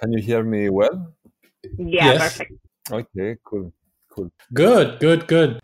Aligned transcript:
Can 0.00 0.12
you 0.12 0.22
hear 0.22 0.44
me 0.44 0.70
well? 0.70 1.12
Yeah, 1.76 2.14
yes. 2.14 2.38
perfect. 2.38 2.52
Okay, 2.90 3.36
cool, 3.42 3.72
cool. 4.08 4.30
Good, 4.54 5.00
good, 5.00 5.26
good. 5.26 5.58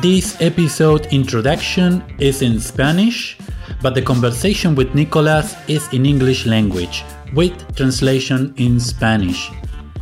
This 0.00 0.40
episode 0.40 1.06
introduction 1.12 2.02
is 2.18 2.40
in 2.40 2.58
Spanish, 2.60 3.36
but 3.82 3.94
the 3.94 4.00
conversation 4.00 4.74
with 4.74 4.94
Nicolas 4.94 5.54
is 5.68 5.86
in 5.92 6.06
English 6.06 6.46
language, 6.46 7.04
with 7.34 7.52
translation 7.76 8.54
in 8.56 8.80
Spanish. 8.80 9.50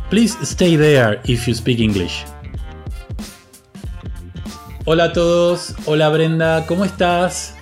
Please 0.09 0.39
stay 0.47 0.77
there 0.77 1.19
if 1.25 1.45
you 1.45 1.53
speak 1.53 1.79
English. 1.81 2.23
Hola 4.85 5.05
a 5.05 5.13
todos, 5.13 5.75
hola 5.85 6.09
Brenda, 6.09 6.65
¿cómo 6.65 6.85
estás? 6.85 7.55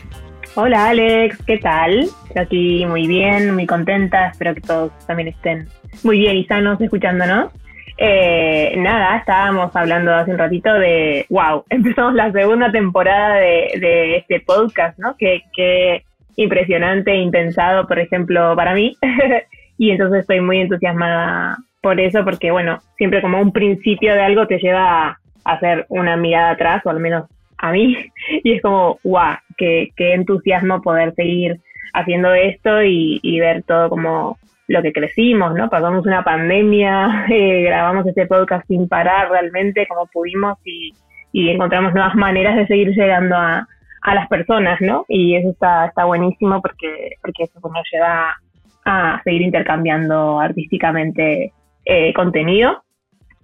Hola 0.55 0.87
Alex, 0.87 1.43
¿qué 1.45 1.57
tal? 1.57 2.07
Estoy 2.27 2.41
aquí 2.41 2.85
muy 2.85 3.07
bien, 3.07 3.53
muy 3.53 3.67
contenta, 3.67 4.29
espero 4.29 4.55
que 4.55 4.61
todos 4.61 4.91
también 5.05 5.27
estén 5.27 5.67
muy 6.03 6.19
bien 6.19 6.37
y 6.37 6.45
sanos 6.45 6.79
escuchándonos. 6.79 7.51
Eh, 7.97 8.73
nada, 8.77 9.17
estábamos 9.17 9.75
hablando 9.75 10.15
hace 10.15 10.31
un 10.31 10.37
ratito 10.37 10.73
de, 10.73 11.25
wow, 11.29 11.65
empezamos 11.69 12.13
la 12.13 12.31
segunda 12.31 12.71
temporada 12.71 13.35
de, 13.35 14.15
este 14.15 14.39
podcast, 14.39 14.97
¿no? 14.97 15.17
Qué, 15.17 15.43
qué 15.53 16.05
impresionante 16.38 17.11
e 17.11 17.21
impensado, 17.21 17.85
por 17.85 17.99
ejemplo, 17.99 18.55
para 18.55 18.73
mí. 18.73 18.95
y 19.77 19.91
entonces 19.91 20.21
estoy 20.21 20.39
muy 20.39 20.61
entusiasmada 20.61 21.57
por 21.81 21.99
eso, 21.99 22.23
porque 22.23 22.51
bueno, 22.51 22.79
siempre 22.97 23.21
como 23.21 23.41
un 23.41 23.51
principio 23.51 24.13
de 24.13 24.21
algo 24.21 24.47
te 24.47 24.57
lleva 24.59 25.09
a 25.09 25.19
hacer 25.43 25.85
una 25.89 26.17
mirada 26.17 26.52
atrás, 26.52 26.81
o 26.85 26.89
al 26.89 26.99
menos 26.99 27.25
a 27.57 27.71
mí, 27.71 27.97
y 28.43 28.53
es 28.53 28.61
como, 28.61 28.99
wow, 29.03 29.36
qué, 29.58 29.89
qué 29.95 30.13
entusiasmo 30.13 30.81
poder 30.81 31.13
seguir 31.16 31.59
haciendo 31.94 32.33
esto 32.33 32.83
y, 32.83 33.19
y 33.23 33.39
ver 33.39 33.63
todo 33.63 33.89
como 33.89 34.38
lo 34.67 34.81
que 34.83 34.94
crecimos, 34.94 35.55
¿no? 35.55 35.69
Pasamos 35.69 36.05
una 36.05 36.23
pandemia, 36.23 37.25
eh, 37.30 37.63
grabamos 37.63 38.05
este 38.05 38.28
podcast 38.28 38.66
sin 38.67 38.88
parar 38.88 39.30
realmente 39.30 39.88
como 39.88 40.05
pudimos 40.08 40.58
y, 40.63 40.94
y, 41.33 41.50
encontramos 41.50 41.94
nuevas 41.94 42.16
maneras 42.16 42.56
de 42.56 42.67
seguir 42.67 42.89
llegando 42.89 43.35
a, 43.35 43.67
a 44.02 44.16
las 44.16 44.28
personas, 44.28 44.80
¿no? 44.80 45.06
Y 45.08 45.35
eso 45.35 45.50
está, 45.50 45.88
está 45.88 46.06
buenísimo 46.06 46.61
porque, 46.61 47.16
porque 47.22 47.44
eso 47.44 47.59
nos 47.61 47.88
lleva 47.91 48.38
a 48.85 49.22
seguir 49.23 49.41
intercambiando 49.41 50.39
artísticamente 50.39 51.52
eh, 51.85 52.13
contenido. 52.13 52.83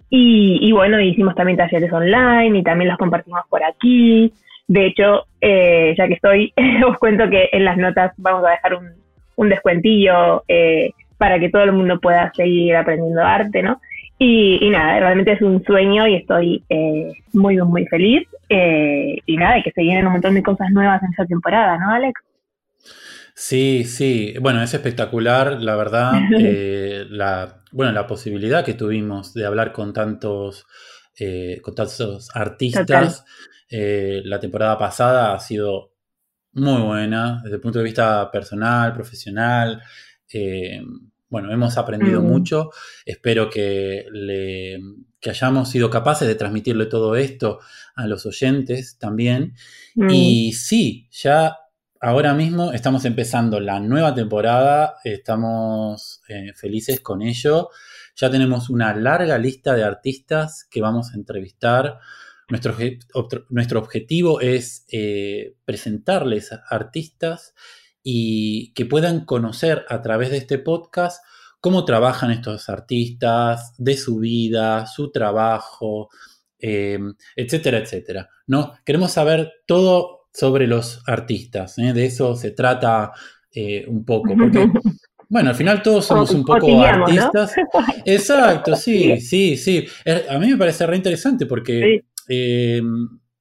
Y, 0.08 0.58
y, 0.60 0.72
bueno, 0.72 1.00
hicimos 1.00 1.34
también 1.34 1.58
talleres 1.58 1.92
online 1.92 2.58
y 2.58 2.62
también 2.62 2.88
los 2.88 2.98
compartimos 2.98 3.42
por 3.48 3.62
aquí. 3.64 4.32
De 4.68 4.86
hecho, 4.86 5.26
eh, 5.40 5.94
ya 5.96 6.06
que 6.06 6.14
estoy, 6.14 6.52
os 6.88 6.96
cuento 6.98 7.28
que 7.28 7.48
en 7.52 7.64
las 7.64 7.76
notas 7.76 8.12
vamos 8.16 8.44
a 8.46 8.50
dejar 8.50 8.74
un, 8.74 8.90
un 9.36 9.48
descuentillo 9.48 10.44
eh, 10.48 10.92
para 11.18 11.38
que 11.38 11.48
todo 11.48 11.62
el 11.62 11.72
mundo 11.72 12.00
pueda 12.00 12.30
seguir 12.34 12.76
aprendiendo 12.76 13.22
arte, 13.22 13.62
¿no? 13.62 13.80
Y, 14.18 14.70
nada, 14.70 14.98
realmente 14.98 15.32
es 15.32 15.42
un 15.42 15.62
sueño 15.62 16.06
y 16.06 16.14
estoy 16.14 16.64
eh, 16.70 17.12
muy, 17.34 17.58
muy 17.58 17.86
feliz. 17.86 18.26
Eh, 18.48 19.18
y 19.26 19.36
nada, 19.36 19.58
y 19.58 19.62
que 19.62 19.72
se 19.72 19.82
vienen 19.82 20.06
un 20.06 20.12
montón 20.12 20.34
de 20.34 20.42
cosas 20.42 20.70
nuevas 20.70 21.02
en 21.02 21.10
esta 21.10 21.26
temporada, 21.26 21.76
¿no, 21.78 21.90
Alex? 21.90 22.20
Sí, 23.38 23.84
sí. 23.84 24.34
Bueno, 24.40 24.62
es 24.62 24.72
espectacular, 24.72 25.60
la 25.60 25.76
verdad. 25.76 26.12
Eh, 26.40 27.04
la, 27.10 27.62
bueno, 27.70 27.92
la 27.92 28.06
posibilidad 28.06 28.64
que 28.64 28.74
tuvimos 28.74 29.34
de 29.34 29.44
hablar 29.44 29.72
con 29.72 29.92
tantos, 29.92 30.66
con 31.62 31.74
tantos 31.74 32.30
artistas. 32.34 33.24
la 33.70 34.40
temporada 34.40 34.78
pasada 34.78 35.34
ha 35.34 35.38
sido 35.40 35.92
muy 36.56 36.80
buena 36.80 37.40
desde 37.42 37.56
el 37.56 37.60
punto 37.60 37.78
de 37.78 37.84
vista 37.84 38.30
personal, 38.30 38.94
profesional. 38.94 39.82
Eh, 40.32 40.82
bueno, 41.28 41.52
hemos 41.52 41.76
aprendido 41.76 42.22
mm. 42.22 42.26
mucho. 42.26 42.70
Espero 43.04 43.50
que, 43.50 44.06
le, 44.10 44.80
hayamos 45.26 45.70
sido 45.70 45.90
capaces 45.90 46.26
de 46.26 46.34
transmitirle 46.34 46.86
todo 46.86 47.16
esto 47.16 47.58
a 47.94 48.06
los 48.06 48.24
oyentes 48.26 48.96
también. 48.98 49.54
Mm. 49.94 50.10
Y 50.10 50.52
sí, 50.52 51.08
ya 51.10 51.56
ahora 52.00 52.34
mismo 52.34 52.72
estamos 52.72 53.04
empezando 53.04 53.60
la 53.60 53.80
nueva 53.80 54.14
temporada, 54.14 54.96
estamos 55.04 56.22
eh, 56.28 56.52
felices 56.54 57.00
con 57.00 57.22
ello. 57.22 57.70
Ya 58.14 58.30
tenemos 58.30 58.70
una 58.70 58.94
larga 58.94 59.38
lista 59.38 59.74
de 59.74 59.84
artistas 59.84 60.66
que 60.70 60.80
vamos 60.80 61.12
a 61.12 61.16
entrevistar. 61.16 61.98
Nuestro, 62.48 63.80
objetivo 63.80 64.40
es 64.40 64.84
eh, 64.90 65.56
presentarles 65.64 66.50
artistas 66.68 67.54
y 68.02 68.72
que 68.74 68.86
puedan 68.86 69.24
conocer 69.24 69.84
a 69.88 70.00
través 70.00 70.30
de 70.30 70.36
este 70.36 70.58
podcast 70.58 71.24
cómo 71.60 71.84
trabajan 71.84 72.30
estos 72.30 72.68
artistas, 72.68 73.72
de 73.78 73.96
su 73.96 74.20
vida, 74.20 74.86
su 74.86 75.10
trabajo, 75.10 76.08
eh, 76.60 76.98
etcétera, 77.34 77.78
etcétera. 77.78 78.28
¿no? 78.46 78.74
Queremos 78.84 79.12
saber 79.12 79.52
todo 79.66 80.15
sobre 80.36 80.66
los 80.66 81.02
artistas, 81.06 81.78
¿eh? 81.78 81.94
de 81.94 82.04
eso 82.04 82.36
se 82.36 82.50
trata 82.50 83.12
eh, 83.50 83.86
un 83.88 84.04
poco, 84.04 84.34
porque, 84.36 84.68
bueno, 85.30 85.50
al 85.50 85.56
final 85.56 85.82
todos 85.82 86.04
somos 86.04 86.30
un 86.32 86.44
poco 86.44 86.82
artistas. 86.82 87.54
Exacto, 88.04 88.76
sí, 88.76 89.18
sí, 89.20 89.56
sí. 89.56 89.86
A 90.28 90.38
mí 90.38 90.48
me 90.48 90.58
parece 90.58 90.86
re 90.86 90.96
interesante 90.96 91.46
porque... 91.46 92.02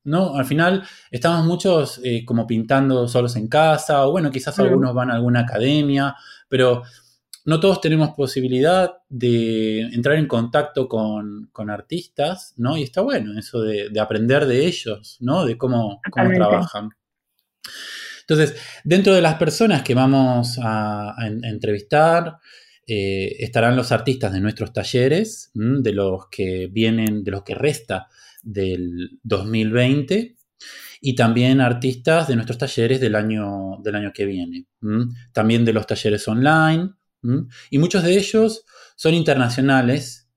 ¿no? 0.05 0.35
Al 0.35 0.45
final 0.45 0.83
estamos 1.09 1.45
muchos 1.45 1.99
eh, 2.03 2.23
como 2.23 2.45
pintando 2.45 3.07
solos 3.07 3.35
en 3.35 3.47
casa, 3.47 4.07
o 4.07 4.11
bueno, 4.11 4.31
quizás 4.31 4.57
algunos 4.59 4.93
van 4.93 5.09
a 5.09 5.15
alguna 5.15 5.41
academia, 5.41 6.15
pero 6.47 6.83
no 7.45 7.59
todos 7.59 7.79
tenemos 7.79 8.09
posibilidad 8.15 8.91
de 9.07 9.81
entrar 9.81 10.15
en 10.15 10.27
contacto 10.27 10.89
con, 10.89 11.51
artistas, 11.69 12.53
¿no? 12.57 12.75
Y 12.75 12.83
está 12.83 13.01
bueno 13.01 13.37
eso 13.37 13.61
de, 13.61 13.91
aprender 13.99 14.45
de 14.47 14.65
ellos, 14.65 15.17
¿no? 15.19 15.45
De 15.45 15.57
cómo, 15.57 16.01
trabajan. 16.11 16.89
Entonces, 18.21 18.55
dentro 18.83 19.13
de 19.13 19.21
las 19.21 19.35
personas 19.35 19.83
que 19.83 19.93
vamos 19.93 20.59
a, 20.61 21.15
entrevistar, 21.43 22.39
eh, 22.87 23.35
estarán 23.39 23.75
los 23.75 23.91
artistas 23.91 24.33
de 24.33 24.41
nuestros 24.41 24.73
talleres, 24.73 25.51
de 25.53 25.93
los 25.93 26.27
que 26.29 26.67
vienen, 26.71 27.23
de 27.23 27.31
los 27.31 27.43
que 27.43 27.53
resta 27.53 28.07
del 28.41 29.19
2020 29.23 30.35
y 31.01 31.15
también 31.15 31.61
artistas 31.61 32.27
de 32.27 32.35
nuestros 32.35 32.57
talleres 32.57 32.99
del 32.99 33.13
año, 33.15 33.77
del 33.83 33.95
año 33.95 34.11
que 34.11 34.25
viene. 34.25 34.65
También 35.31 35.63
de 35.63 35.73
los 35.73 35.85
talleres 35.85 36.27
online. 36.27 36.89
Y 37.69 37.77
muchos 37.77 38.03
de 38.03 38.17
ellos 38.17 38.65
son 38.95 39.13
internacionales 39.13 40.29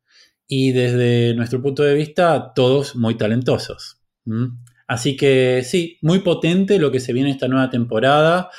y 0.47 0.73
desde 0.73 1.35
nuestro 1.35 1.61
punto 1.61 1.83
de 1.83 1.95
vista 1.95 2.53
todos 2.55 2.97
muy 2.97 3.17
talentosos. 3.17 4.01
Así 4.87 5.17
que 5.17 5.63
sí, 5.65 5.99
muy 6.03 6.21
potente 6.21 6.79
lo 6.79 6.91
que 6.91 7.01
se 7.01 7.13
viene 7.13 7.31
esta 7.31 7.49
nueva 7.49 7.71
temporada. 7.71 8.51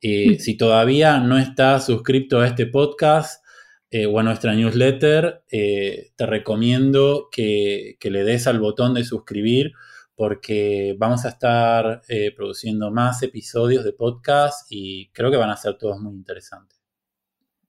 Eh, 0.00 0.38
si 0.38 0.56
todavía 0.56 1.18
no 1.18 1.38
estás 1.38 1.86
suscrito 1.86 2.40
a 2.40 2.46
este 2.46 2.66
podcast, 2.66 3.42
eh, 3.94 4.06
o 4.06 4.18
a 4.18 4.22
nuestra 4.22 4.54
newsletter, 4.54 5.44
eh, 5.52 6.12
te 6.16 6.24
recomiendo 6.24 7.28
que, 7.30 7.98
le 8.02 8.24
des 8.24 8.46
al 8.46 8.58
botón 8.58 8.94
de 8.94 9.04
suscribir 9.04 9.74
porque 10.14 10.96
vamos 10.98 11.26
a 11.26 11.28
estar 11.28 12.00
eh, 12.08 12.32
produciendo 12.34 12.90
más 12.90 13.22
episodios 13.22 13.84
de 13.84 13.92
podcast 13.92 14.66
y 14.70 15.10
creo 15.12 15.30
que 15.30 15.36
van 15.36 15.50
a 15.50 15.58
ser 15.58 15.76
todos 15.76 16.00
muy 16.00 16.14
interesantes. 16.14 16.81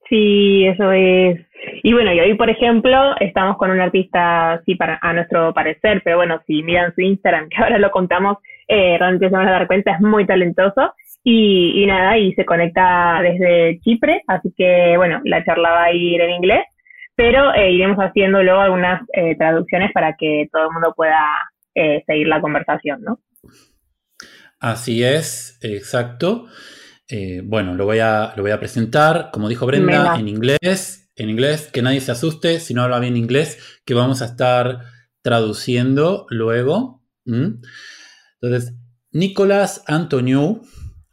Sí, 0.10 0.66
eso 0.66 0.92
es. 0.92 1.40
Y 1.82 1.94
bueno, 1.94 2.14
y 2.14 2.20
hoy, 2.20 2.34
por 2.36 2.50
ejemplo, 2.50 3.16
estamos 3.20 3.58
con 3.58 3.72
un 3.72 3.80
artista, 3.80 4.62
sí, 4.66 4.76
para, 4.76 5.00
a 5.02 5.14
nuestro 5.14 5.54
parecer, 5.54 6.02
pero 6.04 6.18
bueno, 6.18 6.42
si 6.46 6.62
miran 6.62 6.94
su 6.94 7.02
Instagram, 7.02 7.50
que 7.50 7.62
ahora 7.62 7.78
lo 7.78 7.92
contamos, 7.92 8.38
realmente 8.68 9.30
se 9.30 9.36
van 9.36 9.48
a 9.48 9.52
dar 9.52 9.68
cuenta, 9.68 9.94
es 9.94 10.02
muy 10.02 10.26
talentoso. 10.26 10.94
Y, 11.26 11.86
nada, 11.86 12.18
y 12.18 12.34
se 12.34 12.44
conecta 12.44 13.20
desde 13.22 13.80
Chipre, 13.80 14.24
así 14.28 14.54
que 14.58 14.98
bueno, 14.98 15.22
la 15.24 15.44
charla 15.46 15.72
va 15.72 15.84
a 15.86 15.94
ir 15.94 16.20
en 16.20 16.32
inglés, 16.32 16.66
pero 17.16 17.54
eh, 17.54 17.72
iremos 17.72 17.98
haciendo 17.98 18.44
luego 18.44 18.60
algunas 18.60 19.02
eh, 19.14 19.36
traducciones 19.38 19.92
para 19.94 20.18
que 20.18 20.50
todo 20.52 20.64
el 20.64 20.74
mundo 20.74 20.94
pueda 20.94 21.22
eh, 21.76 22.04
seguir 22.06 22.28
la 22.28 22.42
conversación, 22.42 23.02
¿no? 23.04 23.20
Así 24.60 25.04
es, 25.04 25.60
exacto. 25.62 26.48
Bueno, 27.44 27.76
lo 27.76 27.86
voy, 27.86 28.00
a, 28.00 28.34
lo 28.36 28.44
voy 28.44 28.52
a 28.52 28.60
presentar, 28.60 29.30
como 29.32 29.50
dijo 29.50 29.66
Brenda, 29.66 30.16
en 30.18 30.28
inglés, 30.28 31.10
en 31.16 31.30
inglés, 31.30 31.70
que 31.72 31.82
nadie 31.82 32.02
se 32.02 32.12
asuste 32.12 32.60
si 32.60 32.74
no 32.74 32.82
habla 32.84 33.00
bien 33.00 33.18
inglés, 33.18 33.58
que 33.86 33.94
vamos 33.94 34.22
a 34.22 34.26
estar 34.26 34.82
traduciendo 35.22 36.26
luego. 36.30 37.04
Entonces, 37.26 38.74
Nicolás 39.12 39.84
Antonio 39.88 40.62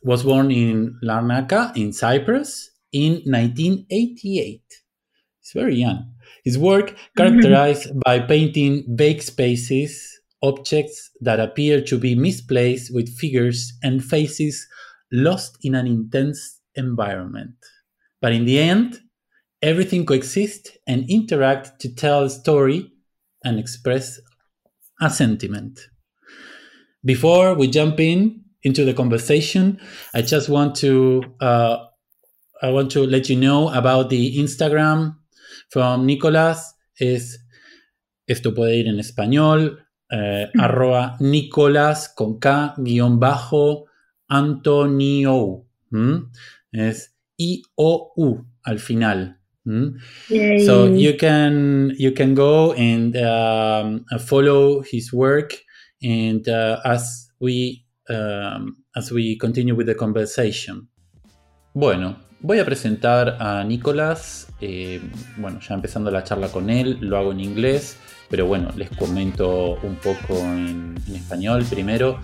was 0.03 0.25
born 0.25 0.51
in 0.51 0.99
Larnaca 1.03 1.73
in 1.75 1.93
Cyprus 1.93 2.77
in 2.93 3.23
1988. 3.27 4.63
He's 5.41 5.53
very 5.55 5.77
young. 5.77 6.15
His 6.45 6.57
work 6.57 6.97
characterized 7.17 7.93
by 8.05 8.21
painting 8.21 8.85
bake 8.97 9.23
spaces 9.23 10.21
objects 10.43 11.11
that 11.21 11.39
appear 11.39 11.83
to 11.83 11.99
be 11.99 12.15
misplaced 12.15 12.91
with 12.95 13.15
figures 13.19 13.75
and 13.83 14.03
faces 14.03 14.67
lost 15.13 15.59
in 15.63 15.75
an 15.75 15.87
intense 15.87 16.61
environment. 16.75 17.57
But 18.21 18.33
in 18.33 18.45
the 18.45 18.59
end, 18.59 19.01
everything 19.63 20.07
coexists 20.07 20.71
and 20.87 21.09
interact 21.09 21.81
to 21.81 21.95
tell 21.95 22.25
a 22.25 22.31
story 22.31 22.93
and 23.45 23.59
express 23.59 24.21
a 25.01 25.11
sentiment. 25.11 25.81
Before 27.05 27.55
we 27.55 27.69
jump 27.69 27.99
in 28.01 28.45
into 28.63 28.85
the 28.85 28.95
conversation, 28.95 29.81
I 30.15 30.23
just 30.23 30.49
want 30.49 30.75
to 30.77 31.23
uh, 31.41 31.79
I 32.63 32.71
want 32.71 32.91
to 32.93 33.07
let 33.07 33.31
you 33.31 33.37
know 33.37 33.71
about 33.71 34.11
the 34.11 34.39
Instagram 34.39 35.17
from 35.71 36.05
Nicolas. 36.05 36.75
Es 36.99 37.39
esto 38.27 38.55
puede 38.55 38.77
ir 38.77 38.87
en 38.87 38.99
español 38.99 39.87
eh, 40.11 40.51
arroba 40.59 41.17
Nicolas 41.21 42.13
con 42.15 42.39
K 42.39 42.75
guión 42.77 43.19
bajo 43.19 43.87
Antonio. 44.31 45.67
Es 46.73 47.15
I 47.37 47.63
O 47.75 48.13
U 48.17 48.47
al 48.63 48.79
final. 48.79 49.37
So 50.67 50.87
you 50.95 51.17
can 51.19 51.93
you 51.99 52.13
can 52.13 52.35
go 52.35 52.73
and 52.73 53.15
um, 53.17 54.05
follow 54.19 54.83
his 54.83 55.13
work 55.13 55.55
and 56.03 56.49
uh, 56.49 56.81
as 56.85 57.31
we 57.41 57.85
um, 58.09 58.77
as 58.97 59.13
we 59.13 59.37
continue 59.37 59.75
with 59.75 59.87
the 59.87 59.95
conversation. 59.95 60.89
Bueno, 61.75 62.17
voy 62.41 62.59
a 62.59 62.65
presentar 62.65 63.37
a 63.39 63.63
Nicolás. 63.65 64.49
Eh, 64.61 65.01
bueno, 65.37 65.61
ya 65.61 65.75
empezando 65.75 66.11
la 66.11 66.25
charla 66.25 66.49
con 66.49 66.71
él, 66.71 66.99
lo 67.01 67.17
hago 67.17 67.33
en 67.33 67.41
inglés, 67.41 67.97
pero 68.29 68.47
bueno, 68.47 68.71
les 68.77 68.91
comento 68.91 69.79
un 69.83 69.97
poco 69.97 70.39
en, 70.39 70.97
español 71.15 71.65
primero. 71.65 72.19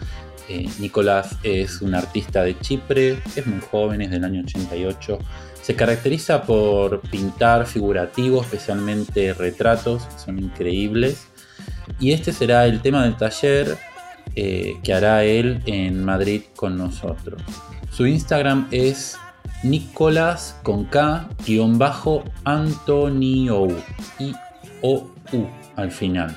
Eh, 0.48 0.68
Nicolás 0.78 1.36
es 1.42 1.82
un 1.82 1.94
artista 1.94 2.42
de 2.42 2.58
Chipre, 2.60 3.18
es 3.34 3.46
muy 3.46 3.60
joven, 3.60 4.02
es 4.02 4.10
del 4.10 4.24
año 4.24 4.42
88. 4.42 5.18
Se 5.62 5.74
caracteriza 5.74 6.42
por 6.42 7.00
pintar 7.00 7.66
figurativo, 7.66 8.40
especialmente 8.42 9.34
retratos, 9.34 10.06
son 10.24 10.38
increíbles. 10.38 11.26
Y 11.98 12.12
este 12.12 12.32
será 12.32 12.66
el 12.66 12.80
tema 12.80 13.02
del 13.04 13.16
taller 13.16 13.76
eh, 14.34 14.76
que 14.82 14.92
hará 14.92 15.24
él 15.24 15.62
en 15.66 16.04
Madrid 16.04 16.42
con 16.54 16.76
nosotros. 16.76 17.42
Su 17.90 18.06
Instagram 18.06 18.68
es 18.70 19.18
Nicolás 19.62 20.60
con 20.62 20.84
K 20.84 21.28
guion 21.44 21.78
bajo 21.78 22.22
Antonio 22.44 23.66
I 24.18 24.34
O 24.82 25.10
U 25.32 25.46
al 25.74 25.90
final. 25.90 26.36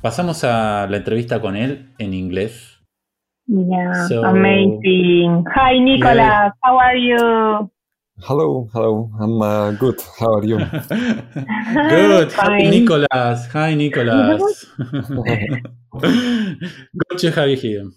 Pasamos 0.00 0.44
a 0.44 0.86
la 0.88 0.96
entrevista 0.96 1.40
con 1.40 1.56
él 1.56 1.92
en 1.98 2.14
inglés. 2.14 2.79
Yeah, 3.52 4.06
amazing. 4.30 5.44
Hi 5.56 5.74
Nicolás, 5.80 6.52
how 6.62 6.78
are 6.78 6.94
you? 6.94 7.68
Hello, 8.22 8.68
hello. 8.72 9.10
I'm 9.18 9.42
uh, 9.42 9.72
good. 9.72 10.00
How 10.20 10.34
are 10.34 10.44
you? 10.44 10.58
good. 11.88 12.32
Hi, 12.38 12.58
Nicholas. 12.70 13.46
Hi, 13.50 13.74
Nicholas. 13.74 14.66
good 15.98 17.18
to 17.18 17.30
have 17.32 17.48
you 17.48 17.56
here. 17.56 17.90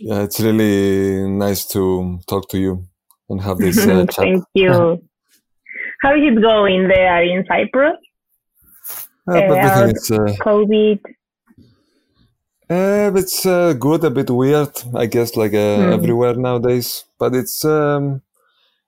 Yeah, 0.00 0.22
it's 0.22 0.40
really 0.40 1.28
nice 1.28 1.66
to 1.72 2.20
talk 2.26 2.48
to 2.50 2.58
you 2.58 2.86
and 3.28 3.42
have 3.42 3.58
this 3.58 3.76
uh, 3.86 4.06
chat. 4.06 4.24
Thank 4.24 4.44
you. 4.54 5.02
How 6.00 6.14
is 6.14 6.22
it 6.22 6.40
going 6.40 6.88
there 6.88 7.22
in 7.22 7.44
Cyprus? 7.46 7.98
Uh, 9.28 9.34
everything 9.34 9.96
is 9.96 10.10
uh, 10.10 10.16
COVID. 10.40 11.00
Uh, 12.72 13.12
it's 13.16 13.44
uh, 13.44 13.74
good, 13.74 14.02
a 14.04 14.10
bit 14.10 14.30
weird, 14.30 14.72
I 14.94 15.06
guess, 15.06 15.36
like 15.36 15.52
mm. 15.52 15.92
everywhere 15.92 16.34
nowadays. 16.34 17.04
But 17.18 17.34
it's 17.34 17.64
um, 17.64 18.22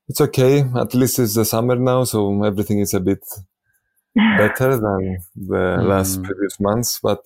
it's 0.09 0.21
okay. 0.21 0.65
At 0.75 0.95
least 0.95 1.19
it's 1.19 1.35
the 1.35 1.45
summer 1.45 1.77
now, 1.77 2.05
so 2.05 2.45
everything 2.45 2.79
is 2.79 2.95
a 2.95 3.01
bit 3.01 3.23
better 4.15 4.71
than 4.77 5.19
the 5.37 5.65
mm. 5.77 5.87
last 5.87 6.23
previous 6.23 6.59
months. 6.61 7.01
But 7.03 7.23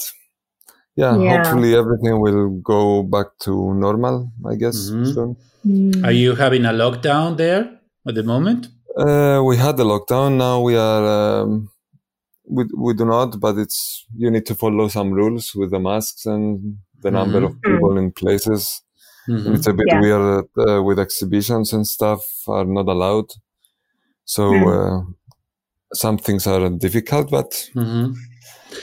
yeah, 0.97 1.17
yeah, 1.17 1.37
hopefully 1.37 1.77
everything 1.77 2.21
will 2.21 2.49
go 2.75 3.05
back 3.05 3.39
to 3.45 3.75
normal. 3.75 4.33
I 4.51 4.57
guess 4.57 4.91
mm-hmm. 4.91 5.13
soon. 5.13 5.37
Mm. 5.65 6.05
Are 6.05 6.17
you 6.23 6.35
having 6.35 6.65
a 6.65 6.73
lockdown 6.73 7.37
there 7.37 7.79
at 8.07 8.15
the 8.17 8.25
moment? 8.25 8.69
Uh, 8.97 9.43
we 9.47 9.57
had 9.57 9.77
the 9.77 9.85
lockdown. 9.85 10.39
Now 10.39 10.61
we 10.61 10.77
are. 10.77 11.43
Um, 11.43 11.71
we 12.49 12.65
we 12.77 12.95
do 12.95 13.05
not, 13.05 13.39
but 13.41 13.59
it's 13.59 14.07
you 14.17 14.31
need 14.31 14.47
to 14.47 14.55
follow 14.55 14.89
some 14.89 15.13
rules 15.13 15.55
with 15.55 15.71
the 15.71 15.81
masks 15.81 16.27
and 16.27 16.79
the 17.03 17.11
number 17.11 17.41
mm-hmm. 17.41 17.57
of 17.57 17.63
people 17.63 17.91
mm. 17.91 17.99
in 17.99 18.13
places. 18.13 18.83
Mm-hmm. 19.29 19.55
It's 19.55 19.67
a 19.67 19.75
bit 19.75 19.87
yeah. 19.89 20.01
weird 20.01 20.45
uh, 20.59 20.83
with 20.83 20.99
exhibitions 20.99 21.73
and 21.73 21.87
stuff 21.87 22.23
are 22.49 22.65
not 22.65 22.89
allowed. 22.89 23.27
So 24.25 24.51
mm. 24.51 24.65
uh, 24.67 25.05
some 25.93 26.19
things 26.19 26.47
are 26.47 26.69
difficult, 26.71 27.31
but 27.31 27.51
mm-hmm. 27.75 28.13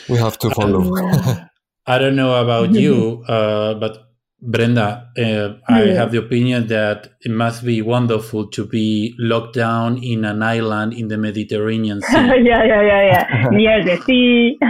we 0.10 0.18
have 0.18 0.38
to 0.40 0.50
follow. 0.52 0.82
I 1.88 1.98
don't 2.00 2.16
know 2.16 2.42
about 2.42 2.72
you, 2.72 3.24
uh, 3.28 3.76
but 3.76 4.15
Brenda, 4.42 5.10
uh, 5.18 5.56
I 5.72 5.88
have 5.96 6.12
the 6.12 6.20
opinion 6.20 6.68
that 6.68 7.14
it 7.22 7.32
must 7.32 7.66
be 7.66 7.82
wonderful 7.82 8.48
to 8.50 8.66
be 8.66 9.16
locked 9.18 9.56
down 9.56 9.98
in 10.04 10.26
an 10.26 10.44
island 10.44 10.94
in 10.94 11.08
the 11.08 11.18
Mediterranean 11.18 12.02
Sea. 12.10 12.16
yeah, 12.16 12.64
yeah, 12.64 12.82
yeah, 12.82 13.04
yeah, 13.32 13.50
near 13.52 13.84
the 13.84 13.98
sea. 14.04 14.58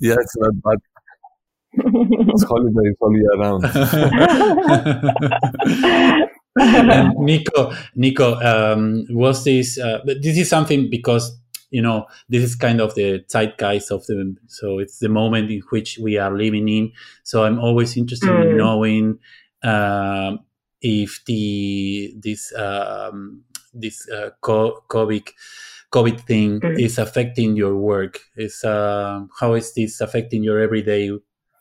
yeah, 0.00 0.16
it's 0.20 0.36
not 0.36 0.52
bad 0.62 0.78
it's 1.74 2.44
holidays 2.44 2.96
all 3.00 3.16
year 3.16 3.36
round. 3.38 3.62
Nico, 7.18 7.72
Nico, 7.96 8.34
um, 8.40 9.06
was 9.10 9.44
this? 9.44 9.78
Uh, 9.78 10.00
this 10.04 10.36
is 10.36 10.48
something 10.50 10.90
because 10.90 11.38
you 11.72 11.82
know 11.82 12.06
this 12.28 12.44
is 12.44 12.54
kind 12.54 12.80
of 12.80 12.94
the 12.94 13.24
zeitgeist 13.28 13.90
of 13.90 14.06
the. 14.06 14.36
So 14.46 14.78
it's 14.78 14.98
the 14.98 15.08
moment 15.08 15.50
in 15.50 15.62
which 15.70 15.98
we 15.98 16.18
are 16.18 16.36
living 16.36 16.68
in. 16.68 16.92
So 17.24 17.44
I'm 17.44 17.58
always 17.58 17.96
interested 17.96 18.28
mm. 18.28 18.50
in 18.50 18.56
knowing 18.56 19.18
um, 19.64 20.40
if 20.80 21.24
the 21.24 22.14
this 22.16 22.52
um, 22.54 23.42
this 23.72 24.08
uh, 24.10 24.30
COVID 24.44 25.28
COVID 25.92 26.20
thing 26.20 26.60
mm. 26.60 26.78
is 26.78 26.98
affecting 26.98 27.56
your 27.56 27.76
work. 27.76 28.20
Is 28.36 28.62
uh, 28.64 29.24
how 29.40 29.54
is 29.54 29.72
this 29.74 30.00
affecting 30.00 30.44
your 30.44 30.60
everyday 30.60 31.10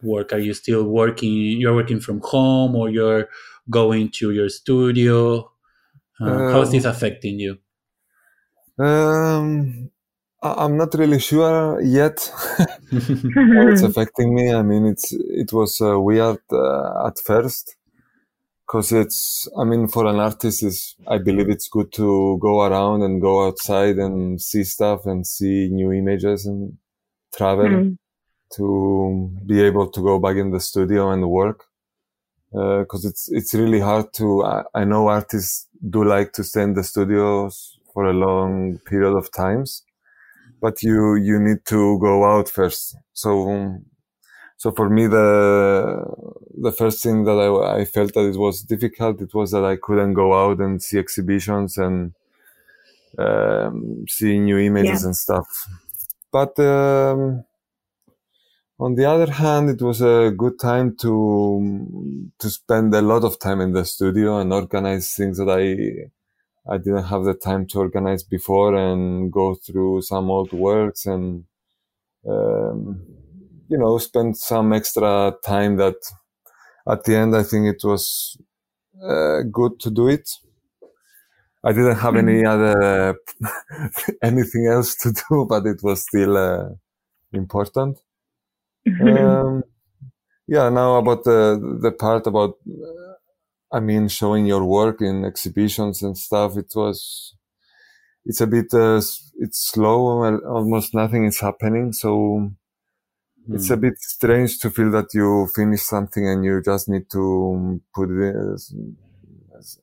work? 0.03 0.33
Are 0.33 0.39
you 0.39 0.53
still 0.53 0.83
working? 0.83 1.31
You're 1.31 1.75
working 1.75 2.01
from 2.01 2.19
home, 2.23 2.75
or 2.75 2.89
you're 2.89 3.29
going 3.69 4.09
to 4.09 4.31
your 4.31 4.49
studio? 4.49 5.51
Uh, 6.19 6.25
um, 6.25 6.51
how 6.51 6.61
is 6.61 6.71
this 6.71 6.85
um, 6.85 6.91
affecting 6.91 7.39
you? 7.39 7.57
Um, 8.77 9.91
I'm 10.43 10.77
not 10.77 10.93
really 10.95 11.19
sure 11.19 11.79
yet 11.81 12.31
how 12.57 13.67
it's 13.69 13.83
affecting 13.83 14.33
me. 14.33 14.53
I 14.53 14.63
mean, 14.63 14.85
it's 14.85 15.13
it 15.13 15.53
was 15.53 15.79
uh, 15.81 15.99
weird 15.99 16.39
uh, 16.51 17.07
at 17.07 17.19
first 17.19 17.75
because 18.65 18.91
it's. 18.91 19.47
I 19.57 19.63
mean, 19.63 19.87
for 19.87 20.07
an 20.07 20.19
artist, 20.19 20.63
is 20.63 20.95
I 21.07 21.19
believe 21.19 21.49
it's 21.49 21.67
good 21.67 21.93
to 21.93 22.39
go 22.41 22.61
around 22.61 23.03
and 23.03 23.21
go 23.21 23.47
outside 23.47 23.97
and 23.97 24.41
see 24.41 24.63
stuff 24.63 25.05
and 25.05 25.27
see 25.27 25.69
new 25.69 25.91
images 25.91 26.45
and 26.45 26.77
travel. 27.35 27.67
Mm 27.67 27.97
to 28.55 29.31
be 29.45 29.61
able 29.61 29.89
to 29.89 30.01
go 30.01 30.19
back 30.19 30.35
in 30.35 30.51
the 30.51 30.59
studio 30.59 31.11
and 31.11 31.29
work 31.29 31.65
because 32.51 33.05
uh, 33.05 33.09
it's 33.09 33.31
it's 33.31 33.53
really 33.53 33.79
hard 33.79 34.11
to 34.13 34.43
I, 34.43 34.63
I, 34.73 34.83
know 34.83 35.07
artists 35.07 35.67
do 35.89 36.03
like 36.03 36.33
to 36.33 36.43
stay 36.43 36.63
in 36.63 36.73
the 36.73 36.83
studios 36.83 37.79
for 37.93 38.05
a 38.05 38.13
long 38.13 38.79
period 38.79 39.15
of 39.15 39.31
times 39.31 39.83
but 40.61 40.83
you 40.83 41.15
you 41.15 41.39
need 41.39 41.65
to 41.65 41.99
go 41.99 42.25
out 42.25 42.47
first 42.49 42.95
so 43.13 43.77
so 44.57 44.71
for 44.71 44.89
me 44.89 45.07
the 45.07 46.05
the 46.61 46.71
first 46.71 47.03
thing 47.03 47.23
that 47.25 47.37
I, 47.47 47.81
I 47.81 47.85
felt 47.85 48.13
that 48.13 48.27
it 48.27 48.37
was 48.37 48.61
difficult 48.61 49.21
it 49.21 49.33
was 49.33 49.51
that 49.51 49.65
I 49.65 49.75
couldn't 49.75 50.13
go 50.13 50.33
out 50.33 50.59
and 50.59 50.81
see 50.81 50.97
exhibitions 50.99 51.77
and 51.77 52.13
um, 53.17 54.05
see 54.07 54.39
new 54.39 54.57
images 54.57 55.01
yeah. 55.01 55.07
and 55.07 55.15
stuff 55.15 55.47
but 56.31 56.57
um, 56.59 57.43
on 58.81 58.95
the 58.95 59.05
other 59.05 59.31
hand, 59.31 59.69
it 59.69 59.81
was 59.81 60.01
a 60.01 60.33
good 60.35 60.59
time 60.59 60.95
to 60.97 62.33
to 62.39 62.49
spend 62.49 62.95
a 62.95 63.01
lot 63.01 63.23
of 63.23 63.37
time 63.37 63.61
in 63.61 63.73
the 63.73 63.85
studio 63.85 64.39
and 64.39 64.51
organize 64.51 65.13
things 65.13 65.37
that 65.37 65.49
I 65.49 66.09
I 66.69 66.77
didn't 66.77 67.05
have 67.05 67.23
the 67.23 67.33
time 67.33 67.65
to 67.67 67.79
organize 67.79 68.23
before, 68.23 68.75
and 68.75 69.31
go 69.31 69.55
through 69.55 70.03
some 70.03 70.29
old 70.29 70.53
works 70.53 71.05
and 71.05 71.45
um, 72.27 73.01
you 73.67 73.77
know 73.77 73.97
spend 73.97 74.37
some 74.37 74.73
extra 74.73 75.33
time. 75.43 75.77
That 75.77 75.95
at 76.87 77.03
the 77.03 77.15
end, 77.15 77.35
I 77.35 77.43
think 77.43 77.65
it 77.67 77.81
was 77.83 78.37
uh, 79.03 79.41
good 79.51 79.79
to 79.79 79.89
do 79.89 80.07
it. 80.07 80.29
I 81.63 81.73
didn't 81.73 81.97
have 81.97 82.15
any 82.15 82.41
mm-hmm. 82.41 82.47
other 82.47 83.17
anything 84.23 84.67
else 84.67 84.95
to 84.97 85.11
do, 85.11 85.45
but 85.49 85.65
it 85.65 85.81
was 85.83 86.03
still 86.03 86.37
uh, 86.37 86.69
important. 87.33 87.99
um, 89.01 89.63
yeah, 90.47 90.69
now 90.69 90.95
about 90.95 91.23
the 91.23 91.79
the 91.81 91.91
part 91.91 92.27
about, 92.27 92.57
uh, 92.67 93.10
I 93.71 93.79
mean, 93.79 94.07
showing 94.07 94.45
your 94.45 94.65
work 94.65 95.01
in 95.01 95.25
exhibitions 95.25 96.01
and 96.03 96.17
stuff. 96.17 96.57
It 96.57 96.71
was, 96.75 97.35
it's 98.25 98.41
a 98.41 98.47
bit, 98.47 98.73
uh, 98.73 99.01
it's 99.39 99.71
slow. 99.71 100.23
Almost 100.45 100.93
nothing 100.93 101.25
is 101.25 101.39
happening. 101.39 101.93
So 101.93 102.09
mm. 102.09 103.55
it's 103.55 103.69
a 103.69 103.75
hmm. 103.75 103.81
bit 103.81 103.97
strange 103.99 104.59
to 104.59 104.69
feel 104.69 104.91
that 104.91 105.13
you 105.13 105.47
finish 105.55 105.83
something 105.83 106.27
and 106.27 106.43
you 106.43 106.61
just 106.63 106.89
need 106.89 107.09
to 107.11 107.81
put 107.95 108.09
it. 108.09 108.35
As, 108.53 108.73
as, 109.57 109.79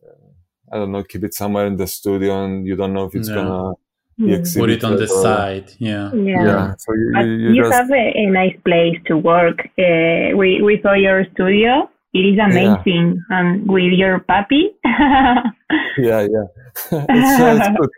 I 0.71 0.77
don't 0.77 0.93
know, 0.93 1.03
keep 1.03 1.25
it 1.25 1.35
somewhere 1.35 1.67
in 1.67 1.77
the 1.77 1.87
studio, 1.87 2.45
and 2.45 2.67
you 2.67 2.77
don't 2.77 2.93
know 2.93 3.05
if 3.05 3.15
it's 3.15 3.31
gonna 3.31 3.73
Put 4.19 4.71
it 4.71 4.83
on 4.83 4.97
the 4.97 5.05
or, 5.05 5.23
side, 5.23 5.73
yeah. 5.79 6.13
Yeah. 6.13 6.45
yeah. 6.45 6.75
So 6.77 6.93
you, 6.93 7.13
you, 7.15 7.25
you, 7.25 7.51
you 7.53 7.63
just... 7.63 7.73
have 7.73 7.89
a, 7.89 8.13
a, 8.17 8.27
nice 8.27 8.57
place 8.65 8.97
to 9.07 9.17
work. 9.17 9.61
Uh, 9.79 10.37
we 10.37 10.61
we 10.61 10.81
saw 10.83 10.95
your 10.95 11.25
studio. 11.35 11.89
It 12.15 12.21
is 12.21 12.39
amazing, 12.39 13.23
yeah. 13.31 13.39
um, 13.39 13.67
with 13.67 13.93
your 13.93 14.21
puppy. 14.21 14.71
yeah, 14.85 16.23
yeah. 16.23 16.47
it's, 16.93 17.41
uh, 17.41 17.59
it's 17.61 17.79
good. 17.79 17.91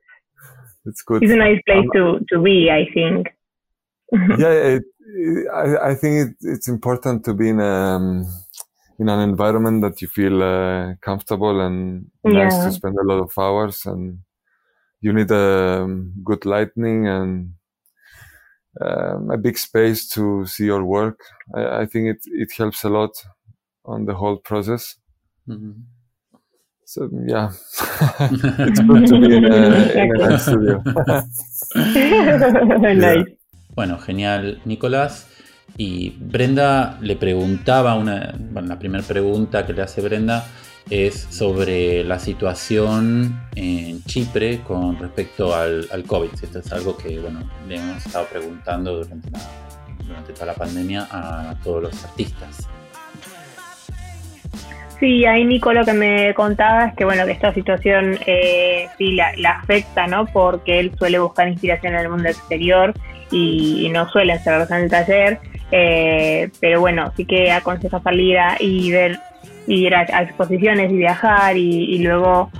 It's 0.87 1.02
good. 1.02 1.23
It's 1.23 1.33
a 1.33 1.37
nice 1.37 1.61
place 1.67 1.85
um, 1.85 1.90
to 1.95 2.25
to 2.31 2.43
be. 2.43 2.71
I 2.71 2.87
think. 2.93 3.29
yeah, 4.38 4.50
it, 4.50 4.83
it, 5.07 5.49
I 5.55 5.90
I 5.90 5.95
think 5.95 6.29
it, 6.29 6.37
it's 6.40 6.69
important 6.69 7.25
to 7.25 7.35
be 7.35 7.50
in 7.50 7.61
a. 7.61 7.97
Um, 7.97 8.26
in 9.00 9.09
an 9.09 9.21
environment 9.21 9.81
that 9.81 10.02
you 10.02 10.09
feel 10.09 10.43
uh, 10.43 10.95
comfortable 11.00 11.59
and 11.62 12.11
nice 12.23 12.55
to 12.62 12.71
spend 12.71 12.95
a 12.99 13.02
lot 13.02 13.19
of 13.23 13.33
hours 13.38 13.87
and 13.87 14.19
you 15.00 15.11
need 15.11 15.31
a 15.31 15.81
um, 15.83 16.12
good 16.23 16.45
lighting 16.45 17.09
and 17.09 17.55
um, 18.81 19.31
a 19.31 19.38
big 19.38 19.57
space 19.57 20.07
to 20.11 20.45
see 20.47 20.67
your 20.67 20.85
work. 20.85 21.19
I, 21.55 21.81
I, 21.81 21.87
think 21.87 22.09
it, 22.09 22.19
it 22.26 22.52
helps 22.52 22.85
a 22.85 22.90
lot 22.90 23.11
on 23.85 24.07
the 24.07 24.15
whole 24.15 24.37
process. 24.37 24.97
Mm-hmm. 25.49 25.73
So 26.85 27.09
yeah, 27.27 27.49
it's 28.67 28.81
good 28.81 29.07
to 29.07 29.21
be 29.21 29.37
in 29.37 29.45
a, 29.45 29.93
in 29.95 30.21
a 30.21 30.39
studio. 30.39 30.83
nice. 32.95 33.27
Bueno, 33.75 33.99
genial, 33.99 34.61
Nicolás. 34.65 35.27
Y 35.77 36.17
Brenda 36.19 36.99
le 37.01 37.15
preguntaba, 37.15 37.95
una, 37.95 38.35
bueno, 38.37 38.69
la 38.69 38.79
primera 38.79 39.05
pregunta 39.05 39.65
que 39.65 39.73
le 39.73 39.83
hace 39.83 40.01
Brenda 40.01 40.45
es 40.91 41.29
sobre 41.31 42.03
la 42.03 42.19
situación 42.19 43.41
en 43.55 44.03
Chipre 44.03 44.63
con 44.63 44.99
respecto 44.99 45.55
al, 45.55 45.87
COVID. 46.07 46.31
Esto 46.43 46.59
es 46.59 46.73
algo 46.73 46.97
que 46.97 47.21
bueno, 47.21 47.49
le 47.69 47.77
hemos 47.77 48.05
estado 48.05 48.27
preguntando 48.27 48.97
durante, 48.97 49.31
durante 50.05 50.33
toda 50.33 50.47
la 50.47 50.55
pandemia 50.55 51.07
a 51.09 51.55
todos 51.63 51.85
los 51.85 52.05
artistas. 52.05 52.69
Sí, 54.99 55.25
ahí 55.25 55.45
Nico 55.45 55.73
lo 55.73 55.85
que 55.85 55.95
me 55.95 56.35
contaba 56.35 56.87
es 56.87 56.95
que 56.95 57.07
bueno 57.07 57.25
que 57.25 57.33
esta 57.33 57.54
situación 57.54 58.19
eh, 58.26 58.87
sí 58.99 59.12
la, 59.12 59.33
afecta, 59.50 60.07
¿no? 60.07 60.26
Porque 60.26 60.78
él 60.78 60.92
suele 60.99 61.19
buscar 61.19 61.49
inspiración 61.49 61.95
en 61.95 62.00
el 62.00 62.09
mundo 62.11 62.28
exterior 62.28 62.92
y, 63.30 63.88
no 63.92 64.09
suele 64.11 64.35
encerrarse 64.35 64.75
en 64.75 64.83
el 64.83 64.90
taller, 64.90 65.40
eh, 65.71 66.50
pero 66.61 66.80
bueno, 66.80 67.12
sí 67.16 67.25
que 67.25 67.50
aconseja 67.50 68.00
salir 68.00 68.37
y 68.59 68.90
ver 68.90 69.19
y 69.66 69.87
ir 69.87 69.95
a, 69.95 70.02
exposiciones 70.02 70.90
y 70.90 70.97
viajar 70.97 71.57
y, 71.57 71.99
luego 71.99 72.50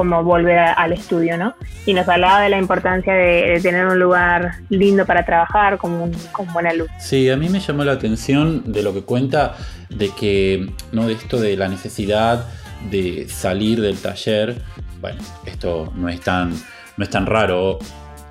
como 0.00 0.24
volver 0.24 0.58
al 0.58 0.94
estudio, 0.94 1.36
¿no? 1.36 1.54
Y 1.84 1.92
nos 1.92 2.08
hablaba 2.08 2.40
de 2.40 2.48
la 2.48 2.56
importancia 2.56 3.12
de, 3.12 3.60
tener 3.62 3.84
un 3.84 3.98
lugar 4.00 4.52
lindo 4.70 5.04
para 5.04 5.26
trabajar 5.26 5.76
con, 5.76 6.10
con, 6.32 6.50
buena 6.54 6.72
luz. 6.72 6.88
Sí, 6.98 7.28
a 7.28 7.36
mí 7.36 7.50
me 7.50 7.60
llamó 7.60 7.84
la 7.84 7.92
atención 7.92 8.72
de 8.72 8.82
lo 8.82 8.94
que 8.94 9.02
cuenta 9.02 9.56
de 9.90 10.08
que, 10.08 10.70
¿no? 10.92 11.06
De 11.06 11.12
esto 11.12 11.38
de 11.38 11.54
la 11.54 11.68
necesidad 11.68 12.46
de 12.90 13.28
salir 13.28 13.82
del 13.82 13.98
taller. 13.98 14.62
Bueno, 15.02 15.20
esto 15.44 15.92
no 15.94 16.08
es 16.08 16.22
tan, 16.22 16.54
no 16.96 17.04
es 17.04 17.10
tan 17.10 17.26
raro 17.26 17.78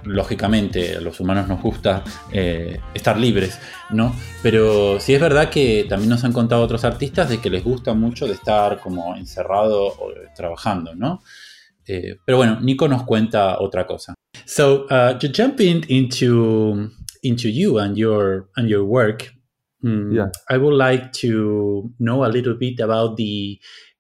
lógicamente 0.06 0.98
a 0.98 1.02
los 1.02 1.20
humanos 1.20 1.48
nos 1.48 1.62
gusta 1.62 2.04
eh, 2.32 2.80
estar 2.96 3.16
libres, 3.18 3.60
¿no? 3.92 4.16
Pero 4.42 5.00
sí 5.00 5.14
es 5.14 5.22
verdad 5.22 5.50
que 5.52 5.86
también 5.88 6.10
nos 6.10 6.24
han 6.24 6.34
contado 6.34 6.64
otros 6.64 6.84
artistas 6.84 7.30
de 7.30 7.40
que 7.40 7.52
les 7.52 7.64
gusta 7.64 7.94
mucho 7.94 8.26
de 8.26 8.34
estar 8.34 8.80
como 8.80 9.16
encerrado 9.16 9.86
o 9.86 10.12
trabajando, 10.36 10.96
¿no? 10.96 11.22
Eh, 11.90 12.18
pero 12.24 12.38
bueno, 12.38 12.60
Nico 12.62 12.88
nos 12.88 13.04
cuenta 13.04 13.60
otra 13.60 13.86
cosa. 13.88 14.14
So, 14.46 14.86
uh, 14.90 15.18
to 15.18 15.28
jump 15.28 15.60
into 15.60 16.92
into 17.24 17.50
you 17.50 17.80
and 17.80 17.98
your 17.98 18.50
and 18.56 18.70
your 18.70 18.86
work, 18.86 19.34
mm, 19.84 20.14
yeah. 20.14 20.30
I 20.50 20.58
would 20.58 20.76
like 20.76 21.12
to 21.22 21.92
know 22.00 22.24
a 22.24 22.30
little 22.30 22.54
bit 22.54 22.80
about 22.80 23.18
the 23.18 23.60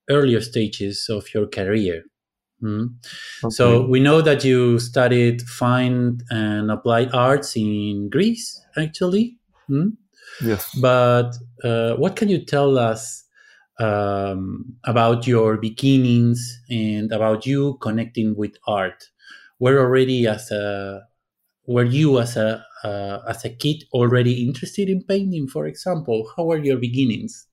earlier 0.09 0.41
stages 0.41 1.09
of 1.09 1.33
your 1.33 1.47
career. 1.47 2.03
Mm. 2.61 2.95
Okay. 3.43 3.49
So 3.49 3.85
we 3.87 3.99
know 3.99 4.21
that 4.21 4.43
you 4.43 4.79
studied 4.79 5.41
fine 5.43 6.19
and 6.29 6.69
applied 6.69 7.09
arts 7.13 7.55
in 7.55 8.09
Greece, 8.09 8.61
actually. 8.77 9.37
Mm? 9.69 9.93
Yes. 10.41 10.69
But 10.79 11.35
uh, 11.63 11.95
what 11.95 12.15
can 12.15 12.29
you 12.29 12.43
tell 12.45 12.77
us 12.77 13.23
um, 13.79 14.75
about 14.85 15.27
your 15.27 15.57
beginnings 15.57 16.61
and 16.69 17.11
about 17.11 17.45
you 17.45 17.77
connecting 17.81 18.35
with 18.35 18.57
art? 18.67 19.05
Were 19.59 19.79
already 19.79 20.27
as 20.27 20.51
a 20.51 21.01
were 21.67 21.85
you 21.85 22.19
as 22.19 22.37
a 22.37 22.63
uh, 22.83 23.19
as 23.27 23.45
a 23.45 23.49
kid 23.49 23.83
already 23.93 24.45
interested 24.45 24.89
in 24.89 25.03
painting? 25.03 25.47
For 25.47 25.67
example, 25.67 26.31
how 26.35 26.45
were 26.45 26.57
your 26.57 26.77
beginnings? 26.77 27.47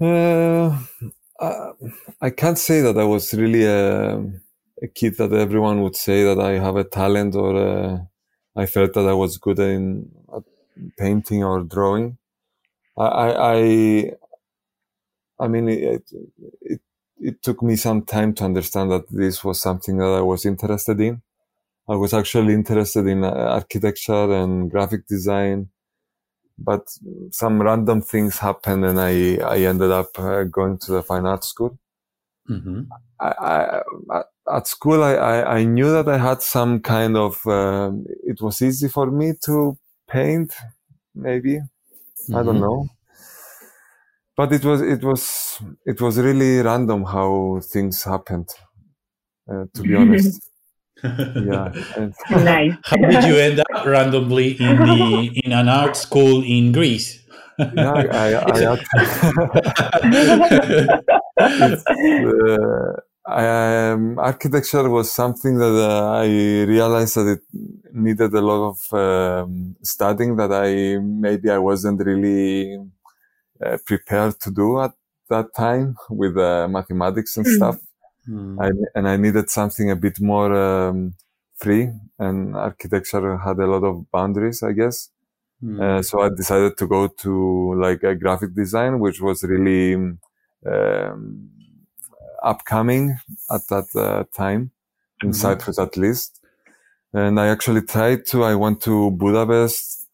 Uh, 0.00 0.78
I 2.20 2.30
can't 2.30 2.58
say 2.58 2.80
that 2.80 2.98
I 2.98 3.04
was 3.04 3.32
really 3.34 3.64
a, 3.64 4.16
a, 4.82 4.88
kid 4.94 5.16
that 5.18 5.32
everyone 5.32 5.82
would 5.82 5.96
say 5.96 6.22
that 6.24 6.38
I 6.38 6.58
have 6.58 6.76
a 6.76 6.84
talent 6.84 7.34
or 7.34 7.56
uh, 7.56 7.98
I 8.54 8.66
felt 8.66 8.92
that 8.94 9.06
I 9.06 9.12
was 9.12 9.38
good 9.38 9.58
in 9.58 10.10
painting 10.98 11.44
or 11.44 11.62
drawing. 11.62 12.18
I, 12.98 13.04
I, 13.04 14.10
I, 15.38 15.48
mean, 15.48 15.68
it, 15.68 16.10
it, 16.62 16.80
it 17.20 17.42
took 17.42 17.62
me 17.62 17.76
some 17.76 18.02
time 18.02 18.34
to 18.34 18.44
understand 18.44 18.90
that 18.90 19.08
this 19.10 19.44
was 19.44 19.60
something 19.60 19.98
that 19.98 20.04
I 20.04 20.20
was 20.20 20.44
interested 20.44 21.00
in. 21.00 21.22
I 21.88 21.94
was 21.94 22.12
actually 22.12 22.54
interested 22.54 23.06
in 23.06 23.22
uh, 23.22 23.30
architecture 23.30 24.32
and 24.32 24.70
graphic 24.70 25.06
design 25.06 25.68
but 26.58 26.88
some 27.30 27.60
random 27.60 28.00
things 28.00 28.38
happened 28.38 28.84
and 28.84 29.00
I, 29.00 29.36
I 29.36 29.58
ended 29.58 29.90
up 29.90 30.18
uh, 30.18 30.44
going 30.44 30.78
to 30.78 30.92
the 30.92 31.02
fine 31.02 31.26
art 31.26 31.44
school. 31.44 31.78
Mm-hmm. 32.48 32.82
I, 33.20 33.82
I, 34.10 34.22
at 34.50 34.66
school, 34.66 35.02
I, 35.02 35.14
I, 35.14 35.56
I, 35.58 35.64
knew 35.64 35.90
that 35.90 36.08
I 36.08 36.16
had 36.16 36.42
some 36.42 36.80
kind 36.80 37.16
of, 37.16 37.44
uh, 37.46 37.90
it 38.24 38.40
was 38.40 38.62
easy 38.62 38.88
for 38.88 39.10
me 39.10 39.32
to 39.44 39.76
paint, 40.08 40.54
maybe. 41.14 41.54
Mm-hmm. 41.54 42.36
I 42.36 42.42
don't 42.42 42.54
mm-hmm. 42.54 42.64
know. 42.64 42.88
But 44.36 44.52
it 44.52 44.64
was, 44.64 44.82
it 44.82 45.02
was, 45.02 45.58
it 45.84 46.00
was 46.00 46.18
really 46.18 46.60
random 46.60 47.04
how 47.04 47.60
things 47.72 48.04
happened, 48.04 48.48
uh, 49.50 49.64
to 49.72 49.82
be 49.82 49.94
honest 49.94 50.46
yeah. 51.04 51.72
nice. 52.30 52.74
How 52.84 52.96
did 52.96 53.24
you 53.24 53.36
end 53.36 53.60
up 53.60 53.84
randomly 53.84 54.52
in 54.52 54.76
the 54.76 55.30
in 55.44 55.52
an 55.52 55.68
art 55.68 55.96
school 55.96 56.42
in 56.42 56.72
Greece? 56.72 57.22
yeah, 57.58 57.92
I, 57.92 58.34
I, 58.34 58.64
uh, 62.26 62.92
I 63.26 63.90
um, 63.90 64.18
architecture 64.18 64.88
was 64.88 65.10
something 65.10 65.58
that 65.58 65.76
uh, 65.90 66.12
I 66.12 66.26
realized 66.64 67.16
that 67.16 67.26
it 67.26 67.42
needed 67.92 68.32
a 68.32 68.40
lot 68.40 68.72
of 68.72 68.78
um, 68.92 69.76
studying 69.82 70.36
that 70.36 70.52
I 70.52 70.98
maybe 70.98 71.50
I 71.50 71.58
wasn't 71.58 72.00
really 72.04 72.78
uh, 73.64 73.78
prepared 73.84 74.38
to 74.40 74.50
do 74.50 74.80
at 74.80 74.92
that 75.28 75.54
time 75.54 75.96
with 76.10 76.36
uh, 76.36 76.68
mathematics 76.68 77.36
and 77.36 77.46
mm. 77.46 77.56
stuff. 77.56 77.76
Mm. 78.28 78.56
I, 78.60 78.98
and 78.98 79.08
I 79.08 79.16
needed 79.16 79.50
something 79.50 79.90
a 79.90 79.96
bit 79.96 80.20
more 80.20 80.54
um, 80.54 81.14
free, 81.56 81.90
and 82.18 82.56
architecture 82.56 83.36
had 83.38 83.58
a 83.58 83.66
lot 83.66 83.84
of 83.84 84.10
boundaries, 84.10 84.62
I 84.62 84.72
guess. 84.72 85.10
Mm. 85.62 85.80
Uh, 85.80 86.02
so 86.02 86.20
I 86.20 86.28
decided 86.28 86.76
to 86.78 86.86
go 86.86 87.08
to 87.08 87.74
like 87.80 88.02
a 88.02 88.14
graphic 88.14 88.54
design, 88.54 88.98
which 89.00 89.20
was 89.20 89.42
really 89.42 89.94
um, 89.94 91.50
upcoming 92.42 93.18
at 93.50 93.62
that 93.68 93.86
uh, 93.94 94.24
time 94.36 94.70
in 95.22 95.30
mm-hmm. 95.30 95.32
Cyprus, 95.32 95.78
at 95.78 95.96
least. 95.96 96.40
And 97.12 97.40
I 97.40 97.48
actually 97.48 97.82
tried 97.82 98.26
to. 98.26 98.44
I 98.44 98.54
went 98.54 98.82
to 98.82 99.10
Budapest 99.12 100.05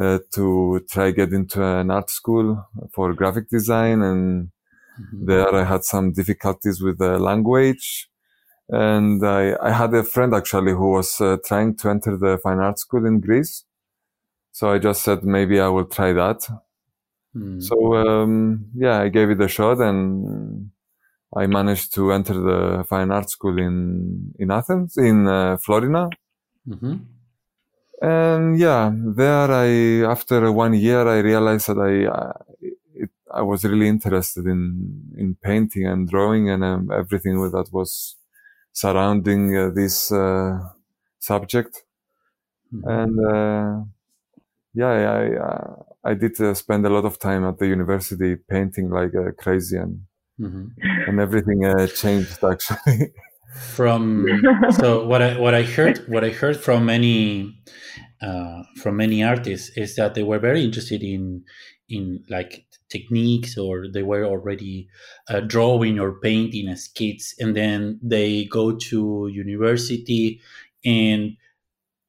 uh, 0.00 0.18
to 0.34 0.84
try 0.90 1.10
get 1.10 1.32
into 1.32 1.62
an 1.62 1.90
art 1.90 2.10
school 2.10 2.66
for 2.92 3.14
graphic 3.14 3.48
design 3.48 4.02
and 4.02 4.50
Mm-hmm. 5.00 5.26
There 5.26 5.54
I 5.54 5.64
had 5.64 5.84
some 5.84 6.12
difficulties 6.12 6.80
with 6.80 6.98
the 6.98 7.18
language. 7.18 8.08
And 8.68 9.24
I, 9.24 9.56
I 9.62 9.70
had 9.70 9.94
a 9.94 10.02
friend 10.02 10.34
actually 10.34 10.72
who 10.72 10.90
was 10.90 11.20
uh, 11.20 11.36
trying 11.44 11.76
to 11.76 11.90
enter 11.90 12.16
the 12.16 12.38
fine 12.42 12.58
art 12.58 12.78
school 12.78 13.06
in 13.06 13.20
Greece. 13.20 13.64
So 14.52 14.72
I 14.72 14.78
just 14.78 15.02
said 15.02 15.22
maybe 15.22 15.60
I 15.60 15.68
will 15.68 15.84
try 15.84 16.12
that. 16.12 16.48
Mm. 17.36 17.62
So 17.62 17.94
um, 17.94 18.66
yeah, 18.74 19.00
I 19.00 19.08
gave 19.08 19.30
it 19.30 19.40
a 19.40 19.48
shot 19.48 19.80
and 19.80 20.70
I 21.36 21.46
managed 21.46 21.94
to 21.94 22.12
enter 22.12 22.34
the 22.34 22.84
fine 22.88 23.10
art 23.10 23.30
school 23.30 23.58
in 23.58 24.32
in 24.38 24.50
Athens 24.50 24.96
in 24.96 25.28
uh, 25.28 25.58
Florina. 25.58 26.08
Mm-hmm. 26.66 26.96
And 28.00 28.58
yeah, 28.58 28.92
there 28.94 29.50
I 29.50 30.10
after 30.10 30.52
one 30.52 30.74
year 30.74 31.08
I 31.08 31.18
realized 31.20 31.68
that 31.68 31.78
I 31.78 32.06
uh, 32.06 32.32
it, 32.94 33.10
I 33.32 33.42
was 33.42 33.64
really 33.64 33.88
interested 33.88 34.46
in 34.46 35.14
in 35.16 35.36
painting 35.42 35.86
and 35.86 36.08
drawing 36.08 36.50
and 36.50 36.62
um, 36.62 36.90
everything 36.92 37.40
that 37.50 37.68
was 37.72 38.16
surrounding 38.72 39.56
uh, 39.56 39.70
this 39.70 40.12
uh, 40.12 40.58
subject. 41.18 41.84
Mm-hmm. 42.72 42.88
And 42.88 43.26
uh, 43.26 43.84
yeah, 44.74 44.88
I 44.88 46.10
I, 46.10 46.10
I 46.10 46.14
did 46.14 46.38
uh, 46.38 46.52
spend 46.52 46.84
a 46.84 46.90
lot 46.90 47.06
of 47.06 47.18
time 47.18 47.46
at 47.46 47.58
the 47.58 47.66
university 47.66 48.36
painting 48.36 48.90
like 48.90 49.12
crazy 49.38 49.78
and 49.78 50.02
mm-hmm. 50.38 50.66
and 51.08 51.18
everything 51.18 51.62
changed 51.94 52.44
actually. 52.52 53.12
From 53.56 54.26
so 54.78 55.06
what 55.06 55.22
I 55.22 55.38
what 55.38 55.54
I 55.54 55.62
heard 55.62 55.98
what 56.08 56.24
I 56.24 56.30
heard 56.30 56.56
from 56.56 56.86
many 56.86 57.58
uh, 58.20 58.62
from 58.82 58.96
many 58.96 59.22
artists 59.22 59.76
is 59.76 59.96
that 59.96 60.14
they 60.14 60.22
were 60.22 60.38
very 60.38 60.64
interested 60.64 61.02
in 61.02 61.44
in 61.88 62.24
like 62.28 62.66
techniques 62.88 63.56
or 63.58 63.86
they 63.92 64.02
were 64.02 64.24
already 64.24 64.88
uh, 65.28 65.40
drawing 65.40 65.98
or 65.98 66.20
painting 66.20 66.68
as 66.68 66.88
kids 66.88 67.34
and 67.38 67.56
then 67.56 67.98
they 68.02 68.44
go 68.46 68.76
to 68.76 69.28
university 69.32 70.40
and 70.84 71.36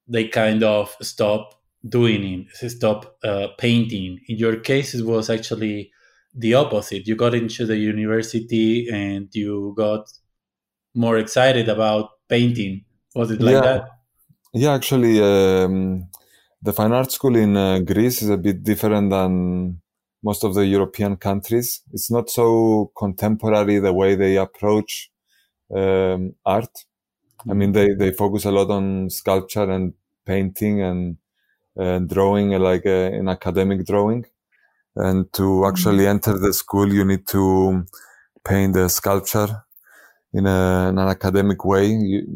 they 0.08 0.28
kind 0.28 0.64
of 0.64 0.96
stop 1.02 1.54
doing 1.88 2.48
it 2.62 2.72
stop 2.72 3.18
uh, 3.24 3.48
painting. 3.58 4.20
In 4.28 4.38
your 4.38 4.58
case 4.58 4.94
it 4.94 5.06
was 5.06 5.30
actually 5.30 5.92
the 6.34 6.54
opposite. 6.54 7.08
You 7.08 7.16
got 7.16 7.34
into 7.34 7.66
the 7.66 7.78
university 7.78 8.88
and 8.92 9.30
you 9.34 9.74
got 9.78 10.12
more 10.98 11.18
excited 11.18 11.70
about 11.70 12.10
painting 12.28 12.84
was 13.16 13.32
it 13.32 13.42
like 13.42 13.54
yeah. 13.54 13.62
that 13.62 13.82
yeah 14.54 14.74
actually 14.74 15.16
um, 15.22 16.08
the 16.62 16.74
fine 16.74 16.92
art 16.92 17.12
school 17.12 17.36
in 17.36 17.56
uh, 17.56 17.80
greece 17.80 18.22
is 18.22 18.30
a 18.30 18.38
bit 18.38 18.64
different 18.64 19.10
than 19.10 19.80
most 20.24 20.44
of 20.44 20.56
the 20.56 20.66
European 20.66 21.16
countries. 21.18 21.82
It's 21.94 22.10
not 22.12 22.30
so 22.30 22.92
contemporary 22.98 23.80
the 23.80 23.94
way 23.94 24.16
they 24.16 24.38
approach 24.38 25.12
um, 25.76 26.36
art. 26.46 26.86
I 27.50 27.54
mean, 27.54 27.72
they, 27.72 27.94
they 27.94 28.12
focus 28.12 28.46
a 28.46 28.52
lot 28.52 28.70
on 28.70 29.10
sculpture 29.10 29.70
and 29.70 29.94
painting 30.26 30.82
and 30.82 31.18
uh, 31.80 32.00
drawing, 32.00 32.50
like 32.52 32.86
uh, 32.86 33.12
in 33.20 33.30
academic 33.30 33.86
drawing. 33.86 34.26
And 34.96 35.32
to 35.34 35.68
actually 35.68 36.08
enter 36.08 36.38
the 36.38 36.54
school, 36.54 36.92
you 36.92 37.06
need 37.06 37.28
to 37.28 37.86
paint 38.44 38.76
a 38.76 38.90
sculpture 38.90 39.64
in, 40.34 40.46
a, 40.46 40.90
in 40.90 40.98
an 40.98 41.08
academic 41.08 41.64
way. 41.66 41.88
You, 41.88 42.28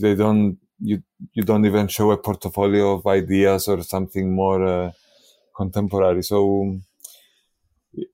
they 0.00 0.14
don't, 0.14 0.58
you, 0.80 1.02
you 1.32 1.42
don't 1.42 1.64
even 1.64 1.88
show 1.88 2.10
a 2.10 2.18
portfolio 2.18 2.92
of 2.94 3.06
ideas 3.06 3.68
or 3.68 3.82
something 3.82 4.34
more 4.34 4.64
uh, 4.66 4.90
contemporary. 5.56 6.22
So 6.22 6.80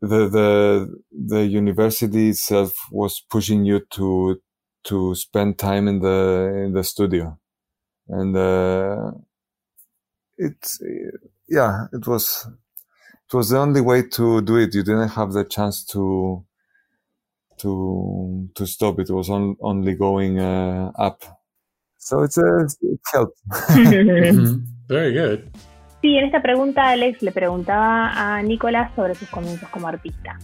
the 0.01 0.29
the 0.29 1.03
the 1.13 1.47
university 1.47 2.31
itself 2.31 2.75
was 2.91 3.21
pushing 3.31 3.65
you 3.65 3.81
to 3.91 4.41
to 4.85 5.15
spend 5.15 5.59
time 5.59 5.87
in 5.89 6.01
the 6.01 6.65
in 6.65 6.73
the 6.73 6.83
studio 6.83 7.39
and 8.09 8.37
uh, 8.37 9.13
yeah 11.49 11.87
it 11.93 12.07
was 12.07 12.47
it 13.29 13.37
was 13.37 13.51
the 13.51 13.59
only 13.59 13.81
way 13.81 14.03
to 14.03 14.41
do 14.43 14.57
it 14.57 14.75
you 14.75 14.83
didn't 14.83 15.11
have 15.11 15.33
the 15.33 15.45
chance 15.45 15.85
to 15.85 16.45
to 17.59 18.49
to 18.55 18.67
stop 18.67 18.99
it 19.01 19.11
was 19.11 19.29
on, 19.29 19.57
only 19.61 19.95
going 19.95 20.39
uh, 20.39 20.91
up 20.99 21.23
so 21.99 22.23
it's 22.23 22.39
a 22.39 22.67
it 22.83 23.01
helped 23.13 23.39
mm-hmm. 23.49 24.57
very 24.89 25.13
good 25.13 25.51
Sí, 26.01 26.17
en 26.17 26.27
esta 26.27 26.41
pregunta 26.41 26.91
Alex 26.91 27.23
le 27.23 27.33
preguntaba 27.33 28.37
a 28.37 28.41
Nicolás 28.41 28.93
sobre 28.95 29.17
sus 29.17 29.29
comienzos 29.31 29.69
como 29.71 29.89
artista. 29.89 30.39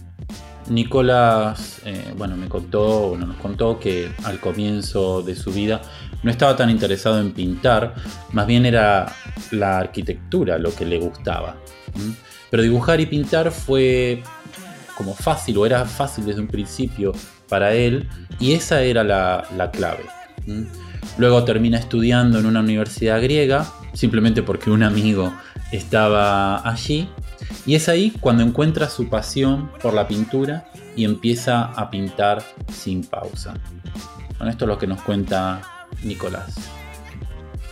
Nicolás, 0.69 1.81
eh, 1.85 2.13
bueno, 2.17 2.35
me 2.35 2.49
contó, 2.49 3.09
bueno, 3.09 3.27
nos 3.27 3.37
contó 3.37 3.79
que 3.79 4.09
al 4.25 4.41
comienzo 4.41 5.21
de 5.21 5.33
su 5.35 5.51
vida 5.51 5.81
no 6.23 6.31
estaba 6.31 6.57
tan 6.57 6.69
interesado 6.69 7.21
en 7.21 7.31
pintar, 7.31 7.93
más 8.33 8.47
bien 8.47 8.65
era 8.65 9.05
la 9.51 9.77
arquitectura 9.77 10.57
lo 10.57 10.75
que 10.75 10.85
le 10.85 10.97
gustaba. 10.97 11.55
Pero 12.49 12.63
dibujar 12.63 12.99
y 12.99 13.05
pintar 13.05 13.51
fue 13.51 14.23
como 14.95 15.13
fácil, 15.13 15.57
o 15.57 15.65
era 15.65 15.85
fácil 15.85 16.25
desde 16.25 16.41
un 16.41 16.47
principio 16.47 17.11
para 17.49 17.73
él, 17.73 18.09
y 18.39 18.53
esa 18.53 18.81
era 18.81 19.03
la, 19.03 19.47
la 19.55 19.71
clave. 19.71 20.03
Luego 21.17 21.43
termina 21.43 21.77
estudiando 21.77 22.39
en 22.39 22.45
una 22.45 22.59
universidad 22.59 23.21
griega, 23.21 23.65
simplemente 23.93 24.43
porque 24.43 24.69
un 24.69 24.83
amigo 24.83 25.33
estaba 25.71 26.67
allí. 26.67 27.09
Y 27.65 27.75
es 27.75 27.89
ahí 27.89 28.11
cuando 28.19 28.43
encuentra 28.43 28.89
su 28.89 29.09
pasión 29.09 29.71
por 29.81 29.93
la 29.93 30.07
pintura 30.07 30.69
y 30.95 31.03
empieza 31.03 31.65
a 31.65 31.89
pintar 31.89 32.43
sin 32.71 33.03
pausa. 33.03 33.53
Con 34.37 34.47
esto 34.49 34.65
es 34.65 34.69
lo 34.69 34.77
que 34.77 34.87
nos 34.87 35.01
cuenta 35.01 35.61
Nicolás. 36.03 36.55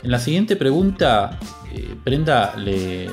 En 0.04 0.12
la 0.12 0.20
siguiente 0.20 0.56
pregunta, 0.56 1.40
eh, 1.74 1.96
Brenda 2.04 2.56
le 2.58 3.10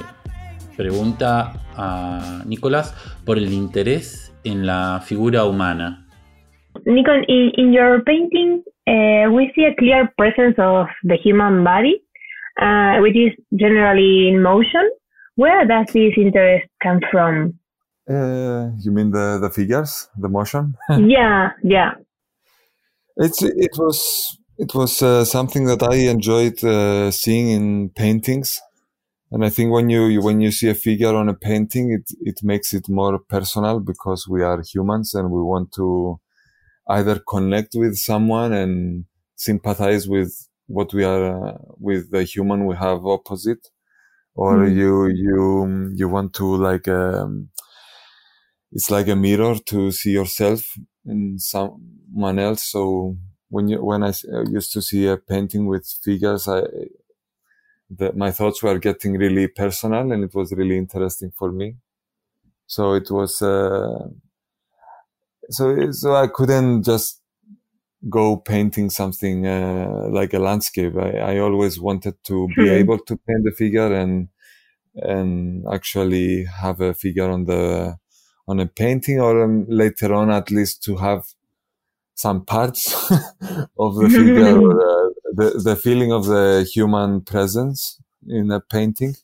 pregunta 0.80 1.52
a 1.76 2.42
Nicolás 2.46 2.94
por 3.26 3.36
el 3.36 3.52
interés 3.52 4.32
en 4.44 4.66
la 4.66 5.00
figura 5.04 5.44
humana. 5.44 6.06
Nicole, 6.86 7.24
in, 7.28 7.72
your 7.72 8.02
painting, 8.04 8.62
uh, 8.86 9.30
we 9.30 9.52
see 9.54 9.64
a 9.64 9.74
clear 9.76 10.10
presence 10.16 10.54
of 10.58 10.86
the 11.02 11.16
human 11.22 11.64
body. 11.64 12.00
uh, 12.60 12.98
which 13.00 13.16
is 13.16 13.32
generally 13.56 14.28
in 14.28 14.42
motion. 14.42 14.90
Where 15.36 15.64
does 15.66 15.86
this 15.92 16.12
interest 16.16 16.66
come 16.82 17.00
from? 17.10 17.58
Uh, 18.08 18.70
you 18.80 18.90
mean 18.90 19.10
the, 19.10 19.38
the 19.40 19.50
figures, 19.50 20.08
the 20.18 20.28
motion? 20.28 20.74
yeah, 20.90 21.50
yeah. 21.62 21.92
It's 23.16 23.42
it 23.42 23.72
was 23.76 24.38
it 24.58 24.74
was 24.74 25.02
uh, 25.02 25.24
something 25.24 25.66
that 25.66 25.82
I 25.82 26.08
enjoyed 26.08 26.62
uh, 26.64 27.10
seeing 27.10 27.50
in 27.50 27.90
paintings, 27.90 28.60
and 29.30 29.44
I 29.44 29.50
think 29.50 29.72
when 29.72 29.88
you 29.90 30.20
when 30.20 30.40
you 30.40 30.50
see 30.50 30.68
a 30.68 30.74
figure 30.74 31.14
on 31.14 31.28
a 31.28 31.34
painting, 31.34 31.92
it 31.92 32.10
it 32.20 32.40
makes 32.42 32.74
it 32.74 32.88
more 32.88 33.18
personal 33.18 33.80
because 33.80 34.26
we 34.28 34.42
are 34.42 34.62
humans 34.62 35.14
and 35.14 35.30
we 35.30 35.42
want 35.42 35.72
to 35.72 36.20
either 36.88 37.20
connect 37.20 37.74
with 37.74 37.96
someone 37.96 38.52
and 38.52 39.04
sympathize 39.36 40.08
with 40.08 40.48
what 40.66 40.92
we 40.92 41.04
are 41.04 41.48
uh, 41.48 41.58
with 41.78 42.10
the 42.10 42.24
human 42.24 42.66
we 42.66 42.76
have 42.76 43.06
opposite 43.06 43.68
or 44.34 44.58
mm. 44.58 44.74
you 44.76 45.06
you 45.06 45.92
you 45.94 46.08
want 46.08 46.32
to 46.34 46.56
like 46.56 46.88
um, 46.88 47.48
it's 48.72 48.90
like 48.90 49.08
a 49.08 49.16
mirror 49.16 49.56
to 49.66 49.90
see 49.92 50.10
yourself 50.10 50.60
in 51.04 51.38
someone 51.38 52.38
else 52.38 52.62
so 52.64 53.16
when 53.48 53.68
you 53.68 53.84
when 53.84 54.02
i 54.04 54.12
used 54.48 54.72
to 54.72 54.80
see 54.80 55.06
a 55.06 55.16
painting 55.16 55.66
with 55.66 55.86
figures 56.04 56.46
i 56.46 56.62
the, 57.90 58.12
my 58.12 58.30
thoughts 58.30 58.62
were 58.62 58.78
getting 58.78 59.14
really 59.18 59.48
personal 59.48 60.12
and 60.12 60.24
it 60.24 60.34
was 60.34 60.52
really 60.52 60.78
interesting 60.78 61.32
for 61.36 61.50
me 61.52 61.76
so 62.66 62.94
it 62.94 63.10
was 63.10 63.42
uh, 63.42 64.06
so 65.50 65.90
so 65.90 66.14
i 66.14 66.26
couldn't 66.26 66.84
just 66.84 67.20
go 68.08 68.36
painting 68.36 68.88
something 68.90 69.46
uh, 69.46 70.08
like 70.10 70.32
a 70.32 70.38
landscape. 70.38 70.96
I, 70.96 71.18
I, 71.18 71.38
always 71.38 71.78
wanted 71.78 72.14
to 72.24 72.48
be 72.56 72.66
hmm. 72.66 72.74
able 72.74 72.98
to 72.98 73.16
paint 73.16 73.44
the 73.44 73.52
figure 73.52 73.92
and 73.92 74.28
and 74.94 75.64
actually 75.72 76.44
have 76.44 76.80
a 76.80 76.94
figure 76.94 77.30
on 77.30 77.44
the 77.44 77.96
on 78.48 78.58
a 78.58 78.66
painting, 78.66 79.20
or 79.20 79.44
um, 79.44 79.66
later 79.68 80.14
on 80.14 80.30
at 80.30 80.50
least 80.50 80.82
to 80.84 80.96
have 80.96 81.24
some 82.14 82.44
parts 82.44 82.92
of 83.78 83.94
the 83.96 84.08
figure, 84.10 84.58
or, 84.60 84.99
uh, 84.99 84.99
the 85.34 85.60
the 85.62 85.76
feeling 85.76 86.12
of 86.12 86.26
the 86.26 86.68
human 86.72 87.20
presence 87.22 88.00
in 88.26 88.50
a 88.50 88.60
painting. 88.60 89.14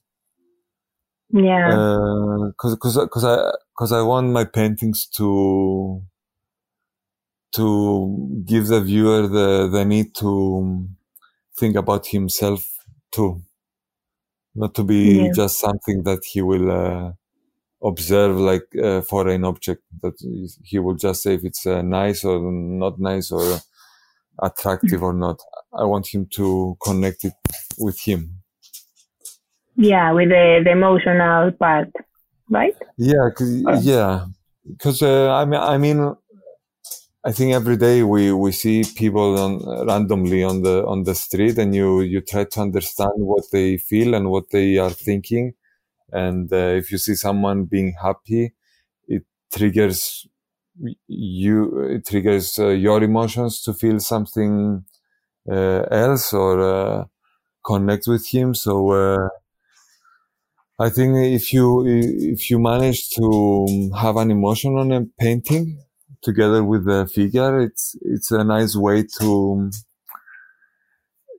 Yeah, 1.31 2.51
because 2.51 2.73
uh, 2.73 2.77
because 2.77 2.99
because 2.99 3.25
I 3.25 3.53
because 3.75 3.93
I 3.93 4.03
want 4.03 4.31
my 4.31 4.45
paintings 4.45 5.07
to 5.17 6.03
to 7.57 8.43
give 8.45 8.67
the 8.67 8.81
viewer 8.81 9.27
the, 9.27 9.69
the 9.69 9.85
need 9.85 10.15
to 10.15 10.87
think 11.57 11.75
about 11.75 12.07
himself 12.07 12.63
too. 13.11 13.43
Not 14.55 14.75
to 14.75 14.85
be 14.85 15.25
yeah. 15.25 15.33
just 15.35 15.59
something 15.59 16.03
that 16.05 16.25
he 16.25 16.43
will 16.43 16.71
uh, 16.71 17.13
observe 17.83 18.37
like 18.39 18.67
a 18.83 19.03
foreign 19.03 19.45
object 19.45 19.83
that 20.03 20.15
he 20.63 20.79
will 20.79 20.95
just 20.95 21.23
say 21.23 21.35
if 21.35 21.45
it's 21.45 21.67
uh, 21.67 21.83
nice 21.83 22.25
or 22.25 22.41
not 22.53 22.99
nice 22.99 23.31
or 23.31 23.59
attractive 24.43 25.03
or 25.03 25.13
not. 25.13 25.41
I 25.73 25.85
want 25.85 26.07
him 26.09 26.27
to 26.35 26.77
connect 26.83 27.25
it 27.25 27.35
with 27.79 28.01
him. 28.01 28.43
Yeah, 29.77 30.13
with 30.13 30.31
the, 30.31 30.63
the 30.65 30.71
emotional 30.71 31.53
part, 31.53 31.91
right? 32.49 32.75
Yeah, 32.97 33.29
uh. 33.41 33.79
yeah, 33.83 34.27
because 34.67 35.03
uh, 35.03 35.33
I 35.33 35.45
mean, 35.45 35.61
I 35.61 35.79
mean, 35.79 36.17
I 37.25 37.33
think 37.33 37.53
every 37.53 37.77
day 37.77 38.03
we, 38.03 38.33
we 38.33 38.53
see 38.53 38.85
people 38.97 39.39
on, 39.39 39.87
randomly 39.87 40.43
on 40.43 40.63
the 40.63 40.87
on 40.87 41.03
the 41.03 41.15
street, 41.15 41.59
and 41.59 41.75
you 41.75 42.01
you 42.01 42.23
try 42.23 42.45
to 42.45 42.61
understand 42.61 43.13
what 43.17 43.45
they 43.53 43.77
feel 43.77 44.15
and 44.15 44.31
what 44.31 44.51
they 44.51 44.79
are 44.79 44.91
thinking, 44.91 45.55
and 46.11 46.51
uh, 46.53 46.79
if 46.81 46.91
you 46.91 46.99
see 46.99 47.15
someone 47.15 47.65
being 47.65 47.95
happy, 48.01 48.55
it 49.09 49.25
triggers 49.53 50.27
you 51.09 51.81
it 51.81 52.07
triggers 52.07 52.59
uh, 52.59 52.69
your 52.69 53.03
emotions 53.03 53.63
to 53.63 53.73
feel 53.73 53.99
something 53.99 54.85
else 55.49 56.33
or 56.33 56.61
uh, 56.61 57.05
connect 57.65 58.07
with 58.07 58.27
him. 58.29 58.55
So 58.55 58.91
uh, 58.91 59.29
I 60.79 60.91
think 60.91 61.17
if 61.17 61.53
you 61.53 61.85
if 61.87 62.51
you 62.51 62.59
manage 62.59 63.11
to 63.11 63.91
have 63.99 64.17
an 64.17 64.31
emotion 64.31 64.77
on 64.77 64.93
a 64.93 65.05
painting 65.19 65.79
together 66.23 66.63
with 66.63 66.85
the 66.85 67.07
figure, 67.07 67.61
it's 67.61 67.97
it's 68.03 68.31
a 68.31 68.45
nice 68.45 68.77
way 68.77 69.05
to 69.19 69.71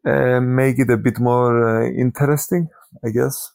uh, 0.06 0.40
make 0.42 0.80
it 0.80 0.90
a 0.90 0.98
bit 0.98 1.20
more 1.20 1.84
uh, 1.84 1.90
interesting, 1.90 2.70
I 3.06 3.10
guess. 3.10 3.52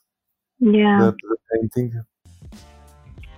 Yeah. 0.59 1.01
The, 1.01 1.13
the 1.13 1.37
painting. 1.53 2.05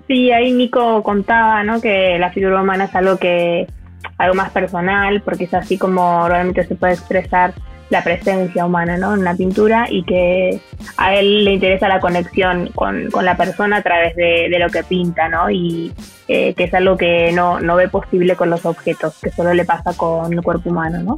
Sí, 0.07 0.31
ahí 0.31 0.53
Nico 0.53 1.03
contaba, 1.03 1.64
¿no? 1.64 1.81
Que 1.81 2.18
la 2.18 2.31
figura 2.31 2.61
humana 2.61 2.85
es 2.85 2.94
algo 2.94 3.16
que 3.16 3.66
algo 4.18 4.34
más 4.34 4.50
personal, 4.50 5.22
porque 5.22 5.44
es 5.44 5.54
así 5.54 5.78
como 5.78 6.28
realmente 6.28 6.64
se 6.64 6.74
puede 6.74 6.94
expresar 6.94 7.54
la 7.90 8.02
presencia 8.02 8.64
humana 8.64 8.96
¿no? 8.96 9.14
en 9.14 9.24
la 9.24 9.34
pintura 9.34 9.86
y 9.88 10.04
que 10.04 10.60
a 10.96 11.14
él 11.14 11.44
le 11.44 11.52
interesa 11.52 11.86
la 11.86 12.00
conexión 12.00 12.70
con, 12.74 13.10
la 13.22 13.36
persona 13.36 13.76
a 13.76 13.82
través 13.82 14.16
de, 14.16 14.56
lo 14.58 14.68
que 14.70 14.82
pinta 14.82 15.28
¿no? 15.28 15.50
y 15.50 15.92
eh, 16.28 16.54
que 16.54 16.64
es 16.64 16.74
algo 16.74 16.96
que 16.96 17.30
no, 17.32 17.60
no 17.60 17.76
ve 17.76 17.88
posible 17.88 18.36
con 18.36 18.50
los 18.50 18.64
objetos, 18.64 19.14
que 19.22 19.30
solo 19.30 19.52
le 19.52 19.64
pasa 19.64 19.92
con 19.96 20.32
el 20.32 20.42
cuerpo 20.42 20.70
humano. 20.70 21.02
¿no? 21.02 21.14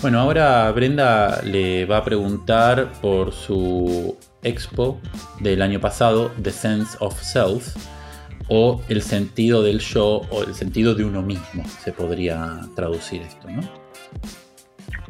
Bueno, 0.00 0.20
ahora 0.20 0.70
Brenda 0.72 1.40
le 1.42 1.84
va 1.86 1.98
a 1.98 2.04
preguntar 2.04 2.88
por 3.00 3.32
su 3.32 4.16
expo 4.42 5.00
del 5.40 5.62
año 5.62 5.80
pasado, 5.80 6.30
The 6.42 6.50
Sense 6.50 6.96
of 7.00 7.20
Self, 7.20 7.74
o 8.48 8.80
el 8.88 9.02
sentido 9.02 9.62
del 9.62 9.80
yo 9.80 10.22
o 10.30 10.42
el 10.42 10.54
sentido 10.54 10.94
de 10.94 11.04
uno 11.04 11.22
mismo, 11.22 11.64
se 11.66 11.92
podría 11.92 12.60
traducir 12.74 13.22
esto, 13.22 13.48
¿no? 13.50 13.62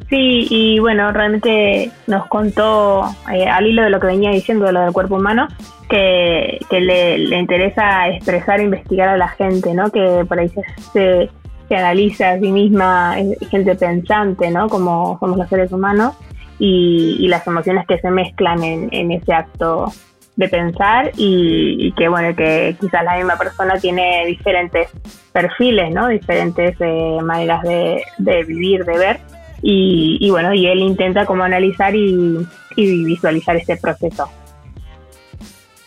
Sí, 0.09 0.47
y 0.49 0.79
bueno, 0.79 1.11
realmente 1.11 1.91
nos 2.07 2.27
contó, 2.27 3.03
eh, 3.33 3.47
al 3.47 3.67
hilo 3.67 3.83
de 3.83 3.89
lo 3.89 3.99
que 3.99 4.07
venía 4.07 4.31
diciendo 4.31 4.65
de 4.65 4.71
lo 4.71 4.81
del 4.81 4.93
cuerpo 4.93 5.15
humano, 5.15 5.47
que, 5.89 6.59
le, 6.71 7.37
interesa 7.37 8.07
expresar 8.09 8.59
e 8.59 8.63
investigar 8.63 9.09
a 9.09 9.17
la 9.17 9.27
gente, 9.27 9.73
¿no? 9.73 9.89
Que 9.89 10.23
por 10.27 10.39
ahí 10.39 10.49
se, 10.49 11.29
se, 11.67 11.75
analiza 11.75 12.31
a 12.31 12.39
sí 12.39 12.51
misma, 12.51 13.15
gente 13.49 13.75
pensante, 13.75 14.49
¿no? 14.49 14.69
Como 14.69 15.17
somos 15.19 15.37
los 15.37 15.49
seres 15.49 15.71
humanos, 15.71 16.15
y, 16.59 17.27
las 17.27 17.45
emociones 17.45 17.85
que 17.85 17.99
se 17.99 18.09
mezclan 18.09 18.63
en, 18.63 18.89
en 18.91 19.11
ese 19.11 19.33
acto 19.33 19.91
de 20.37 20.47
pensar 20.47 21.11
y, 21.17 21.91
que 21.97 22.07
bueno 22.07 22.35
que 22.35 22.77
quizás 22.79 23.03
la 23.03 23.17
misma 23.17 23.37
persona 23.37 23.77
tiene 23.79 24.25
diferentes 24.27 24.87
perfiles 25.33 25.91
no 25.91 26.07
diferentes 26.07 26.77
eh, 26.79 27.17
maneras 27.23 27.63
de, 27.63 28.03
vivir 28.45 28.85
de 28.85 28.97
ver 28.97 29.19
y, 29.61 30.29
bueno, 30.29 30.53
y 30.53 30.67
él 30.67 30.79
intenta 30.79 31.25
como 31.25 31.43
analizar 31.43 31.93
y, 31.95 32.45
visualizar 32.75 33.55
este 33.55 33.75
proceso. 33.75 34.29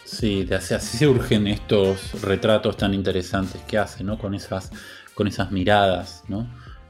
Sí, 0.05 0.47
así, 0.53 0.75
así 0.75 0.99
surgen 0.99 1.47
estos 1.47 2.21
retratos 2.21 2.77
tan 2.77 2.93
interesantes 2.93 3.63
que 3.63 3.79
hace, 3.79 4.03
¿no? 4.03 4.19
Con 4.19 4.35
esas, 4.35 4.73
con 5.15 5.29
esas 5.29 5.53
miradas, 5.53 6.25
¿no? 6.27 6.49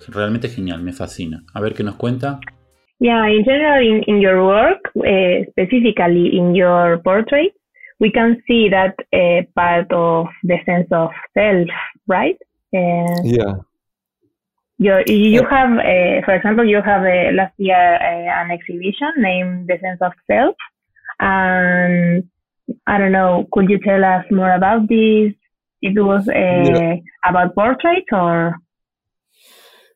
Realmente 0.09 0.49
genial, 0.49 0.81
me 0.81 0.95
fascina. 0.95 1.45
A 1.53 1.61
ver 1.61 1.75
qué 1.75 1.85
nos 1.85 1.97
cuenta. 1.97 2.41
Yeah, 3.01 3.25
in 3.27 3.45
general, 3.45 3.81
in, 3.81 4.03
in 4.07 4.21
your 4.21 4.45
work, 4.47 4.81
uh, 4.99 5.51
specifically 5.51 6.37
in 6.37 6.55
your 6.55 6.99
portrait, 6.99 7.53
we 7.99 8.11
can 8.11 8.43
see 8.47 8.69
that 8.69 8.95
uh, 9.13 9.43
part 9.55 9.91
of 9.91 10.27
the 10.45 10.59
sense 10.67 10.87
of 10.93 11.11
self, 11.33 11.69
right? 12.07 12.37
Uh, 12.75 13.23
yeah. 13.25 13.55
You, 14.77 15.03
you 15.07 15.47
have, 15.47 15.73
uh, 15.79 16.25
for 16.25 16.35
example, 16.35 16.67
you 16.67 16.81
have 16.83 17.03
uh, 17.03 17.33
last 17.35 17.55
year 17.59 17.95
uh, 17.97 18.43
an 18.43 18.51
exhibition 18.51 19.13
named 19.19 19.69
The 19.69 19.79
Sense 19.81 20.01
of 20.01 20.13
Self. 20.31 20.55
And 21.19 22.25
I 22.87 22.99
don't 22.99 23.13
know, 23.13 23.47
could 23.53 23.69
you 23.69 23.79
tell 23.79 24.03
us 24.05 24.25
more 24.31 24.53
about 24.53 24.89
this? 24.89 25.33
It 25.83 25.99
was 26.03 26.29
uh, 26.29 26.33
yeah. 26.33 26.97
about 27.27 27.55
portraits 27.55 28.07
or? 28.13 28.57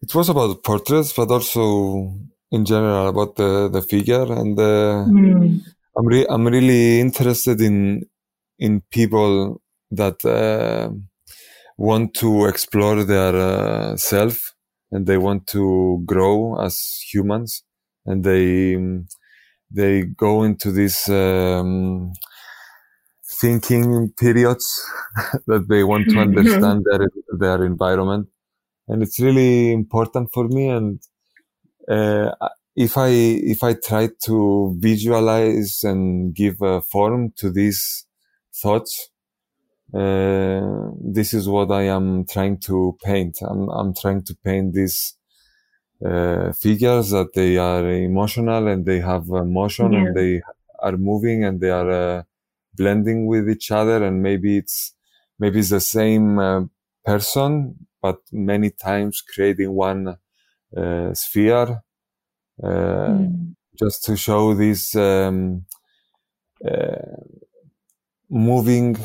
It 0.02 0.14
was 0.14 0.28
about 0.28 0.62
portraits, 0.62 1.12
but 1.14 1.30
also 1.30 2.14
in 2.50 2.64
general 2.64 3.08
about 3.08 3.36
the, 3.36 3.68
the 3.68 3.82
figure. 3.82 4.30
And 4.32 4.56
mm. 4.56 5.60
I'm, 5.96 6.06
re- 6.06 6.26
I'm 6.28 6.46
really 6.46 7.00
interested 7.00 7.60
in, 7.60 8.04
in 8.58 8.82
people 8.90 9.60
that 9.90 10.24
uh, 10.24 10.90
want 11.76 12.14
to 12.14 12.46
explore 12.46 13.04
their 13.04 13.34
uh, 13.34 13.96
self 13.96 14.54
and 14.90 15.06
they 15.06 15.18
want 15.18 15.46
to 15.48 16.02
grow 16.06 16.56
as 16.60 17.00
humans 17.12 17.64
and 18.06 18.24
they 18.24 18.76
they 19.70 20.02
go 20.02 20.44
into 20.44 20.70
these 20.70 21.08
um, 21.08 22.12
thinking 23.40 24.12
periods 24.16 24.66
that 25.46 25.66
they 25.68 25.82
want 25.82 26.08
to 26.08 26.18
understand 26.26 26.84
their 26.88 27.08
their 27.38 27.64
environment 27.64 28.28
and 28.88 29.02
it's 29.02 29.20
really 29.20 29.72
important 29.72 30.28
for 30.32 30.46
me 30.48 30.68
and 30.68 31.00
uh, 31.88 32.30
if 32.76 32.96
I 32.96 33.08
if 33.08 33.62
I 33.62 33.74
try 33.74 34.08
to 34.24 34.76
visualize 34.78 35.84
and 35.84 36.34
give 36.34 36.60
a 36.62 36.80
form 36.80 37.32
to 37.36 37.50
these 37.50 38.06
thoughts 38.52 39.10
uh, 39.94 40.90
this 41.00 41.32
is 41.32 41.48
what 41.48 41.70
I 41.70 41.82
am 41.82 42.24
trying 42.24 42.58
to 42.60 42.98
paint. 43.04 43.38
I'm, 43.42 43.68
I'm 43.68 43.94
trying 43.94 44.24
to 44.24 44.34
paint 44.34 44.74
these 44.74 45.14
uh, 46.04 46.52
figures 46.52 47.10
that 47.10 47.32
they 47.34 47.58
are 47.58 47.88
emotional 47.88 48.66
and 48.66 48.84
they 48.84 48.98
have 49.00 49.28
motion 49.28 49.92
yeah. 49.92 49.98
and 50.00 50.16
they 50.16 50.42
are 50.80 50.96
moving 50.96 51.44
and 51.44 51.60
they 51.60 51.70
are 51.70 51.90
uh, 51.90 52.22
blending 52.74 53.26
with 53.26 53.48
each 53.48 53.70
other. 53.70 54.02
And 54.02 54.20
maybe 54.20 54.58
it's, 54.58 54.94
maybe 55.38 55.60
it's 55.60 55.70
the 55.70 55.80
same 55.80 56.40
uh, 56.40 56.62
person, 57.04 57.86
but 58.02 58.18
many 58.32 58.70
times 58.70 59.22
creating 59.22 59.70
one 59.72 60.16
sphere. 61.14 61.80
Mm. 62.62 63.54
Just 63.76 64.04
to 64.04 64.16
show 64.16 64.54
this 64.54 64.94
um, 64.94 65.66
moving 68.30 68.96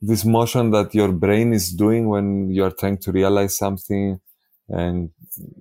this 0.00 0.24
motion 0.24 0.70
that 0.70 0.94
your 0.94 1.12
brain 1.12 1.52
is 1.52 1.72
doing 1.72 2.08
when 2.08 2.50
you're 2.50 2.70
trying 2.70 2.98
to 2.98 3.12
realize 3.12 3.56
something 3.56 4.20
and 4.68 5.10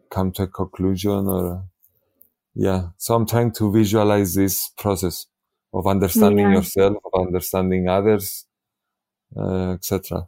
come 0.09 0.31
to 0.31 0.43
a 0.43 0.47
conclusion 0.47 1.27
or 1.27 1.63
yeah 2.53 2.89
so 2.97 3.15
i'm 3.15 3.25
trying 3.25 3.51
to 3.51 3.71
visualize 3.71 4.35
this 4.35 4.69
process 4.77 5.25
of 5.73 5.87
understanding 5.87 6.47
yeah. 6.47 6.55
yourself 6.55 6.97
of 7.05 7.27
understanding 7.27 7.87
others 7.87 8.45
uh, 9.35 9.71
etc 9.71 10.27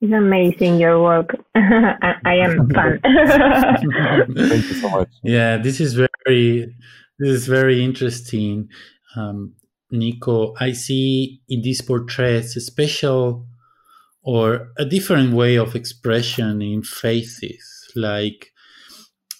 it's 0.00 0.12
amazing 0.12 0.78
your 0.78 1.02
work. 1.02 1.36
I, 1.54 2.14
I 2.24 2.34
am 2.36 2.68
fan. 2.74 3.00
Thank 3.02 4.68
you 4.68 4.74
so 4.74 4.88
much. 4.90 5.08
Yeah 5.22 5.56
this 5.56 5.80
is 5.80 5.94
very 5.94 6.74
this 7.18 7.30
is 7.30 7.46
very 7.46 7.84
interesting. 7.84 8.68
Um, 9.16 9.54
Nico, 9.90 10.54
I 10.60 10.72
see 10.72 11.40
in 11.48 11.62
these 11.62 11.80
portraits 11.80 12.56
a 12.56 12.60
special 12.60 13.46
or 14.22 14.68
a 14.76 14.84
different 14.84 15.32
way 15.32 15.56
of 15.56 15.74
expression 15.74 16.60
in 16.60 16.82
faces, 16.82 17.90
like 17.96 18.52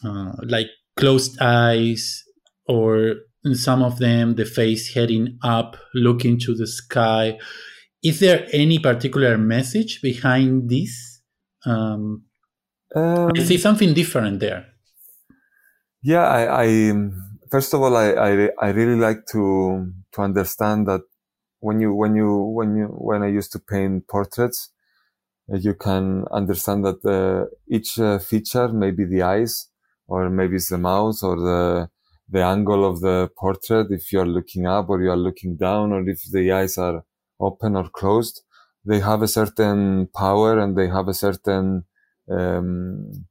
uh, 0.04 0.32
like 0.44 0.68
closed 0.96 1.38
eyes, 1.40 2.24
or 2.66 3.14
in 3.44 3.54
some 3.54 3.82
of 3.82 3.98
them 3.98 4.34
the 4.34 4.44
face 4.44 4.94
heading 4.94 5.38
up, 5.42 5.76
looking 5.94 6.38
to 6.40 6.54
the 6.54 6.66
sky. 6.66 7.38
Is 8.02 8.20
there 8.20 8.46
any 8.52 8.78
particular 8.78 9.36
message 9.36 10.00
behind 10.02 10.70
this? 10.70 11.20
Um, 11.66 12.24
um, 12.94 13.32
I 13.36 13.42
see 13.42 13.58
something 13.58 13.92
different 13.92 14.40
there. 14.40 14.66
Yeah, 16.02 16.26
I, 16.26 16.64
I 16.64 16.94
first 17.50 17.74
of 17.74 17.82
all, 17.82 17.96
I, 17.96 18.12
I, 18.12 18.48
I 18.60 18.68
really 18.70 18.98
like 18.98 19.26
to 19.32 19.92
to 20.12 20.22
understand 20.22 20.86
that 20.86 21.02
when 21.60 21.80
you 21.80 21.92
when 21.94 22.14
you 22.14 22.36
when 22.36 22.76
you 22.76 22.86
when 22.86 23.22
I 23.22 23.28
used 23.28 23.52
to 23.52 23.58
paint 23.58 24.06
portraits, 24.08 24.70
uh, 25.52 25.56
you 25.56 25.74
can 25.74 26.24
understand 26.30 26.84
that 26.84 27.04
uh, 27.04 27.46
each 27.68 27.98
uh, 27.98 28.18
feature, 28.18 28.68
maybe 28.68 29.04
the 29.04 29.22
eyes, 29.22 29.68
or 30.06 30.30
maybe 30.30 30.56
it's 30.56 30.68
the 30.68 30.78
mouth, 30.78 31.22
or 31.22 31.36
the 31.36 31.90
the 32.30 32.44
angle 32.44 32.84
of 32.84 33.00
the 33.00 33.28
portrait, 33.36 33.88
if 33.90 34.12
you're 34.12 34.26
looking 34.26 34.66
up 34.66 34.88
or 34.90 35.00
you 35.02 35.10
are 35.10 35.16
looking 35.16 35.56
down, 35.56 35.92
or 35.92 36.08
if 36.08 36.22
the 36.30 36.52
eyes 36.52 36.78
are 36.78 37.04
open 37.40 37.76
or 37.76 37.88
closed, 37.88 38.42
they 38.84 39.00
have 39.00 39.22
a 39.22 39.28
certain 39.28 40.08
power 40.08 40.58
and 40.58 40.76
they 40.76 40.88
have 40.88 41.08
a 41.08 41.14
certain 41.14 41.84
um, 42.30 43.26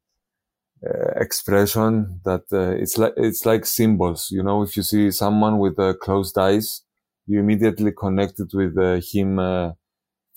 uh, 0.86 1.12
expression 1.20 2.20
that 2.24 2.43
uh, 2.52 2.72
it's 2.82 2.98
like 2.98 3.13
it's 3.17 3.46
like 3.46 3.65
symbols. 3.65 4.28
You 4.32 4.43
know, 4.43 4.62
if 4.63 4.78
you 4.78 4.84
see 4.84 5.12
someone 5.12 5.58
with 5.60 5.80
uh, 5.80 5.93
closed 5.96 6.38
eyes, 6.38 6.84
you 7.26 7.39
immediately 7.39 7.91
connect 7.91 8.39
it 8.39 8.52
with 8.54 8.78
uh, 8.78 9.00
him 9.12 9.39
uh, 9.39 9.72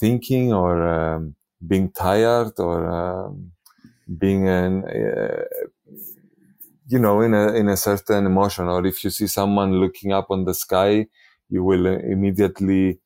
thinking 0.01 0.53
or 0.53 0.87
um, 0.89 1.37
being 1.67 1.93
tired 1.93 2.55
or 2.59 2.89
um, 2.89 3.53
being 4.19 4.49
an 4.49 4.85
uh, 4.85 5.45
you 6.89 6.99
know 6.99 7.21
in 7.21 7.35
a 7.35 7.53
in 7.55 7.69
a 7.69 7.77
certain 7.77 8.27
emotion. 8.27 8.67
Or 8.67 8.87
if 8.87 9.05
you 9.05 9.11
see 9.11 9.27
someone 9.27 9.73
looking 9.81 10.13
up 10.13 10.31
on 10.31 10.45
the 10.45 10.55
sky, 10.55 11.07
you 11.49 11.63
will 11.65 11.87
immediately 11.87 13.01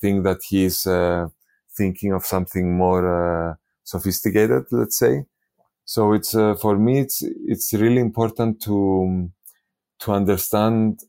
think 0.00 0.24
that 0.24 0.38
he 0.48 0.64
is 0.64 0.86
thinking 1.76 2.12
of 2.12 2.24
something 2.24 2.76
more 2.76 3.58
sophisticated. 3.84 4.64
Let's 4.70 4.98
say. 4.98 5.24
So 5.84 6.12
it's 6.12 6.34
uh, 6.34 6.54
for 6.54 6.76
me, 6.76 7.00
it's 7.00 7.22
it's 7.22 7.72
really 7.72 8.02
important 8.02 8.60
to 8.64 9.30
to 10.00 10.12
understand 10.12 11.00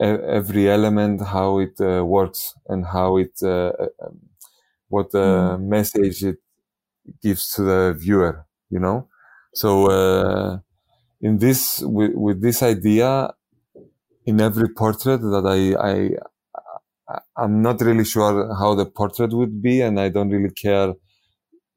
every 0.00 0.68
element, 0.68 1.22
how 1.22 1.60
it 1.60 1.80
uh, 1.80 2.04
works, 2.04 2.54
and 2.66 2.84
how 2.84 3.18
it 3.18 3.34
uh, 3.42 3.70
um, 4.02 4.18
what 4.88 5.12
mm. 5.12 5.60
message 5.60 6.24
it 6.24 6.38
gives 7.22 7.52
to 7.54 7.62
the 7.62 7.94
viewer. 7.96 8.46
You 8.68 8.80
know, 8.80 9.08
so 9.54 9.86
uh, 9.90 10.58
in 11.20 11.38
this 11.38 11.80
with, 11.82 12.14
with 12.14 12.42
this 12.42 12.64
idea, 12.64 13.32
in 14.24 14.40
every 14.40 14.70
portrait 14.70 15.20
that 15.20 15.46
I 15.46 15.60
I 15.92 16.10
I'm 17.36 17.62
not 17.62 17.80
really 17.80 18.04
sure 18.04 18.54
how 18.54 18.74
the 18.74 18.86
portrait 18.86 19.32
would 19.32 19.62
be, 19.62 19.80
and 19.80 20.00
I 20.00 20.08
don't 20.08 20.30
really 20.30 20.52
care 20.52 20.94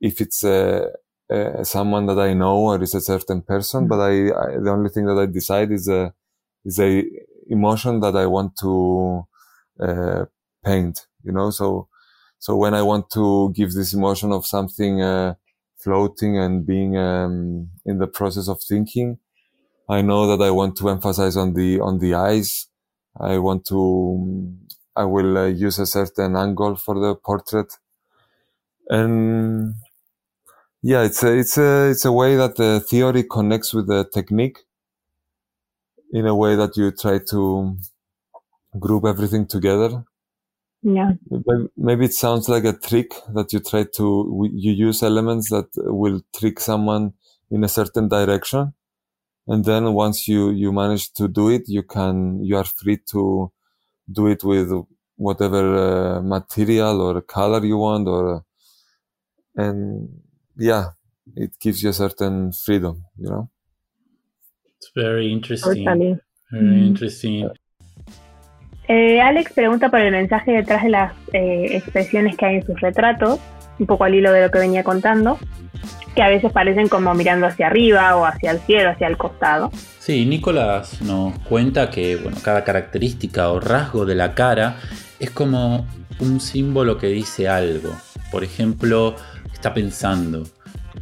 if 0.01 0.21
it's 0.21 0.43
a 0.43 0.89
uh, 1.29 1.63
someone 1.63 2.07
that 2.07 2.19
I 2.19 2.33
know 2.33 2.57
or 2.57 2.81
is 2.81 2.95
a 2.95 3.01
certain 3.01 3.41
person, 3.43 3.81
mm-hmm. 3.81 3.89
but 3.89 3.99
I, 3.99 4.11
I, 4.11 4.59
the 4.63 4.71
only 4.71 4.89
thing 4.89 5.05
that 5.05 5.19
I 5.19 5.25
decide 5.27 5.71
is 5.71 5.87
a 5.87 6.13
is 6.65 6.79
a 6.79 7.03
emotion 7.47 7.99
that 7.99 8.15
I 8.15 8.25
want 8.25 8.55
to 8.57 9.27
uh, 9.79 10.25
paint. 10.65 11.05
You 11.23 11.31
know, 11.31 11.51
so 11.51 11.87
so 12.39 12.55
when 12.55 12.73
I 12.73 12.81
want 12.81 13.11
to 13.11 13.51
give 13.53 13.73
this 13.73 13.93
emotion 13.93 14.31
of 14.31 14.45
something 14.45 15.01
uh, 15.01 15.35
floating 15.77 16.37
and 16.37 16.65
being 16.65 16.97
um, 16.97 17.69
in 17.85 17.99
the 17.99 18.07
process 18.07 18.47
of 18.47 18.61
thinking, 18.61 19.19
I 19.87 20.01
know 20.01 20.25
that 20.35 20.43
I 20.43 20.51
want 20.51 20.77
to 20.77 20.89
emphasize 20.89 21.37
on 21.37 21.53
the 21.53 21.79
on 21.79 21.99
the 21.99 22.15
eyes. 22.15 22.67
I 23.19 23.37
want 23.37 23.65
to 23.65 24.55
I 25.01 25.05
will 25.05 25.37
uh, 25.37 25.45
use 25.45 25.79
a 25.79 25.85
certain 25.85 26.35
angle 26.35 26.75
for 26.75 26.95
the 26.99 27.15
portrait, 27.15 27.71
and 28.89 29.75
yeah, 30.81 31.03
it's 31.03 31.23
a, 31.23 31.37
it's 31.37 31.57
a, 31.57 31.89
it's 31.91 32.05
a 32.05 32.11
way 32.11 32.35
that 32.35 32.55
the 32.55 32.79
theory 32.89 33.23
connects 33.23 33.73
with 33.73 33.87
the 33.87 34.05
technique 34.13 34.59
in 36.11 36.25
a 36.25 36.35
way 36.35 36.55
that 36.55 36.77
you 36.77 36.91
try 36.91 37.19
to 37.31 37.77
group 38.79 39.05
everything 39.05 39.47
together. 39.47 40.03
Yeah. 40.81 41.11
Maybe 41.75 42.05
it 42.05 42.13
sounds 42.13 42.47
like 42.47 42.63
a 42.63 42.73
trick 42.73 43.11
that 43.33 43.51
you 43.51 43.59
try 43.59 43.85
to, 43.97 44.49
you 44.53 44.71
use 44.71 45.03
elements 45.03 45.49
that 45.49 45.67
will 45.75 46.21
trick 46.37 46.59
someone 46.59 47.13
in 47.51 47.63
a 47.63 47.67
certain 47.67 48.07
direction. 48.07 48.73
And 49.47 49.65
then 49.65 49.93
once 49.93 50.27
you, 50.27 50.51
you 50.51 50.71
manage 50.71 51.11
to 51.13 51.27
do 51.27 51.49
it, 51.49 51.63
you 51.67 51.83
can, 51.83 52.43
you 52.43 52.55
are 52.55 52.63
free 52.63 52.99
to 53.11 53.51
do 54.11 54.27
it 54.27 54.43
with 54.43 54.71
whatever 55.15 56.17
uh, 56.17 56.21
material 56.21 57.01
or 57.01 57.21
color 57.21 57.63
you 57.65 57.77
want 57.77 58.07
or, 58.07 58.43
and 59.55 60.09
yeah, 60.57 60.91
it 61.35 61.51
gives 61.59 61.83
you 61.83 61.89
a 61.89 61.93
certain 61.93 62.51
freedom, 62.51 63.03
you 63.17 63.29
know. 63.29 63.49
It's 64.77 64.91
very 64.95 65.31
interesting. 65.31 65.85
Totally. 65.85 66.19
Very 66.51 66.81
mm. 66.81 66.87
interesting. 66.87 67.49
Eh, 68.87 69.21
Alex 69.21 69.53
pregunta 69.53 69.89
por 69.89 69.99
el 69.99 70.11
mensaje 70.11 70.51
detrás 70.51 70.83
de 70.83 70.89
las 70.89 71.13
eh, 71.33 71.67
expresiones 71.75 72.35
que 72.35 72.45
hay 72.45 72.55
en 72.55 72.65
sus 72.65 72.79
retratos, 72.81 73.39
un 73.77 73.85
poco 73.85 74.05
al 74.05 74.15
hilo 74.15 74.31
de 74.31 74.41
lo 74.41 74.49
que 74.49 74.57
venía 74.57 74.83
contando, 74.83 75.37
que 76.15 76.21
a 76.21 76.29
veces 76.29 76.51
parecen 76.51 76.87
como 76.87 77.13
mirando 77.13 77.47
hacia 77.47 77.67
arriba 77.67 78.15
o 78.15 78.25
hacia 78.25 78.51
el 78.51 78.59
cielo, 78.61 78.89
hacia 78.89 79.07
el 79.07 79.17
costado. 79.17 79.71
Sí, 79.99 80.25
Nicolás 80.25 81.01
nos 81.01 81.37
cuenta 81.39 81.89
que 81.89 82.15
bueno, 82.15 82.37
cada 82.43 82.63
característica 82.63 83.49
o 83.49 83.59
rasgo 83.59 84.05
de 84.05 84.15
la 84.15 84.33
cara 84.33 84.77
es 85.19 85.31
como 85.31 85.87
un 86.19 86.39
símbolo 86.39 86.97
que 86.97 87.07
dice 87.07 87.47
algo. 87.47 87.95
Por 88.31 88.43
ejemplo, 88.43 89.15
está 89.53 89.73
pensando 89.73 90.43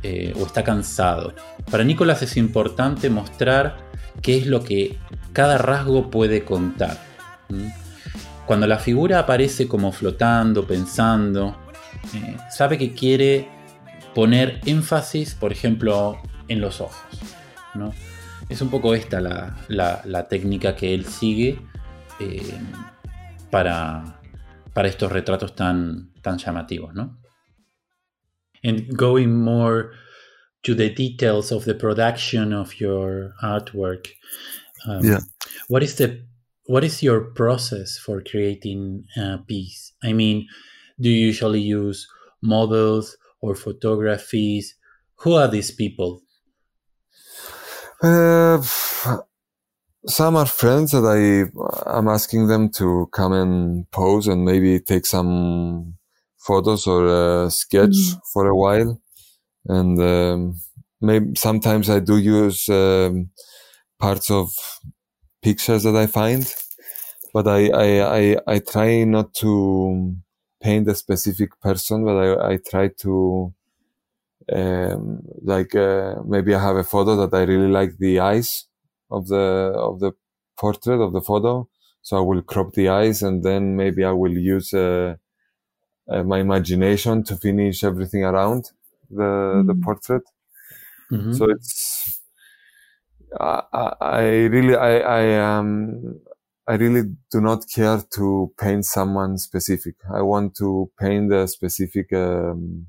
eh, 0.03 0.33
o 0.39 0.45
está 0.45 0.63
cansado. 0.63 1.33
Para 1.69 1.83
Nicolás 1.83 2.21
es 2.21 2.37
importante 2.37 3.09
mostrar 3.09 3.77
qué 4.21 4.37
es 4.37 4.47
lo 4.47 4.63
que 4.63 4.97
cada 5.33 5.57
rasgo 5.57 6.09
puede 6.09 6.43
contar. 6.43 6.97
Cuando 8.45 8.67
la 8.67 8.79
figura 8.79 9.19
aparece 9.19 9.67
como 9.67 9.91
flotando, 9.91 10.65
pensando, 10.65 11.57
eh, 12.13 12.37
sabe 12.49 12.77
que 12.77 12.93
quiere 12.93 13.56
poner 14.17 14.61
énfasis, 14.65 15.35
por 15.35 15.51
ejemplo, 15.51 16.17
en 16.47 16.59
los 16.59 16.81
ojos. 16.81 16.97
Es 18.49 18.61
un 18.61 18.69
poco 18.71 18.95
esta 18.95 19.21
la, 19.21 20.27
técnica 20.27 20.75
que 20.75 20.95
él 20.95 21.05
sigue 21.05 21.59
eh, 22.19 22.57
para, 23.51 24.19
para 24.73 24.87
estos 24.87 25.11
retratos 25.11 25.55
tan, 25.55 26.11
tan 26.23 26.39
llamativos. 26.39 26.95
¿no? 26.95 27.19
and 28.63 28.95
going 28.97 29.35
more 29.35 29.91
to 30.63 30.73
the 30.73 30.89
details 30.89 31.51
of 31.51 31.65
the 31.65 31.75
production 31.75 32.53
of 32.53 32.79
your 32.79 33.33
artwork 33.43 34.07
um, 34.87 35.03
yeah 35.03 35.19
what 35.67 35.83
is 35.83 35.95
the 35.95 36.25
what 36.65 36.83
is 36.83 37.03
your 37.03 37.21
process 37.21 37.97
for 37.97 38.21
creating 38.21 39.05
a 39.15 39.37
piece 39.47 39.93
i 40.03 40.11
mean 40.11 40.47
do 40.99 41.09
you 41.09 41.27
usually 41.27 41.61
use 41.61 42.07
models 42.41 43.17
or 43.41 43.55
photographies 43.55 44.75
who 45.15 45.33
are 45.33 45.47
these 45.47 45.71
people 45.71 46.21
uh, 48.03 48.61
some 50.05 50.35
are 50.35 50.45
friends 50.45 50.91
that 50.91 51.03
I 51.03 51.49
I'm 51.89 52.07
asking 52.07 52.47
them 52.47 52.69
to 52.73 53.07
come 53.11 53.33
and 53.33 53.89
pose 53.91 54.27
and 54.27 54.45
maybe 54.45 54.79
take 54.79 55.05
some 55.05 55.95
photos 56.37 56.87
or 56.87 57.45
a 57.45 57.51
sketch 57.51 57.89
mm. 57.89 58.19
for 58.31 58.47
a 58.47 58.55
while. 58.55 59.01
And 59.65 59.99
um, 60.01 60.59
maybe 61.01 61.35
sometimes 61.35 61.89
I 61.89 61.99
do 61.99 62.17
use 62.17 62.69
um, 62.69 63.29
parts 63.99 64.31
of 64.31 64.51
pictures 65.41 65.83
that 65.83 65.95
I 65.95 66.07
find, 66.07 66.45
but 67.33 67.47
I, 67.47 67.69
I, 67.69 68.17
I, 68.17 68.37
I, 68.47 68.59
try 68.59 69.03
not 69.03 69.33
to 69.35 70.15
paint 70.67 70.85
a 70.93 70.95
specific 71.05 71.51
person, 71.67 71.97
but 72.07 72.17
I, 72.25 72.27
I 72.51 72.53
try 72.71 72.85
to, 73.03 73.13
um, 74.59 75.03
like, 75.53 75.73
uh, 75.75 76.15
maybe 76.33 76.51
I 76.55 76.61
have 76.67 76.77
a 76.77 76.89
photo 76.93 77.11
that 77.21 77.33
I 77.39 77.43
really 77.51 77.71
like 77.79 77.93
the 78.05 78.13
eyes 78.31 78.49
of 79.09 79.21
the, 79.31 79.45
of 79.87 79.93
the 80.03 80.11
portrait 80.61 80.99
of 81.07 81.11
the 81.13 81.23
photo. 81.29 81.53
So 82.01 82.11
I 82.17 82.23
will 82.29 82.43
crop 82.51 82.69
the 82.73 82.87
eyes 82.89 83.17
and 83.27 83.43
then 83.47 83.75
maybe 83.81 84.01
I 84.11 84.13
will 84.21 84.37
use, 84.55 84.69
uh, 84.73 85.15
uh, 86.09 86.23
my 86.23 86.39
imagination 86.39 87.23
to 87.23 87.35
finish 87.35 87.83
everything 87.83 88.23
around 88.23 88.71
the 89.09 89.23
mm-hmm. 89.23 89.67
the 89.67 89.75
portrait. 89.75 90.23
Mm-hmm. 91.11 91.33
So 91.33 91.43
it's 91.49 92.21
I, 93.39 93.93
I 93.99 94.23
really 94.55 94.75
I 94.75 94.93
I 95.19 95.57
um 95.57 96.19
I 96.67 96.75
really 96.75 97.03
do 97.31 97.39
not 97.39 97.63
care 97.73 98.01
to 98.15 98.51
paint 98.59 98.85
someone 98.85 99.37
specific. 99.37 99.95
I 100.13 100.21
want 100.21 100.55
to 100.57 100.91
paint 100.99 101.31
a 101.31 101.47
specific 101.47 102.11
um, 102.13 102.87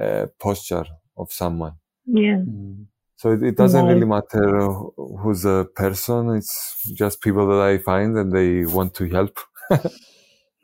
uh, 0.00 0.26
posture 0.38 0.86
of 1.16 1.32
someone. 1.32 1.74
Yeah. 2.06 2.36
Mm. 2.36 2.86
So 3.16 3.32
it, 3.32 3.42
it 3.42 3.56
doesn't 3.56 3.86
really 3.86 4.06
matter 4.06 4.68
who's 4.96 5.42
the 5.42 5.64
person. 5.74 6.36
It's 6.36 6.92
just 6.94 7.20
people 7.20 7.46
that 7.48 7.60
I 7.60 7.78
find 7.78 8.16
and 8.16 8.32
they 8.32 8.66
want 8.66 8.94
to 8.94 9.08
help. 9.08 9.38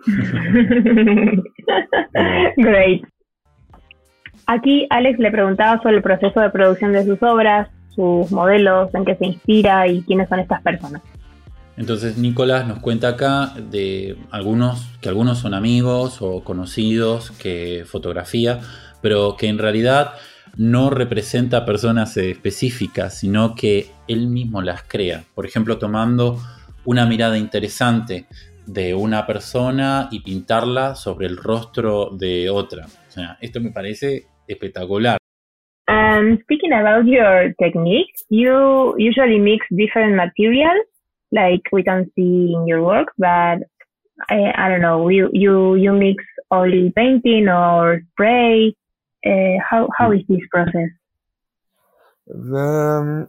Great. 2.56 3.04
Aquí 4.46 4.86
Alex 4.90 5.18
le 5.18 5.30
preguntaba 5.30 5.80
sobre 5.82 5.96
el 5.96 6.02
proceso 6.02 6.40
de 6.40 6.50
producción 6.50 6.92
de 6.92 7.04
sus 7.04 7.22
obras, 7.22 7.68
sus 7.94 8.30
modelos, 8.32 8.94
en 8.94 9.04
qué 9.04 9.14
se 9.16 9.26
inspira 9.26 9.86
y 9.86 10.02
quiénes 10.02 10.28
son 10.28 10.40
estas 10.40 10.62
personas. 10.62 11.02
Entonces 11.80 12.18
Nicolás 12.18 12.68
nos 12.68 12.80
cuenta 12.80 13.08
acá 13.08 13.54
de 13.58 14.14
algunos, 14.30 14.86
que 15.00 15.08
algunos 15.08 15.38
son 15.38 15.54
amigos 15.54 16.18
o 16.20 16.44
conocidos 16.44 17.30
que 17.30 17.84
fotografía, 17.86 18.60
pero 19.00 19.34
que 19.38 19.48
en 19.48 19.56
realidad 19.56 20.12
no 20.58 20.90
representa 20.90 21.64
personas 21.64 22.18
específicas, 22.18 23.18
sino 23.18 23.54
que 23.54 23.86
él 24.08 24.26
mismo 24.26 24.60
las 24.60 24.82
crea. 24.82 25.24
Por 25.34 25.46
ejemplo, 25.46 25.78
tomando 25.78 26.36
una 26.84 27.06
mirada 27.06 27.38
interesante 27.38 28.26
de 28.66 28.92
una 28.92 29.26
persona 29.26 30.10
y 30.10 30.20
pintarla 30.20 30.94
sobre 30.96 31.28
el 31.28 31.38
rostro 31.38 32.10
de 32.10 32.50
otra. 32.50 32.88
O 33.08 33.10
sea, 33.10 33.38
esto 33.40 33.58
me 33.58 33.70
parece 33.70 34.26
espectacular. 34.46 35.16
And 35.86 36.38
speaking 36.42 36.74
about 36.74 37.06
your 37.06 37.54
technique, 37.58 38.12
you 38.28 38.94
usually 38.98 39.40
mix 39.40 39.66
different 39.70 40.14
materials, 40.14 40.89
like 41.32 41.62
we 41.72 41.82
can 41.82 42.10
see 42.14 42.52
in 42.54 42.66
your 42.66 42.82
work, 42.82 43.08
but 43.18 43.58
I, 44.28 44.52
I 44.54 44.68
don't 44.68 44.82
know, 44.82 45.08
you, 45.08 45.30
you, 45.32 45.74
you 45.76 45.92
mix 45.92 46.24
oil 46.52 46.90
painting 46.96 47.48
or 47.48 48.02
spray. 48.12 48.74
Uh, 49.24 49.58
how, 49.68 49.88
how 49.96 50.12
is 50.12 50.20
this 50.28 50.40
process? 50.50 50.90
Um, 52.54 53.28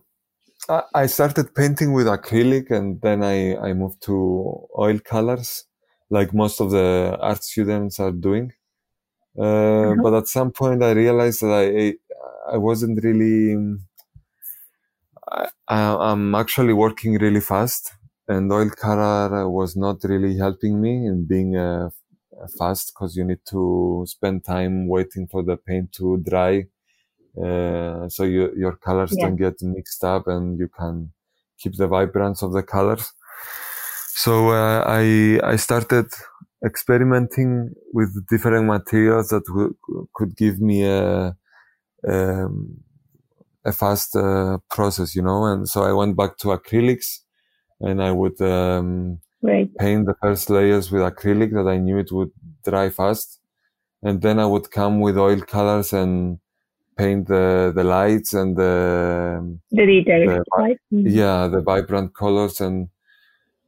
I 0.94 1.08
started 1.08 1.54
painting 1.56 1.94
with 1.94 2.08
acrylic 2.08 2.72
and 2.72 3.02
then 3.02 3.24
I, 3.24 3.56
I 3.58 3.74
moved 3.74 4.02
to 4.04 4.68
oil 4.78 5.00
colors, 5.00 5.66
like 6.10 6.34
most 6.34 6.62
of 6.62 6.72
the 6.72 7.18
art 7.20 7.44
students 7.44 8.00
are 8.00 8.12
doing. 8.12 8.54
Uh, 9.38 9.42
mm-hmm. 9.42 10.02
But 10.02 10.14
at 10.14 10.28
some 10.28 10.52
point, 10.52 10.84
I 10.84 10.92
realized 10.92 11.42
that 11.42 11.54
I 11.54 11.96
I 12.54 12.58
wasn't 12.58 13.02
really. 13.04 13.56
I, 15.67 16.12
I'm 16.12 16.36
actually 16.36 16.74
working 16.74 17.13
really 17.20 17.41
fast, 17.41 17.94
and 18.28 18.52
oil 18.52 18.70
color 18.70 19.50
was 19.50 19.76
not 19.76 20.04
really 20.04 20.38
helping 20.38 20.82
me 20.82 21.06
in 21.06 21.26
being 21.26 21.56
uh, 21.56 21.89
fast 22.60 22.91
because 22.94 23.15
you 23.15 23.24
need 23.24 23.39
to 23.50 24.04
spend 24.08 24.44
time 24.44 24.88
waiting 24.88 25.28
for 25.28 25.44
the 25.44 25.58
paint 25.58 25.94
to 25.94 26.17
dry, 26.17 26.65
uh, 27.41 28.10
so 28.10 28.24
you, 28.24 28.54
your 28.58 28.76
colors 28.76 29.13
yeah. 29.17 29.28
don't 29.28 29.38
get 29.38 29.62
mixed 29.62 30.04
up, 30.04 30.28
and 30.28 30.60
you 30.60 30.67
can 30.67 31.12
keep 31.58 31.76
the 31.78 31.88
vibrance 31.88 32.41
of 32.41 32.52
the 32.52 32.63
colors. 32.63 33.13
So 34.15 34.50
uh, 34.50 34.84
I 34.86 35.39
I 35.44 35.56
started 35.56 36.08
experimenting 36.65 37.74
with 37.94 38.28
different 38.28 38.65
materials 38.67 39.30
that 39.30 39.46
w- 39.46 39.76
could 40.13 40.36
give 40.36 40.60
me 40.60 40.84
a 40.86 41.36
um, 42.08 42.84
a 43.65 43.71
fast 43.71 44.15
uh, 44.15 44.58
process, 44.69 45.15
you 45.15 45.21
know. 45.21 45.45
And 45.45 45.67
so 45.67 45.84
I 45.84 45.93
went 45.93 46.15
back 46.17 46.38
to 46.39 46.50
acrylics, 46.50 47.19
and 47.80 48.02
I 48.02 48.12
would 48.12 48.41
um, 48.41 49.19
right. 49.41 49.69
paint 49.78 50.06
the 50.06 50.15
first 50.21 50.50
layers 50.50 50.91
with 50.91 51.02
acrylic 51.02 51.54
that 51.54 51.67
I 51.69 51.78
knew 51.78 51.97
it 51.97 52.12
would 52.12 52.32
dry 52.63 52.89
fast, 52.89 53.39
and 54.02 54.21
then 54.21 54.39
I 54.39 54.45
would 54.45 54.71
come 54.71 55.00
with 55.00 55.17
oil 55.17 55.41
colors 55.41 55.93
and 55.93 56.39
paint 56.97 57.28
the 57.28 57.71
the 57.76 57.84
lights 57.84 58.34
and 58.34 58.56
the 58.56 59.60
the 59.71 59.86
details, 59.86 60.43
right? 60.58 60.78
Mm-hmm. 60.93 61.08
Yeah, 61.08 61.47
the 61.47 61.62
vibrant 61.62 62.13
colors 62.13 62.62
and 62.62 62.89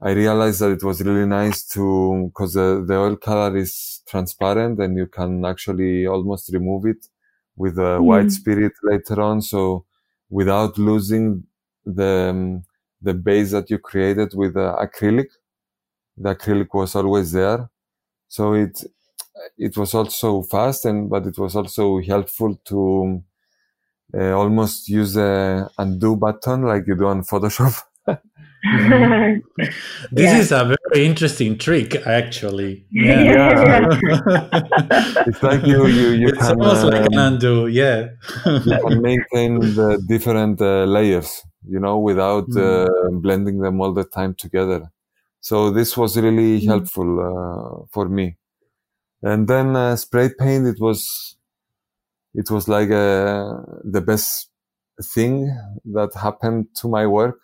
I 0.04 0.12
realized 0.12 0.60
that 0.60 0.72
it 0.72 0.84
was 0.84 1.02
really 1.02 1.26
nice 1.26 1.66
to, 1.70 2.30
cause 2.34 2.56
the, 2.56 2.84
the 2.86 2.98
oil 2.98 3.16
color 3.16 3.56
is 3.56 4.02
transparent 4.06 4.78
and 4.80 4.98
you 4.98 5.08
can 5.08 5.46
actually 5.46 6.06
almost 6.06 6.52
remove 6.54 6.86
it 6.86 7.08
with 7.56 7.78
a 7.78 7.98
mm. 7.98 8.04
white 8.04 8.32
spirit 8.32 8.74
later 8.84 9.22
on. 9.22 9.42
So 9.42 9.86
without 10.30 10.78
losing 10.78 11.44
the, 11.86 12.30
um, 12.30 12.64
the 13.02 13.14
base 13.14 13.52
that 13.52 13.70
you 13.70 13.78
created 13.78 14.34
with 14.34 14.54
the 14.54 14.74
acrylic, 14.74 15.28
the 16.18 16.36
acrylic 16.36 16.68
was 16.74 16.96
always 16.96 17.32
there. 17.32 17.70
So 18.28 18.54
it, 18.54 18.84
it 19.58 19.78
was 19.78 19.94
also 19.94 20.42
fast 20.44 20.86
and, 20.86 21.10
but 21.10 21.26
it 21.26 21.38
was 21.38 21.56
also 21.56 22.00
helpful 22.02 22.60
to 22.66 23.24
uh, 24.16 24.32
almost 24.32 24.90
use 24.90 25.18
a 25.18 25.70
undo 25.78 26.16
button 26.16 26.64
like 26.64 26.88
you 26.88 26.96
do 26.96 27.08
on 27.08 27.24
Photoshop. 27.24 27.82
this 28.64 29.42
yeah. 30.12 30.38
is 30.38 30.52
a 30.54 30.64
very 30.64 31.06
interesting 31.06 31.58
trick, 31.58 31.96
actually. 32.06 32.86
Yeah, 32.92 33.22
yeah. 33.22 33.88
it's 35.28 35.44
like 35.44 35.66
you, 35.66 35.88
you, 35.88 36.10
you 36.12 36.28
it's 36.30 36.38
can, 36.38 36.62
almost 36.62 36.86
like 36.86 37.06
an 37.06 37.18
um, 37.18 37.34
undo. 37.34 37.68
Yeah, 37.68 38.10
you 38.46 38.80
can 38.88 39.02
maintain 39.02 39.60
the 39.60 40.02
different 40.08 40.62
uh, 40.62 40.86
layers, 40.86 41.42
you 41.68 41.80
know, 41.80 41.98
without 42.00 42.48
mm. 42.48 42.88
uh, 42.88 43.12
blending 43.20 43.60
them 43.60 43.82
all 43.82 43.94
the 43.94 44.06
time 44.06 44.34
together. 44.36 44.90
So 45.42 45.70
this 45.70 45.98
was 45.98 46.18
really 46.18 46.62
mm. 46.62 46.66
helpful 46.66 47.20
uh, 47.20 47.86
for 47.92 48.08
me. 48.08 48.38
And 49.22 49.46
then 49.48 49.76
uh, 49.76 49.98
spray 49.98 50.30
paint, 50.40 50.68
it 50.68 50.80
was, 50.80 51.36
it 52.34 52.50
was 52.50 52.70
like 52.70 52.92
uh, 52.92 53.60
the 53.84 54.02
best 54.06 54.50
thing 55.02 55.54
that 55.86 56.14
happened 56.14 56.68
to 56.76 56.88
my 56.88 57.08
work 57.08 57.40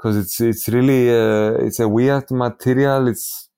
because 0.00 0.16
it's 0.16 0.40
it's 0.40 0.68
really 0.68 1.10
uh, 1.10 1.52
it's 1.66 1.78
a 1.78 1.88
weird 1.88 2.30
material. 2.30 3.08
It's 3.08 3.48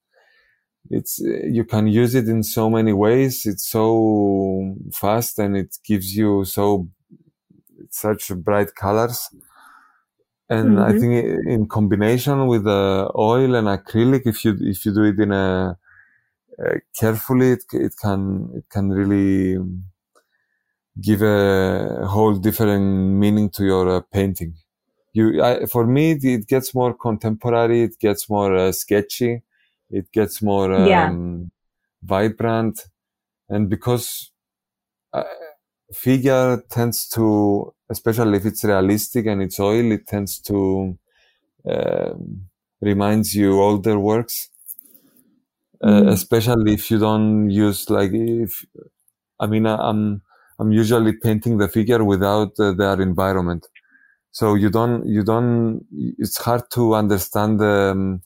it's 0.91 1.19
you 1.21 1.65
can 1.65 1.87
use 1.87 2.15
it 2.15 2.29
in 2.29 2.43
so 2.43 2.69
many 2.69 2.93
ways. 2.93 3.47
It's 3.47 3.69
so 3.71 4.75
fast 4.93 5.39
and 5.39 5.57
it 5.57 5.77
gives 5.87 6.17
you 6.17 6.45
so 6.45 6.89
such 7.91 8.29
bright 8.37 8.75
colors. 8.75 9.29
And 10.49 10.77
mm-hmm. 10.77 10.83
I 10.83 10.99
think 10.99 11.47
in 11.47 11.69
combination 11.69 12.47
with 12.49 12.65
the 12.65 13.11
oil 13.17 13.55
and 13.55 13.69
acrylic, 13.69 14.23
if 14.27 14.45
you 14.45 14.57
if 14.61 14.85
you 14.85 14.93
do 14.93 15.05
it 15.05 15.19
in 15.21 15.31
a 15.33 15.79
uh, 16.59 16.75
carefully, 16.99 17.53
it, 17.53 17.65
it 17.73 17.95
can 18.03 18.51
it 18.57 18.65
can 18.69 18.91
really 18.91 19.59
give 21.01 21.23
a 21.23 22.05
whole 22.07 22.35
different 22.35 22.85
meaning 23.19 23.49
to 23.51 23.65
your 23.65 23.89
uh, 23.89 24.01
painting 24.13 24.55
you 25.13 25.43
I, 25.43 25.67
for 25.67 25.87
me 25.87 26.13
it 26.13 26.47
gets 26.47 26.75
more 26.75 26.95
contemporary 26.95 27.83
it 27.83 27.99
gets 27.99 28.29
more 28.29 28.55
uh, 28.57 28.73
sketchy 28.73 29.43
it 29.91 30.11
gets 30.13 30.43
more 30.43 30.73
um, 30.73 30.87
yeah. 30.87 31.13
vibrant 32.03 32.87
and 33.49 33.69
because 33.69 34.33
uh, 35.13 35.25
figure 35.93 36.63
tends 36.71 37.09
to 37.09 37.75
especially 37.91 38.39
if 38.39 38.47
it's 38.47 38.65
realistic 38.65 39.27
and 39.27 39.43
it's 39.43 39.61
oil 39.61 39.93
it 39.93 40.07
tends 40.07 40.41
to 40.41 40.99
uh, 41.69 42.15
reminds 42.81 43.35
you 43.35 43.61
older 43.61 43.99
works 43.99 44.49
uh, 45.85 46.03
mm. 46.03 46.09
especially 46.09 46.73
if 46.75 46.91
you 46.91 46.99
don't 46.99 47.51
use 47.51 47.91
like 47.91 48.11
if 48.13 48.65
i 49.39 49.47
mean 49.47 49.67
i'm 49.67 50.23
i'm 50.59 50.73
usually 50.73 51.13
painting 51.13 51.59
the 51.59 51.69
figure 51.69 52.03
without 52.03 52.53
uh, 52.59 52.73
their 52.73 53.01
environment 53.01 53.67
so 54.33 54.55
you 54.55 54.71
don't 54.71 55.07
you 55.07 55.23
don't 55.23 55.85
it's 56.19 56.39
hard 56.39 56.63
to 56.71 56.95
understand 56.95 57.61
the 57.61 57.93
um, 57.93 58.23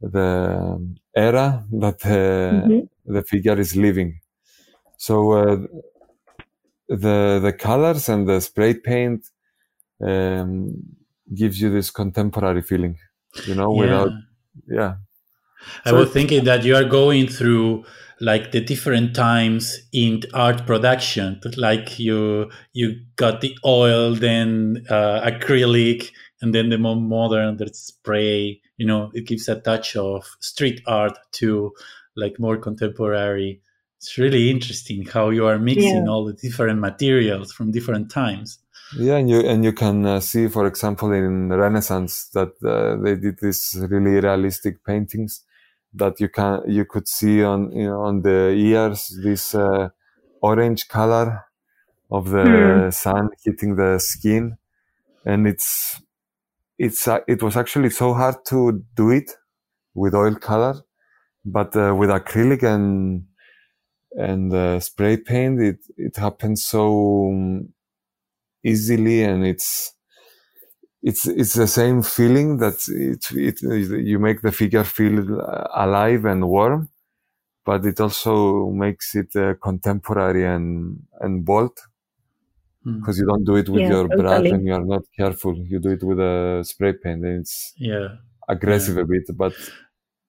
the 0.00 0.96
era 1.14 1.64
that 1.72 2.04
uh, 2.06 2.66
mm-hmm. 2.66 3.12
the 3.12 3.22
figure 3.22 3.58
is 3.58 3.76
living 3.76 4.20
so 4.96 5.32
uh, 5.32 5.56
the 6.88 7.40
the 7.42 7.52
colors 7.52 8.08
and 8.08 8.28
the 8.28 8.40
spray 8.40 8.74
paint 8.74 9.30
um, 10.00 10.72
gives 11.34 11.60
you 11.60 11.70
this 11.70 11.90
contemporary 11.90 12.62
feeling 12.62 12.96
you 13.46 13.54
know 13.54 13.74
yeah. 13.74 13.80
without 13.80 14.12
yeah 14.68 14.94
i 15.84 15.90
so 15.90 15.98
was 15.98 16.10
thinking 16.10 16.44
that 16.44 16.64
you 16.64 16.74
are 16.76 16.84
going 16.84 17.26
through 17.26 17.84
like 18.22 18.52
the 18.52 18.60
different 18.60 19.14
times 19.14 19.80
in 19.92 20.22
art 20.32 20.64
production 20.64 21.40
like 21.56 21.98
you 21.98 22.48
you 22.72 22.94
got 23.16 23.40
the 23.40 23.54
oil 23.64 24.14
then 24.14 24.84
uh, 24.88 25.20
acrylic 25.24 26.10
and 26.40 26.54
then 26.54 26.70
the 26.70 26.78
more 26.78 26.96
modern 26.96 27.56
the 27.56 27.68
spray 27.74 28.60
you 28.76 28.86
know 28.86 29.10
it 29.12 29.26
gives 29.26 29.48
a 29.48 29.60
touch 29.60 29.96
of 29.96 30.24
street 30.40 30.80
art 30.86 31.18
to 31.32 31.72
like 32.16 32.38
more 32.38 32.56
contemporary. 32.56 33.60
It's 33.98 34.18
really 34.18 34.50
interesting 34.50 35.06
how 35.06 35.30
you 35.30 35.46
are 35.46 35.58
mixing 35.58 36.04
yeah. 36.04 36.10
all 36.10 36.24
the 36.24 36.32
different 36.32 36.80
materials 36.80 37.52
from 37.52 37.70
different 37.70 38.10
times. 38.10 38.58
Yeah 38.98 39.16
and 39.16 39.30
you 39.30 39.40
and 39.40 39.64
you 39.64 39.72
can 39.72 40.04
uh, 40.04 40.20
see 40.20 40.48
for 40.48 40.66
example 40.66 41.12
in 41.12 41.48
renaissance 41.48 42.28
that 42.34 42.52
uh, 42.62 43.02
they 43.02 43.14
did 43.16 43.38
these 43.40 43.74
really 43.88 44.20
realistic 44.20 44.84
paintings 44.84 45.44
that 45.94 46.20
you 46.20 46.28
can 46.28 46.60
you 46.66 46.84
could 46.84 47.06
see 47.06 47.42
on 47.42 47.70
you 47.72 47.86
know, 47.86 48.00
on 48.02 48.22
the 48.22 48.50
ears 48.50 49.18
this 49.22 49.54
uh, 49.54 49.88
orange 50.40 50.88
color 50.88 51.44
of 52.10 52.30
the 52.30 52.44
mm. 52.44 52.94
sun 52.94 53.30
hitting 53.44 53.76
the 53.76 53.98
skin 53.98 54.56
and 55.24 55.46
it's 55.46 56.00
it's 56.78 57.06
uh, 57.06 57.20
it 57.28 57.42
was 57.42 57.56
actually 57.56 57.90
so 57.90 58.14
hard 58.14 58.36
to 58.46 58.82
do 58.94 59.10
it 59.10 59.30
with 59.94 60.14
oil 60.14 60.34
color 60.34 60.74
but 61.44 61.74
uh, 61.76 61.94
with 61.94 62.10
acrylic 62.10 62.62
and 62.62 63.24
and 64.12 64.52
uh, 64.52 64.78
spray 64.80 65.16
paint 65.16 65.60
it 65.60 65.78
it 65.96 66.16
happens 66.16 66.64
so 66.64 67.32
easily 68.64 69.22
and 69.22 69.44
it's 69.46 69.94
it's 71.02 71.26
it's 71.26 71.54
the 71.54 71.66
same 71.66 72.02
feeling 72.02 72.58
that 72.58 72.78
it, 72.88 73.26
it 73.32 73.62
you 74.10 74.18
make 74.18 74.42
the 74.42 74.52
figure 74.52 74.84
feel 74.84 75.18
alive 75.74 76.24
and 76.24 76.48
warm, 76.48 76.88
but 77.64 77.84
it 77.86 78.00
also 78.00 78.70
makes 78.70 79.14
it 79.14 79.34
uh, 79.36 79.54
contemporary 79.62 80.44
and 80.46 81.02
and 81.20 81.44
bold. 81.44 81.78
because 82.84 83.18
you 83.18 83.26
don't 83.26 83.44
do 83.44 83.56
it 83.56 83.68
with 83.68 83.82
Yeah, 83.82 83.90
your 83.90 84.08
brush 84.08 84.36
totally. 84.36 84.50
and 84.50 84.66
you 84.66 84.74
are 84.74 84.84
not 84.84 85.02
careful. 85.16 85.54
You 85.56 85.78
do 85.80 85.90
it 85.90 86.02
with 86.02 86.18
a 86.18 86.62
spray 86.64 86.92
paint, 86.94 87.24
and 87.24 87.40
it's 87.40 87.74
Yeah. 87.76 88.16
aggressive 88.48 88.96
a 88.98 89.04
bit, 89.04 89.24
but 89.36 89.54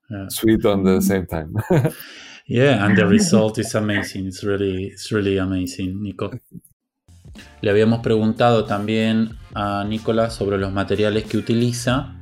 Yeah. 0.09 0.27
sweet 0.29 0.65
on 0.65 0.83
the 0.83 1.01
same 1.01 1.25
time. 1.25 1.55
Yeah, 2.45 2.85
and 2.85 2.97
the 2.97 3.07
result 3.07 3.57
is 3.57 3.73
amazing. 3.73 4.27
It's 4.27 4.43
really, 4.43 4.87
it's 4.87 5.11
really 5.11 5.37
amazing, 5.37 6.01
Nico. 6.03 6.31
Le 7.61 7.69
habíamos 7.69 7.99
preguntado 7.99 8.65
también 8.65 9.37
a 9.53 9.83
Nicolás 9.83 10.33
sobre 10.33 10.57
los 10.57 10.71
materiales 10.71 11.23
que 11.25 11.37
utiliza 11.37 12.13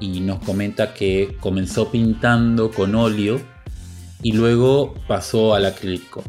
y 0.00 0.20
nos 0.20 0.40
comenta 0.40 0.94
que 0.94 1.36
comenzó 1.40 1.90
pintando 1.90 2.70
con 2.70 2.94
óleo 2.94 3.40
y 4.22 4.32
luego 4.32 4.94
pasó 5.06 5.54
al 5.54 5.66
acrílico. 5.66 6.22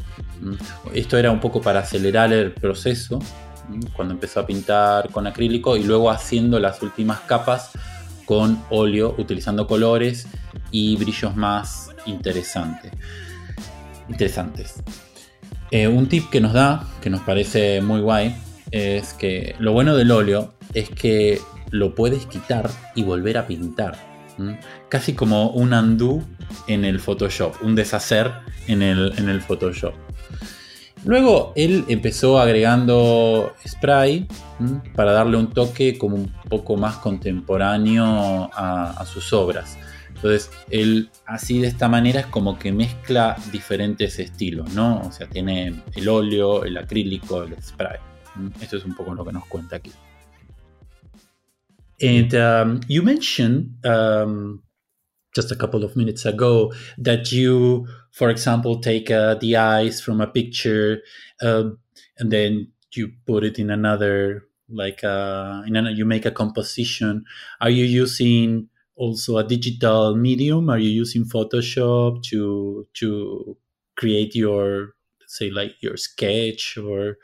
Esto 0.92 1.16
era 1.16 1.30
un 1.30 1.40
poco 1.40 1.60
para 1.60 1.80
acelerar 1.80 2.32
el 2.32 2.52
proceso 2.52 3.20
cuando 3.94 4.14
empezó 4.14 4.40
a 4.40 4.46
pintar 4.46 5.10
con 5.10 5.26
acrílico 5.26 5.76
y 5.76 5.84
luego 5.84 6.10
haciendo 6.10 6.58
las 6.58 6.82
últimas 6.82 7.20
capas 7.20 7.70
con 8.26 8.62
óleo 8.70 9.14
utilizando 9.18 9.66
colores 9.66 10.26
y 10.70 10.96
brillos 10.96 11.36
más 11.36 11.90
interesantes. 12.06 12.92
interesantes. 14.08 14.82
Eh, 15.70 15.88
un 15.88 16.08
tip 16.08 16.30
que 16.30 16.40
nos 16.40 16.52
da, 16.52 16.86
que 17.00 17.10
nos 17.10 17.20
parece 17.22 17.80
muy 17.80 18.00
guay, 18.00 18.34
es 18.70 19.14
que 19.14 19.54
lo 19.58 19.72
bueno 19.72 19.96
del 19.96 20.10
óleo 20.10 20.54
es 20.72 20.90
que 20.90 21.40
lo 21.70 21.94
puedes 21.94 22.26
quitar 22.26 22.70
y 22.94 23.02
volver 23.02 23.38
a 23.38 23.46
pintar. 23.46 23.96
Casi 24.88 25.14
como 25.14 25.50
un 25.50 25.72
undo 25.72 26.22
en 26.66 26.84
el 26.84 26.98
Photoshop, 26.98 27.54
un 27.62 27.74
deshacer 27.74 28.32
en 28.66 28.82
el, 28.82 29.12
en 29.16 29.28
el 29.28 29.40
Photoshop. 29.40 29.94
Luego 31.04 31.52
él 31.54 31.84
empezó 31.88 32.40
agregando 32.40 33.52
spray 33.66 34.26
para 34.96 35.12
darle 35.12 35.36
un 35.36 35.52
toque 35.52 35.98
como 35.98 36.16
un 36.16 36.32
poco 36.48 36.76
más 36.76 36.96
contemporáneo 36.96 38.50
a 38.52 39.04
sus 39.06 39.32
obras. 39.32 39.76
Entonces, 40.24 40.50
él 40.70 41.10
así 41.26 41.60
de 41.60 41.66
esta 41.66 41.86
manera 41.86 42.20
es 42.20 42.26
como 42.28 42.58
que 42.58 42.72
mezcla 42.72 43.36
diferentes 43.52 44.18
estilos, 44.18 44.72
¿no? 44.72 45.02
O 45.02 45.12
sea, 45.12 45.26
tiene 45.26 45.82
el 45.94 46.08
óleo, 46.08 46.64
el 46.64 46.78
acrílico, 46.78 47.42
el 47.42 47.62
spray. 47.62 47.98
Esto 48.58 48.78
es 48.78 48.86
un 48.86 48.94
poco 48.94 49.14
lo 49.14 49.22
que 49.22 49.32
nos 49.32 49.44
cuenta 49.44 49.76
aquí. 49.76 49.92
And 52.00 52.34
um, 52.34 52.80
you 52.88 53.02
mentioned 53.02 53.84
um, 53.84 54.62
just 55.36 55.52
a 55.52 55.56
couple 55.56 55.84
of 55.84 55.94
minutes 55.94 56.24
ago 56.24 56.72
that 56.96 57.30
you, 57.30 57.86
for 58.10 58.30
example, 58.30 58.80
take 58.80 59.10
uh, 59.10 59.34
the 59.34 59.58
eyes 59.58 60.00
from 60.00 60.22
a 60.22 60.26
picture 60.26 61.02
um, 61.42 61.78
and 62.18 62.32
then 62.32 62.72
you 62.96 63.12
put 63.26 63.44
it 63.44 63.58
in 63.58 63.68
another, 63.68 64.48
like 64.70 65.04
uh, 65.04 65.60
in 65.66 65.76
an, 65.76 65.94
you 65.94 66.06
make 66.06 66.24
a 66.24 66.30
composition. 66.30 67.26
Are 67.60 67.68
you 67.68 67.84
using 67.84 68.70
also 68.96 69.38
a 69.38 69.44
digital 69.44 70.14
medium? 70.16 70.70
Are 70.70 70.78
you 70.78 70.90
using 70.90 71.24
Photoshop 71.24 72.22
to 72.30 72.86
to 72.94 73.56
create 73.96 74.34
your 74.34 74.94
say 75.26 75.50
like 75.50 75.74
your 75.80 75.96
sketch 75.96 76.76
or 76.78 77.16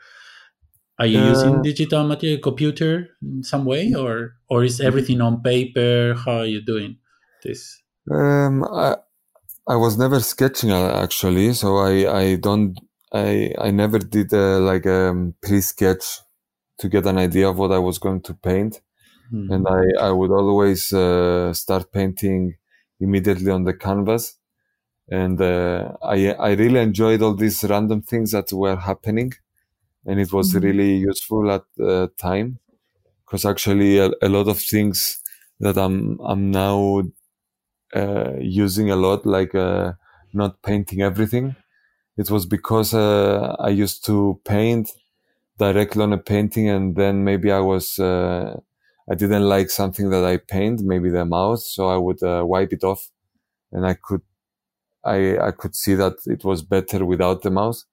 are 0.99 1.05
you 1.07 1.19
using 1.19 1.55
Uh, 1.55 1.61
digital 1.61 2.03
material 2.07 2.39
computer 2.39 3.09
in 3.21 3.43
some 3.43 3.65
way 3.65 3.93
or 3.93 4.35
or 4.49 4.63
is 4.63 4.79
everything 4.81 5.21
on 5.21 5.41
paper 5.41 6.13
how 6.15 6.39
are 6.43 6.45
you 6.45 6.61
doing 6.61 6.97
this 7.43 7.81
Um, 8.09 8.63
I, 8.63 8.97
I 9.67 9.75
was 9.75 9.97
never 9.97 10.19
sketching 10.19 10.71
uh, 10.71 11.01
actually, 11.03 11.53
so 11.53 11.77
I, 11.77 11.93
I 12.11 12.35
don't, 12.35 12.77
I, 13.13 13.53
I 13.59 13.71
never 13.71 13.99
did 13.99 14.33
uh, 14.33 14.59
like 14.59 14.85
a 14.85 15.13
pre-sketch 15.41 16.19
to 16.79 16.89
get 16.89 17.05
an 17.05 17.17
idea 17.17 17.47
of 17.47 17.57
what 17.57 17.71
I 17.71 17.77
was 17.77 17.99
going 17.99 18.21
to 18.21 18.33
paint. 18.33 18.81
Hmm. 19.31 19.47
And 19.49 19.67
I, 19.67 20.07
I 20.07 20.11
would 20.11 20.31
always 20.31 20.93
uh, 20.93 21.53
start 21.53 21.91
painting 21.91 22.55
immediately 22.99 23.51
on 23.51 23.63
the 23.63 23.73
canvas. 23.73 24.37
And 25.09 25.41
uh, 25.41 25.93
I, 26.03 26.33
I 26.33 26.51
really 26.53 26.79
enjoyed 26.81 27.21
all 27.21 27.35
these 27.35 27.63
random 27.65 28.01
things 28.03 28.31
that 28.31 28.53
were 28.53 28.77
happening. 28.77 29.33
And 30.05 30.19
it 30.19 30.33
was 30.33 30.53
Mhm. 30.53 30.63
really 30.63 30.97
useful 30.97 31.51
at 31.51 31.65
the 31.77 32.11
time 32.17 32.59
because 33.25 33.45
actually 33.45 33.99
a, 33.99 34.11
a 34.21 34.29
lot 34.29 34.47
of 34.49 34.59
things 34.59 35.21
that 35.59 35.77
I'm, 35.77 36.19
I'm 36.21 36.51
now 36.51 37.03
uh, 37.95 38.33
using 38.39 38.89
a 38.91 38.95
lot, 38.95 39.25
like 39.25 39.53
uh, 39.55 39.93
not 40.33 40.61
painting 40.61 41.01
everything. 41.01 41.55
It 42.17 42.31
was 42.31 42.45
because 42.45 42.93
uh, 42.93 43.55
I 43.59 43.69
used 43.69 44.05
to 44.07 44.41
paint 44.45 44.91
directly 45.59 46.03
on 46.03 46.13
a 46.13 46.17
painting, 46.17 46.69
and 46.69 46.95
then 46.95 47.23
maybe 47.23 47.51
I 47.51 47.59
was 47.59 47.99
uh, 47.99 48.59
I 49.09 49.15
didn't 49.15 49.47
like 49.47 49.69
something 49.69 50.09
that 50.11 50.23
I 50.25 50.37
paint, 50.37 50.81
maybe 50.81 51.09
the 51.09 51.25
mouth, 51.25 51.61
so 51.61 51.89
I 51.89 51.97
would 51.97 52.21
uh, 52.23 52.43
wipe 52.45 52.73
it 52.73 52.83
off, 52.83 53.09
and 53.71 53.85
I 53.85 53.95
could 53.95 54.21
I 55.05 55.37
I 55.39 55.51
could 55.51 55.75
see 55.75 55.95
that 55.95 56.15
it 56.27 56.43
was 56.43 56.61
better 56.63 57.05
without 57.05 57.41
the 57.43 57.51
mouth. 57.51 57.83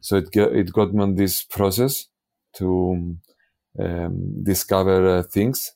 So 0.00 0.16
it 0.16 0.30
got, 0.32 0.52
it 0.54 0.72
got 0.72 0.94
me 0.94 1.02
on 1.02 1.14
this 1.16 1.42
process 1.44 2.06
to 2.54 3.16
um, 3.80 4.44
discover 4.44 5.18
uh, 5.18 5.22
things. 5.24 5.72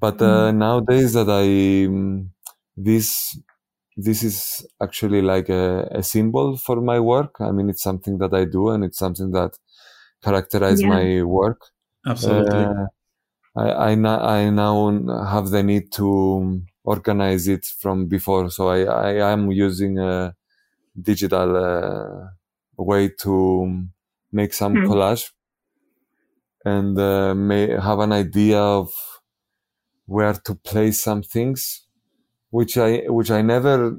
But 0.00 0.20
uh, 0.22 0.52
nowadays 0.52 1.12
that 1.14 1.28
I 1.28 1.86
um, 1.86 2.30
this 2.76 3.38
this 3.96 4.22
is 4.22 4.66
actually 4.82 5.22
like 5.22 5.48
a, 5.48 5.88
a 5.92 6.02
symbol 6.02 6.56
for 6.56 6.80
my 6.80 7.00
work. 7.00 7.36
I 7.40 7.50
mean, 7.52 7.70
it's 7.70 7.82
something 7.82 8.18
that 8.18 8.34
I 8.34 8.44
do, 8.44 8.70
and 8.70 8.84
it's 8.84 8.98
something 8.98 9.30
that 9.32 9.52
characterizes 10.22 10.84
Yeah. 10.84 10.86
my 10.86 11.22
work. 11.22 11.60
absolutely 12.06 12.68
Uh, 12.68 12.86
I 13.56 13.92
I, 13.92 13.94
na- 13.96 14.24
I 14.26 14.50
now 14.50 14.76
have 15.32 15.50
the 15.50 15.62
need 15.62 15.92
to 15.92 16.62
organize 16.84 17.48
it 17.48 17.64
from 17.66 18.06
before, 18.06 18.50
so 18.50 18.68
I 18.68 18.80
I 18.84 19.32
am 19.32 19.50
using 19.52 19.98
a 19.98 20.34
digital 21.00 21.50
uh, 21.56 22.28
way 22.78 23.08
to 23.24 23.34
make 24.32 24.54
some 24.54 24.74
Hmm. 24.74 24.80
collage 24.80 25.32
and 26.64 26.98
uh, 26.98 27.34
may 27.34 27.68
have 27.70 27.98
an 28.00 28.12
idea 28.12 28.58
of 28.60 28.92
where 30.06 30.34
to 30.34 30.54
place 30.54 31.02
some 31.02 31.22
things, 31.22 31.86
which 32.50 32.78
I 32.78 33.04
which 33.08 33.30
I 33.30 33.42
never. 33.42 33.98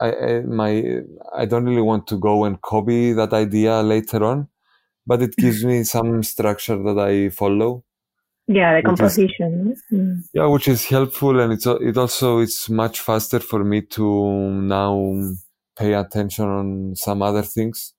I, 0.00 0.12
I 0.12 0.40
my 0.42 1.00
I 1.34 1.46
don't 1.46 1.64
really 1.66 1.82
want 1.82 2.06
to 2.08 2.18
go 2.18 2.44
and 2.44 2.60
copy 2.62 3.12
that 3.14 3.32
idea 3.34 3.82
later 3.82 4.24
on, 4.24 4.48
but 5.06 5.22
it 5.22 5.38
gives 5.38 5.64
me 5.64 5.84
some 5.84 6.24
structure 6.24 6.78
that 6.82 6.98
I 7.00 7.30
follow. 7.30 7.84
Yeah, 8.48 8.80
the 8.80 8.88
Which 8.88 8.92
is- 8.92 8.98
composition. 9.00 9.74
Mm. 9.92 10.22
Yeah, 10.32 10.46
which 10.46 10.68
is 10.68 10.84
helpful, 10.84 11.40
and 11.40 11.52
it's 11.52 11.66
it 11.66 11.96
also 11.96 12.38
it's 12.38 12.68
much 12.68 13.00
faster 13.00 13.40
for 13.40 13.64
me 13.64 13.82
to 13.82 14.50
now 14.50 15.20
pay 15.76 15.94
attention 15.94 16.44
on 16.46 16.94
some 16.96 17.22
other 17.22 17.42
things 17.42 17.92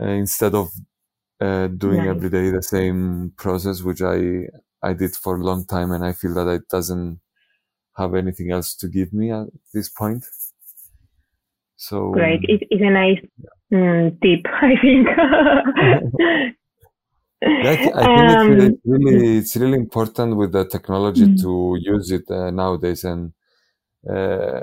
uh, 0.00 0.04
instead 0.06 0.54
of 0.54 0.70
uh, 1.40 1.66
doing 1.66 1.98
Nice. 1.98 2.08
every 2.16 2.30
day 2.30 2.50
the 2.50 2.62
same 2.62 3.32
process, 3.36 3.82
which 3.82 4.02
I 4.02 4.46
I 4.82 4.92
did 4.92 5.16
for 5.16 5.36
a 5.36 5.42
long 5.42 5.64
time, 5.66 5.90
and 5.92 6.04
I 6.04 6.12
feel 6.12 6.34
that 6.34 6.48
it 6.48 6.68
doesn't 6.68 7.18
have 7.96 8.14
anything 8.14 8.50
else 8.52 8.74
to 8.76 8.88
give 8.88 9.12
me 9.12 9.32
at 9.32 9.46
this 9.72 9.88
point. 9.88 10.24
So 11.76 12.12
Great. 12.12 12.40
It, 12.44 12.62
it's 12.70 12.82
a 12.82 12.90
nice 12.90 13.18
mm, 13.72 14.20
tip, 14.22 14.46
I 14.62 14.74
think. 14.80 15.08
Yeah, 17.60 17.72
I, 17.72 17.76
thi- 17.76 17.92
I 17.94 18.06
think 18.06 18.30
it's, 18.30 18.46
Um, 18.46 18.48
really, 18.48 18.66
it's 18.66 18.80
really 18.84 19.38
it's 19.38 19.56
really 19.56 19.78
important 19.78 20.36
with 20.36 20.52
the 20.52 20.64
technology 20.66 21.26
Mhm. 21.26 21.38
to 21.42 21.76
use 21.80 22.10
it 22.10 22.30
uh, 22.30 22.50
nowadays, 22.50 23.04
and 23.04 23.32
uh, 24.10 24.60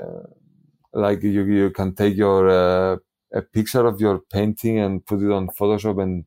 like 0.92 1.22
you 1.22 1.44
you 1.44 1.70
can 1.70 1.94
take 1.94 2.16
your 2.16 2.48
uh, 2.48 2.96
a 3.34 3.42
picture 3.42 3.86
of 3.86 4.00
your 4.00 4.20
painting 4.32 4.78
and 4.78 5.04
put 5.06 5.20
it 5.22 5.30
on 5.32 5.48
Photoshop 5.48 6.02
and 6.02 6.24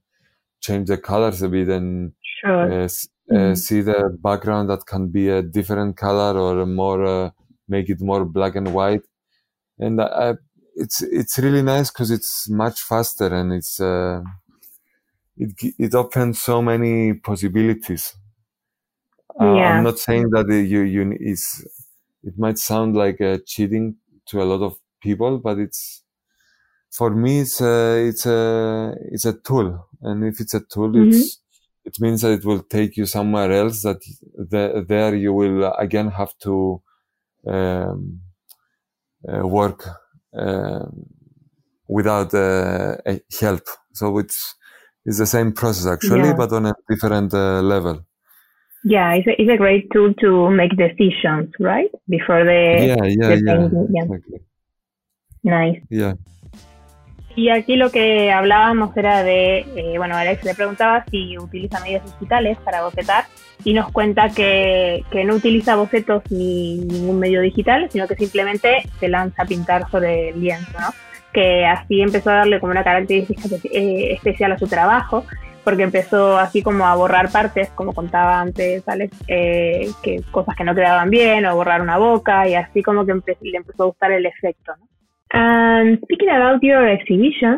change 0.62 0.88
the 0.88 0.98
colors 0.98 1.42
a 1.42 1.50
bit 1.50 1.70
and 1.70 2.14
Sure. 2.22 2.72
uh, 2.72 2.86
uh, 3.32 3.56
Mhm. 3.56 3.56
see 3.56 3.82
the 3.82 4.18
background 4.22 4.70
that 4.70 4.86
can 4.86 5.10
be 5.10 5.30
a 5.30 5.42
different 5.42 5.98
color 5.98 6.38
or 6.40 6.66
more 6.66 7.04
uh, 7.06 7.30
make 7.68 7.90
it 7.90 8.02
more 8.02 8.26
black 8.26 8.56
and 8.56 8.74
white, 8.74 9.04
and 9.80 10.02
I, 10.02 10.36
it's 10.76 11.02
it's 11.02 11.38
really 11.40 11.64
nice 11.64 11.92
because 11.92 12.12
it's 12.12 12.50
much 12.50 12.82
faster 12.82 13.28
and 13.28 13.54
it's. 13.54 13.80
Uh, 15.42 15.46
it 15.48 15.76
it 15.80 15.96
opens 15.96 16.42
so 16.42 16.62
many 16.62 17.14
possibilities. 17.14 18.16
Uh, 19.40 19.44
Yeah. 19.56 19.68
I'm 19.68 19.82
not 19.84 20.00
saying 20.00 20.30
that 20.32 20.48
the, 20.48 20.62
you 20.62 20.82
you 20.82 21.12
is 21.20 21.66
it 22.24 22.38
might 22.38 22.58
sound 22.58 22.96
like 22.96 23.20
uh, 23.22 23.38
cheating 23.46 23.98
to 24.28 24.42
a 24.42 24.46
lot 24.52 24.62
of 24.62 24.78
people, 25.02 25.40
but 25.40 25.60
it's 25.60 26.04
for 26.92 27.10
me 27.12 27.42
it's 27.42 27.62
a 27.62 28.08
it's 28.10 28.26
a 28.28 28.96
it's 29.14 29.26
a 29.26 29.34
tool, 29.34 29.88
and 30.02 30.26
if 30.26 30.40
it's 30.42 30.56
a 30.56 30.62
tool, 30.62 30.92
Mhm. 30.94 31.08
it's 31.08 31.40
it 31.86 32.00
means 32.02 32.22
that 32.22 32.34
it 32.34 32.46
will 32.46 32.64
take 32.64 32.98
you 32.98 33.06
somewhere 33.08 33.52
else. 33.52 33.84
That 33.84 34.02
the, 34.36 34.86
there 34.88 35.16
you 35.16 35.34
will 35.34 35.74
again 35.74 36.10
have 36.10 36.38
to 36.40 36.82
um, 37.48 38.22
uh, 39.28 39.48
work 39.48 39.86
um 40.34 41.06
without 41.88 42.34
uh, 42.34 42.98
help. 43.40 43.64
So 43.94 44.18
it's 44.20 44.56
it's 45.06 45.18
the 45.18 45.26
same 45.26 45.52
process 45.52 45.86
actually, 45.86 46.30
Yeah. 46.30 46.34
but 46.34 46.52
on 46.52 46.66
a 46.66 46.74
different 46.90 47.34
uh, 47.34 47.62
level. 47.62 48.06
Yeah, 48.84 49.14
it's 49.16 49.28
a, 49.28 49.42
it's 49.42 49.52
a 49.52 49.58
great 49.58 49.90
tool 49.92 50.14
to 50.22 50.50
make 50.52 50.76
decisions, 50.78 51.50
right? 51.60 51.90
Before 52.08 52.44
the, 52.44 52.86
yeah, 52.88 53.06
yeah, 53.06 53.28
the 53.30 53.42
yeah, 53.44 53.56
painting. 53.56 53.88
Yeah, 53.96 54.04
exactly. 54.04 54.40
nice. 55.44 55.82
Yeah, 55.90 56.14
Y 57.36 57.50
aquí 57.50 57.76
lo 57.76 57.92
que 57.92 58.32
hablábamos 58.32 58.96
era 58.96 59.22
de, 59.22 59.66
eh, 59.76 59.98
bueno, 59.98 60.16
Alex 60.16 60.44
le 60.46 60.56
preguntaba 60.56 61.04
si 61.12 61.38
utiliza 61.38 61.82
medios 61.82 62.06
digitales 62.06 62.58
para 62.64 62.82
bocetar 62.84 63.26
y 63.66 63.74
nos 63.74 63.92
cuenta 63.92 64.30
que, 64.30 65.04
que 65.12 65.26
no 65.26 65.36
utiliza 65.36 65.76
bocetos 65.76 66.24
ni 66.30 66.78
ningún 66.78 67.20
medio 67.20 67.42
digital, 67.42 67.90
sino 67.92 68.08
que 68.08 68.16
simplemente 68.16 68.84
se 69.02 69.10
lanza 69.10 69.44
a 69.44 69.46
pintar 69.46 69.90
sobre 69.92 70.30
el 70.30 70.40
lienzo, 70.40 70.80
¿no? 70.80 70.88
Que 71.36 71.66
así 71.66 71.96
empezó 72.02 72.30
a 72.30 72.36
darle 72.42 72.60
como 72.62 72.72
una 72.72 72.84
característica 72.90 73.42
eh, 73.80 74.14
especial 74.14 74.54
a 74.54 74.58
su 74.58 74.68
trabajo, 74.68 75.26
porque 75.66 75.84
empezó 75.84 76.38
así 76.38 76.62
como 76.64 76.86
a 76.88 76.96
borrar 76.96 77.28
partes, 77.30 77.70
como 77.76 77.92
contaba 77.94 78.40
antes 78.40 78.88
Alex, 78.88 79.12
eh, 79.28 79.88
que 80.02 80.22
cosas 80.32 80.56
que 80.56 80.64
no 80.64 80.74
quedaban 80.74 81.10
bien, 81.10 81.46
o 81.46 81.56
borrar 81.56 81.82
una 81.82 81.98
boca, 81.98 82.48
y 82.48 82.54
así 82.56 82.82
como 82.82 83.06
que 83.06 83.14
empe- 83.14 83.38
le 83.42 83.58
empezó 83.58 83.84
a 83.84 83.88
gustar 83.88 84.12
el 84.14 84.26
efecto, 84.26 84.72
¿no? 84.80 84.86
And 85.32 86.00
speaking 86.04 86.30
about 86.30 86.62
your 86.62 86.88
exhibition, 86.88 87.54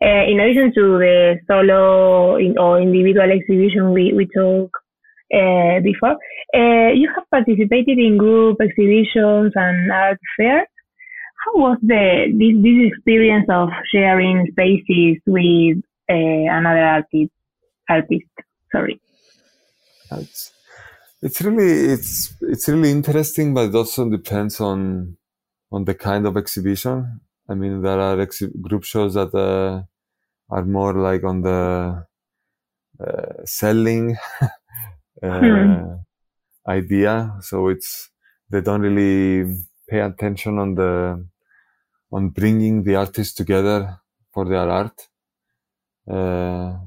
uh, 0.00 0.24
in 0.30 0.38
addition 0.38 0.72
to 0.74 0.98
the 0.98 1.40
solo 1.48 2.38
in, 2.38 2.56
or 2.58 2.80
individual 2.80 3.30
exhibition 3.32 3.92
we, 3.92 4.12
we 4.12 4.26
talked 4.26 4.76
uh, 5.34 5.80
before, 5.82 6.16
uh, 6.54 6.90
you 6.94 7.08
have 7.16 7.26
participated 7.30 7.98
in 7.98 8.18
group 8.18 8.60
exhibitions 8.60 9.50
and 9.56 9.90
art 9.90 10.20
fairs. 10.36 10.68
How 11.46 11.54
was 11.56 11.78
the 11.82 12.26
this, 12.40 12.54
this 12.64 12.92
experience 12.92 13.46
of 13.50 13.68
sharing 13.92 14.48
spaces 14.52 15.22
with 15.26 15.78
uh, 16.10 16.58
another 16.58 16.84
artist? 16.84 17.32
Artist, 17.88 18.26
sorry. 18.72 19.00
it's 20.12 20.52
it's 21.22 21.40
really 21.42 21.92
it's 21.94 22.34
it's 22.42 22.68
really 22.68 22.90
interesting, 22.90 23.54
but 23.54 23.68
it 23.70 23.74
also 23.74 24.08
depends 24.10 24.60
on 24.60 25.16
on 25.72 25.84
the 25.84 25.94
kind 25.94 26.26
of 26.26 26.36
exhibition. 26.36 27.20
I 27.48 27.54
mean, 27.54 27.82
there 27.82 28.00
are 28.00 28.16
exhi- 28.16 28.60
group 28.60 28.84
shows 28.84 29.14
that 29.14 29.34
uh, 29.34 29.82
are 30.54 30.64
more 30.64 30.94
like 30.94 31.24
on 31.24 31.42
the 31.42 32.06
uh, 33.00 33.32
selling 33.44 34.16
uh, 35.22 35.26
Hmm. 35.40 35.96
idea, 36.68 37.36
so 37.40 37.68
it's 37.68 38.10
they 38.50 38.60
don't 38.60 38.82
really 38.82 39.56
pay 39.88 40.00
attention 40.00 40.58
on 40.58 40.74
the 40.74 41.26
on 42.12 42.30
bringing 42.30 42.82
the 42.84 42.96
artists 42.96 43.34
together 43.34 43.98
for 44.32 44.44
their 44.48 44.68
art. 44.68 45.08
Uh, 46.08 46.78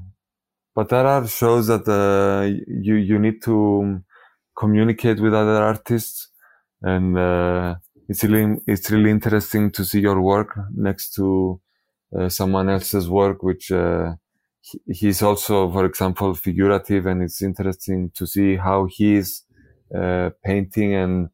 but 0.74 0.88
there 0.88 1.06
are 1.06 1.26
shows 1.26 1.66
that 1.66 1.86
uh, 1.88 2.46
you 2.66 2.94
you 2.94 3.18
need 3.18 3.42
to 3.42 4.02
communicate 4.56 5.20
with 5.20 5.34
other 5.34 5.62
artists, 5.62 6.28
and 6.82 7.18
uh, 7.18 7.74
it's 8.08 8.24
really 8.24 8.58
it's 8.66 8.90
really 8.90 9.10
interesting 9.10 9.70
to 9.72 9.84
see 9.84 10.00
your 10.00 10.20
work 10.20 10.58
next 10.74 11.14
to 11.14 11.60
uh, 12.16 12.28
someone 12.28 12.68
else's 12.68 13.08
work, 13.08 13.42
which 13.42 13.70
uh, 13.72 14.14
he's 14.86 15.22
also, 15.22 15.70
for 15.70 15.84
example, 15.84 16.34
figurative, 16.34 17.06
and 17.06 17.22
it's 17.22 17.42
interesting 17.42 18.10
to 18.14 18.26
see 18.26 18.56
how 18.56 18.86
he's 18.86 19.44
uh, 19.94 20.30
painting 20.44 20.94
and 20.94 21.28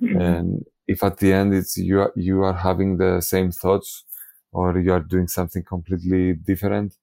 and 0.00 0.64
if 0.92 1.02
at 1.02 1.18
the 1.18 1.32
end 1.32 1.54
it's 1.54 1.76
you 1.76 2.00
are, 2.00 2.12
you 2.16 2.42
are 2.42 2.54
having 2.68 2.96
the 2.98 3.20
same 3.20 3.50
thoughts 3.50 4.04
or 4.52 4.78
you 4.78 4.92
are 4.92 5.00
doing 5.14 5.28
something 5.28 5.62
completely 5.64 6.34
different 6.34 6.94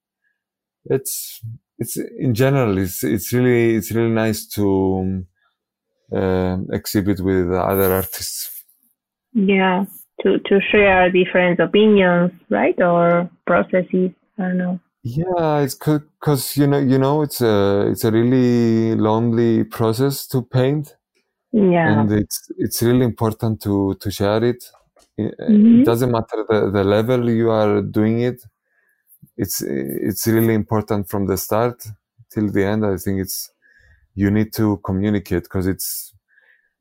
it's 0.86 1.42
it's 1.78 1.98
in 1.98 2.34
general 2.34 2.78
it's 2.78 3.04
it's 3.04 3.32
really 3.34 3.76
it's 3.76 3.92
really 3.92 4.12
nice 4.24 4.46
to 4.48 4.66
um, 6.14 6.68
exhibit 6.72 7.20
with 7.22 7.52
other 7.52 7.92
artists 7.94 8.66
Yeah, 9.34 9.86
to 10.22 10.38
to 10.40 10.60
share 10.72 11.10
different 11.12 11.60
opinions, 11.60 12.32
right, 12.50 12.80
or 12.82 13.30
processes. 13.48 14.12
I 14.38 14.42
don't 14.44 14.58
know. 14.58 14.80
yeah 15.04 15.60
it's 15.60 15.76
because 15.76 16.58
you 16.58 16.68
know 16.68 16.78
you 16.80 16.98
know 16.98 17.22
it's 17.22 17.42
a 17.42 17.88
it's 17.90 18.04
a 18.04 18.12
really 18.12 18.96
lonely 18.96 19.64
process 19.64 20.28
to 20.28 20.42
paint 20.42 20.96
Yeah. 21.52 22.02
and 22.02 22.12
it's 22.12 22.52
it's 22.58 22.82
really 22.84 23.06
important 23.06 23.62
to 23.62 23.96
to 24.02 24.12
share 24.12 24.44
it 24.44 24.64
it, 25.18 25.34
Mhm. 25.40 25.82
it 25.82 25.86
doesn't 25.86 26.12
matter 26.12 26.46
the, 26.50 26.70
the 26.72 26.84
level 26.84 27.30
you 27.30 27.50
are 27.52 27.82
doing 27.82 28.22
it 28.22 28.40
it's 29.38 29.62
it's 29.62 30.28
really 30.28 30.54
important 30.54 31.10
from 31.10 31.26
the 31.28 31.38
start 31.38 31.78
till 32.30 32.50
the 32.52 32.64
end 32.64 32.86
i 32.86 32.96
think 32.98 33.20
it's 33.20 33.52
you 34.16 34.30
need 34.32 34.54
to 34.54 34.78
communicate 34.84 35.44
because 35.44 35.66
it's 35.68 36.14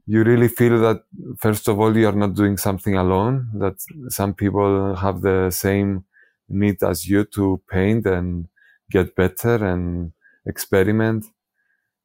you 0.07 0.23
really 0.25 0.49
feel 0.49 0.79
that 0.81 1.03
first 1.39 1.69
of 1.69 1.79
all 1.81 1.97
you 1.97 2.07
are 2.07 2.17
not 2.25 2.35
doing 2.35 2.57
something 2.59 2.95
alone 2.97 3.49
that 3.59 3.77
some 4.09 4.35
people 4.35 4.95
have 4.97 5.21
the 5.23 5.51
same 5.51 6.05
need 6.49 6.83
as 6.83 7.07
you 7.09 7.25
to 7.25 7.61
paint 7.71 8.07
and 8.07 8.49
get 8.91 9.15
better 9.15 9.57
and 9.65 10.13
experiment 10.47 11.25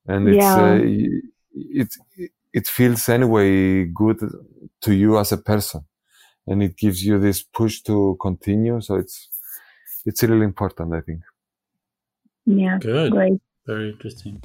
and 0.08 0.28
it's 0.28 0.38
Yeah. 0.38 0.74
uh, 0.74 0.80
y- 0.80 1.22
it 1.82 1.90
it 2.54 2.68
feels 2.68 3.10
anyway 3.10 3.86
good 3.86 4.20
to 4.80 4.94
you 4.94 5.18
as 5.18 5.32
a 5.32 5.38
person 5.38 5.82
and 6.48 6.62
it 6.62 6.78
gives 6.78 7.04
you 7.04 7.20
this 7.20 7.44
push 7.44 7.82
to 7.82 8.16
continue 8.22 8.80
so 8.82 8.96
it's 8.96 9.30
it's 10.06 10.24
really 10.24 10.46
important 10.46 10.94
i 10.94 11.02
think 11.02 11.22
Yeah. 12.46 12.78
Good. 12.80 13.12
Great. 13.12 13.42
Very 13.66 13.92
interesting. 13.92 14.40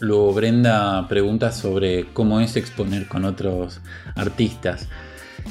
Luego 0.00 0.32
Brenda 0.32 1.06
pregunta 1.08 1.52
sobre 1.52 2.06
cómo 2.12 2.40
es 2.40 2.56
exponer 2.56 3.08
con 3.08 3.24
otros 3.24 3.80
artistas. 4.14 4.88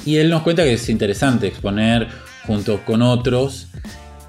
Y 0.04 0.16
él 0.16 0.30
nos 0.30 0.42
cuenta 0.42 0.64
que 0.64 0.74
es 0.74 0.88
interesante 0.88 1.46
exponer 1.46 2.08
junto 2.46 2.84
con 2.84 3.02
otros 3.02 3.68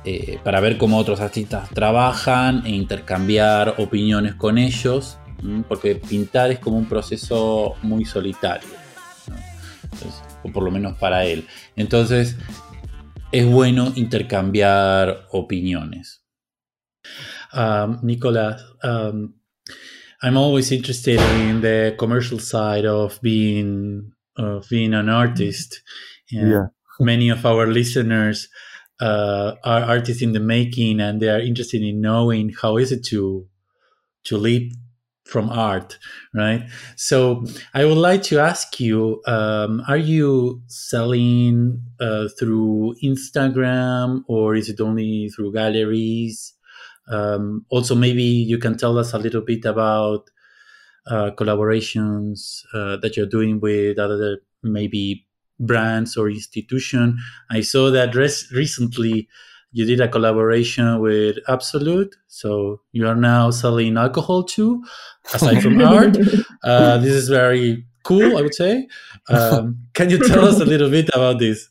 eh, 0.03 0.39
para 0.43 0.59
ver 0.59 0.77
cómo 0.77 0.97
otros 0.97 1.19
artistas 1.21 1.69
trabajan 1.69 2.65
e 2.65 2.69
intercambiar 2.69 3.75
opiniones 3.77 4.35
con 4.35 4.57
ellos. 4.57 5.17
Porque 5.67 5.95
pintar 5.95 6.51
es 6.51 6.59
como 6.59 6.77
un 6.77 6.87
proceso 6.87 7.75
muy 7.81 8.05
solitario, 8.05 8.69
¿no? 9.27 9.35
Entonces, 9.83 10.21
o 10.43 10.51
por 10.51 10.63
lo 10.63 10.71
menos 10.71 10.97
para 10.97 11.25
él. 11.25 11.47
Entonces 11.75 12.35
es 13.31 13.45
bueno 13.45 13.91
intercambiar 13.95 15.27
opiniones. 15.31 16.23
Um, 17.53 17.99
Nicolas, 18.03 18.63
um, 18.83 19.33
I'm 20.21 20.37
always 20.37 20.71
interested 20.71 21.19
in 21.39 21.61
the 21.61 21.95
commercial 21.97 22.39
side 22.39 22.85
of 22.85 23.19
being 23.21 24.13
of 24.37 24.67
being 24.69 24.93
an 24.93 25.09
artist. 25.09 25.81
And 26.31 26.51
Yeah. 26.51 26.67
Many 27.01 27.29
of 27.31 27.45
our 27.45 27.65
listeners 27.65 28.49
uh, 28.99 29.53
are 29.63 29.83
artists 29.83 30.21
in 30.21 30.33
the 30.33 30.39
making, 30.41 30.99
and 30.99 31.21
they 31.21 31.29
are 31.29 31.39
interested 31.39 31.81
in 31.81 32.01
knowing 32.01 32.53
how 32.61 32.77
is 32.77 32.91
it 32.91 33.05
to 33.05 33.47
to 34.25 34.37
live 34.37 34.63
from 35.29 35.49
art, 35.49 35.97
right? 36.33 36.63
So 36.95 37.45
I 37.73 37.85
would 37.85 37.97
like 37.97 38.23
to 38.23 38.39
ask 38.39 38.79
you: 38.79 39.21
um, 39.27 39.81
Are 39.87 39.97
you 39.97 40.61
selling 40.67 41.81
uh, 41.99 42.27
through 42.39 42.95
Instagram, 43.03 44.23
or 44.27 44.55
is 44.55 44.69
it 44.69 44.81
only 44.81 45.29
through 45.29 45.53
galleries? 45.53 46.53
Um, 47.09 47.65
also, 47.69 47.95
maybe 47.95 48.23
you 48.23 48.57
can 48.57 48.77
tell 48.77 48.97
us 48.97 49.13
a 49.13 49.19
little 49.19 49.41
bit 49.41 49.65
about 49.65 50.29
uh, 51.07 51.31
collaborations 51.31 52.63
uh, 52.73 52.97
that 52.97 53.17
you're 53.17 53.25
doing 53.25 53.59
with 53.59 53.97
other 53.97 54.39
maybe 54.63 55.25
brands 55.59 56.15
or 56.17 56.29
institution. 56.29 57.17
I 57.49 57.61
saw 57.61 57.89
that 57.91 58.15
res- 58.15 58.51
recently 58.53 59.27
you 59.71 59.85
did 59.85 59.99
a 60.01 60.07
collaboration 60.07 60.99
with 60.99 61.37
Absolut, 61.47 62.15
so 62.27 62.81
you 62.91 63.07
are 63.07 63.15
now 63.15 63.51
selling 63.51 63.97
alcohol 63.97 64.43
too, 64.43 64.83
aside 65.33 65.61
from 65.61 65.81
art. 65.95 66.17
Uh, 66.63 66.97
this 66.97 67.13
is 67.13 67.29
very 67.29 67.85
cool, 68.03 68.37
I 68.37 68.41
would 68.41 68.55
say. 68.55 68.87
Um, 69.29 69.77
can 69.93 70.09
you 70.09 70.17
tell 70.17 70.45
us 70.45 70.59
a 70.59 70.65
little 70.65 70.89
bit 70.89 71.09
about 71.13 71.39
this? 71.39 71.69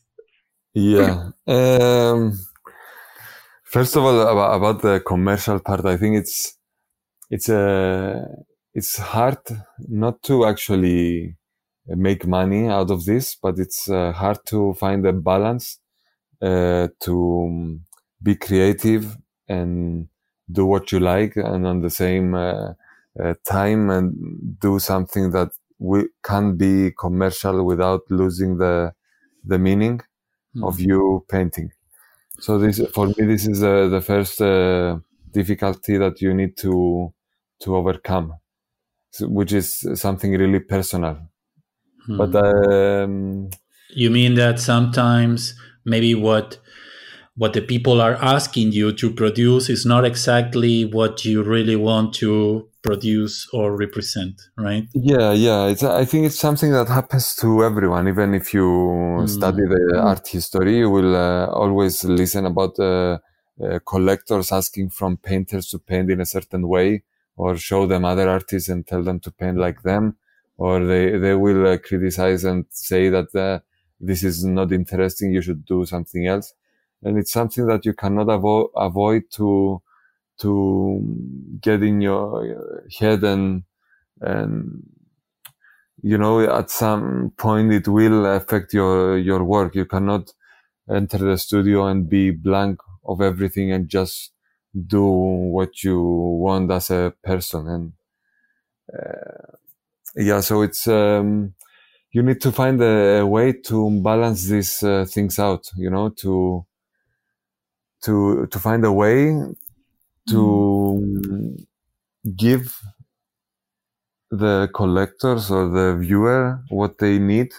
yeah 0.73 1.31
um 1.47 2.37
first 3.63 3.95
of 3.95 4.03
all 4.03 4.21
about, 4.21 4.55
about 4.55 4.81
the 4.81 4.99
commercial 5.05 5.59
part 5.59 5.85
i 5.85 5.97
think 5.97 6.15
it's 6.15 6.57
it's 7.29 7.49
a 7.49 8.25
it's 8.73 8.97
hard 8.97 9.39
not 9.87 10.21
to 10.21 10.45
actually 10.45 11.35
make 11.87 12.27
money 12.27 12.67
out 12.67 12.91
of 12.91 13.05
this 13.05 13.35
but 13.41 13.57
it's 13.57 13.89
uh, 13.89 14.11
hard 14.11 14.37
to 14.45 14.73
find 14.75 15.05
a 15.07 15.13
balance 15.13 15.79
uh, 16.41 16.87
to 17.01 17.45
um, 17.47 17.81
be 18.21 18.35
creative 18.35 19.17
and 19.47 20.07
do 20.51 20.65
what 20.65 20.91
you 20.91 20.99
like 20.99 21.35
and 21.35 21.65
on 21.65 21.81
the 21.81 21.89
same 21.89 22.33
uh, 22.33 22.73
uh, 23.21 23.33
time 23.45 23.89
and 23.89 24.59
do 24.59 24.79
something 24.79 25.31
that 25.31 25.49
we 25.77 26.07
can 26.23 26.57
be 26.57 26.91
commercial 26.91 27.65
without 27.65 28.01
losing 28.09 28.57
the 28.57 28.93
the 29.45 29.57
meaning 29.57 30.01
of 30.61 30.79
you 30.79 31.25
painting. 31.29 31.71
So 32.39 32.57
this, 32.57 32.81
for 32.93 33.07
me, 33.07 33.13
this 33.25 33.47
is 33.47 33.63
uh, 33.63 33.87
the 33.87 34.01
first 34.01 34.41
uh, 34.41 34.97
difficulty 35.31 35.97
that 35.97 36.21
you 36.21 36.33
need 36.33 36.57
to 36.57 37.13
to 37.61 37.75
overcome, 37.75 38.35
so, 39.11 39.27
which 39.27 39.51
is 39.51 39.85
something 39.95 40.31
really 40.31 40.59
personal. 40.59 41.17
Hmm. 42.05 42.17
But 42.17 42.35
um, 42.35 43.49
you 43.89 44.09
mean 44.09 44.35
that 44.35 44.59
sometimes 44.59 45.55
maybe 45.85 46.15
what 46.15 46.57
what 47.39 47.53
the 47.53 47.61
people 47.61 48.01
are 48.01 48.17
asking 48.37 48.73
you 48.73 48.91
to 48.91 49.09
produce 49.09 49.69
is 49.69 49.85
not 49.85 50.03
exactly 50.03 50.83
what 50.83 51.23
you 51.23 51.41
really 51.41 51.77
want 51.77 52.13
to 52.13 52.67
produce 52.81 53.47
or 53.53 53.65
represent, 53.77 54.35
right? 54.57 54.85
Yeah, 54.93 55.31
yeah. 55.31 55.67
It's, 55.67 55.81
I 55.81 56.03
think 56.03 56.25
it's 56.25 56.39
something 56.47 56.73
that 56.73 56.89
happens 56.89 57.35
to 57.37 57.63
everyone. 57.63 58.09
Even 58.09 58.33
if 58.33 58.53
you 58.53 58.67
mm. 58.67 59.29
study 59.29 59.63
the 59.73 59.93
mm. 59.93 60.03
art 60.03 60.27
history, 60.27 60.79
you 60.79 60.89
will 60.89 61.15
uh, 61.15 61.47
always 61.47 62.03
listen 62.03 62.45
about 62.45 62.77
uh, 62.77 63.19
uh, 63.63 63.79
collectors 63.85 64.51
asking 64.51 64.89
from 64.89 65.15
painters 65.15 65.69
to 65.69 65.79
paint 65.79 66.11
in 66.11 66.19
a 66.19 66.25
certain 66.25 66.67
way, 66.67 67.03
or 67.37 67.55
show 67.55 67.87
them 67.87 68.03
other 68.03 68.27
artists 68.27 68.67
and 68.67 68.85
tell 68.85 69.01
them 69.01 69.17
to 69.21 69.31
paint 69.31 69.57
like 69.57 69.81
them, 69.83 70.17
or 70.57 70.85
they 70.85 71.17
they 71.17 71.35
will 71.35 71.65
uh, 71.67 71.77
criticize 71.77 72.43
and 72.43 72.65
say 72.69 73.09
that 73.09 73.33
uh, 73.33 73.59
this 73.99 74.23
is 74.23 74.43
not 74.43 74.73
interesting. 74.73 75.31
You 75.31 75.41
should 75.41 75.63
do 75.65 75.85
something 75.85 76.27
else, 76.27 76.53
and 77.03 77.17
it's 77.17 77.31
something 77.31 77.67
that 77.67 77.85
you 77.85 77.93
cannot 77.93 78.27
avo- 78.27 78.69
avoid 78.75 79.23
to 79.31 79.81
to 80.39 81.59
get 81.61 81.83
in 81.83 82.01
your 82.01 82.83
head 82.99 83.23
and 83.23 83.63
and 84.21 84.83
you 86.01 86.17
know 86.17 86.39
at 86.41 86.69
some 86.69 87.31
point 87.37 87.71
it 87.73 87.87
will 87.87 88.25
affect 88.25 88.73
your 88.73 89.17
your 89.17 89.43
work. 89.43 89.75
You 89.75 89.85
cannot 89.85 90.33
enter 90.89 91.17
the 91.19 91.37
studio 91.37 91.87
and 91.87 92.09
be 92.09 92.31
blank 92.31 92.79
of 93.05 93.21
everything 93.21 93.71
and 93.71 93.89
just 93.89 94.31
do 94.87 95.05
what 95.05 95.83
you 95.83 96.01
want 96.01 96.71
as 96.71 96.91
a 96.91 97.13
person. 97.23 97.67
And 97.67 97.93
uh, 98.93 99.19
yeah 100.15 100.39
so 100.41 100.61
it's 100.61 100.87
um, 100.87 101.53
you 102.11 102.23
need 102.23 102.41
to 102.41 102.51
find 102.51 102.81
a, 102.81 103.19
a 103.21 103.25
way 103.27 103.53
to 103.53 104.01
balance 104.01 104.45
these 104.49 104.83
uh, 104.83 105.05
things 105.09 105.39
out 105.39 105.65
you 105.77 105.89
know 105.89 106.09
to 106.09 106.65
to 108.03 108.47
to 108.47 108.59
find 108.59 108.85
a 108.85 108.91
way 108.91 109.33
to 110.29 111.57
give 112.35 112.77
the 114.31 114.69
collectors 114.73 115.49
or 115.51 115.69
the 115.69 115.97
viewer 115.99 116.61
what 116.69 116.97
they 116.99 117.19
need, 117.19 117.51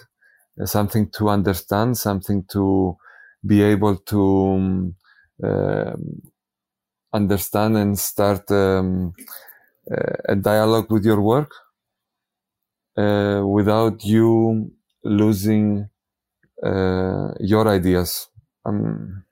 something 0.65 1.09
to 1.11 1.29
understand, 1.29 1.97
something 1.97 2.45
to 2.51 2.97
be 3.45 3.61
able 3.61 3.97
to 3.97 4.21
um, 4.21 4.95
uh, 5.43 5.93
understand 7.13 7.77
and 7.77 7.99
start 7.99 8.49
um, 8.51 9.13
a 10.29 10.35
dialogue 10.35 10.89
with 10.91 11.03
your 11.05 11.21
work 11.21 11.51
uh, 12.97 13.41
without 13.45 14.03
you 14.05 14.71
losing 15.03 15.89
uh, 16.63 17.29
your 17.39 17.67
ideas. 17.67 18.27
Um, 18.65 19.23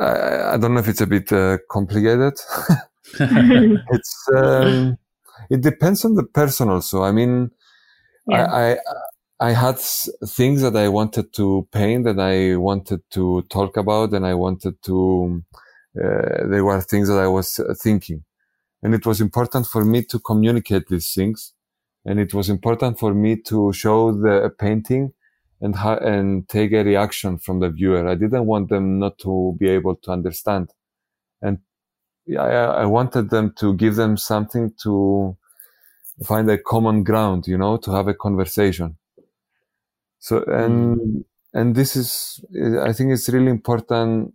I, 0.00 0.54
I, 0.54 0.56
don't 0.56 0.74
know 0.74 0.80
if 0.80 0.88
it's 0.88 1.00
a 1.00 1.06
bit 1.06 1.32
uh, 1.32 1.58
complicated. 1.70 2.34
it's 3.20 4.28
um, 4.34 4.96
it 5.50 5.60
depends 5.60 6.04
on 6.04 6.14
the 6.14 6.24
person 6.24 6.68
also. 6.70 7.02
I 7.02 7.12
mean, 7.12 7.50
yeah. 8.26 8.46
I, 8.46 8.72
I 8.72 8.78
I 9.40 9.50
had 9.50 9.78
things 9.78 10.62
that 10.62 10.76
I 10.76 10.88
wanted 10.88 11.32
to 11.34 11.68
paint 11.72 12.04
that 12.04 12.20
I 12.20 12.56
wanted 12.56 13.00
to 13.10 13.42
talk 13.50 13.76
about 13.76 14.12
and 14.12 14.26
I 14.26 14.34
wanted 14.34 14.80
to. 14.84 15.42
Uh, 15.96 16.46
they 16.48 16.60
were 16.60 16.80
things 16.80 17.08
that 17.08 17.18
I 17.18 17.28
was 17.28 17.58
uh, 17.58 17.74
thinking, 17.80 18.24
and 18.82 18.94
it 18.94 19.06
was 19.06 19.20
important 19.20 19.66
for 19.66 19.84
me 19.84 20.02
to 20.04 20.18
communicate 20.18 20.88
these 20.88 21.12
things, 21.12 21.52
and 22.04 22.18
it 22.18 22.34
was 22.34 22.48
important 22.48 22.98
for 22.98 23.14
me 23.14 23.36
to 23.42 23.72
show 23.72 24.12
the 24.12 24.50
painting 24.58 25.12
and 25.60 25.76
ha- 25.76 25.98
and 25.98 26.48
take 26.48 26.72
a 26.72 26.84
reaction 26.84 27.38
from 27.38 27.60
the 27.60 27.70
viewer. 27.70 28.06
I 28.08 28.14
didn't 28.14 28.46
want 28.46 28.68
them 28.68 28.98
not 28.98 29.18
to 29.18 29.56
be 29.58 29.68
able 29.68 29.96
to 29.96 30.10
understand, 30.10 30.70
and 31.40 31.58
I, 32.28 32.82
I 32.82 32.86
wanted 32.86 33.30
them 33.30 33.52
to 33.58 33.74
give 33.74 33.96
them 33.96 34.16
something 34.16 34.72
to 34.82 35.36
find 36.24 36.50
a 36.50 36.58
common 36.58 37.02
ground, 37.04 37.46
you 37.46 37.58
know, 37.58 37.76
to 37.78 37.92
have 37.92 38.08
a 38.08 38.14
conversation. 38.14 38.96
So 40.20 40.42
and 40.44 40.98
mm. 40.98 41.24
and 41.52 41.74
this 41.74 41.96
is, 41.96 42.44
I 42.80 42.92
think, 42.92 43.12
it's 43.12 43.28
really 43.28 43.50
important 43.50 44.34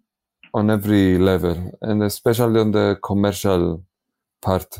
on 0.53 0.69
every 0.69 1.17
level, 1.17 1.77
and 1.81 2.03
especially 2.03 2.59
on 2.59 2.71
the 2.71 2.97
commercial 3.03 3.83
part 4.41 4.79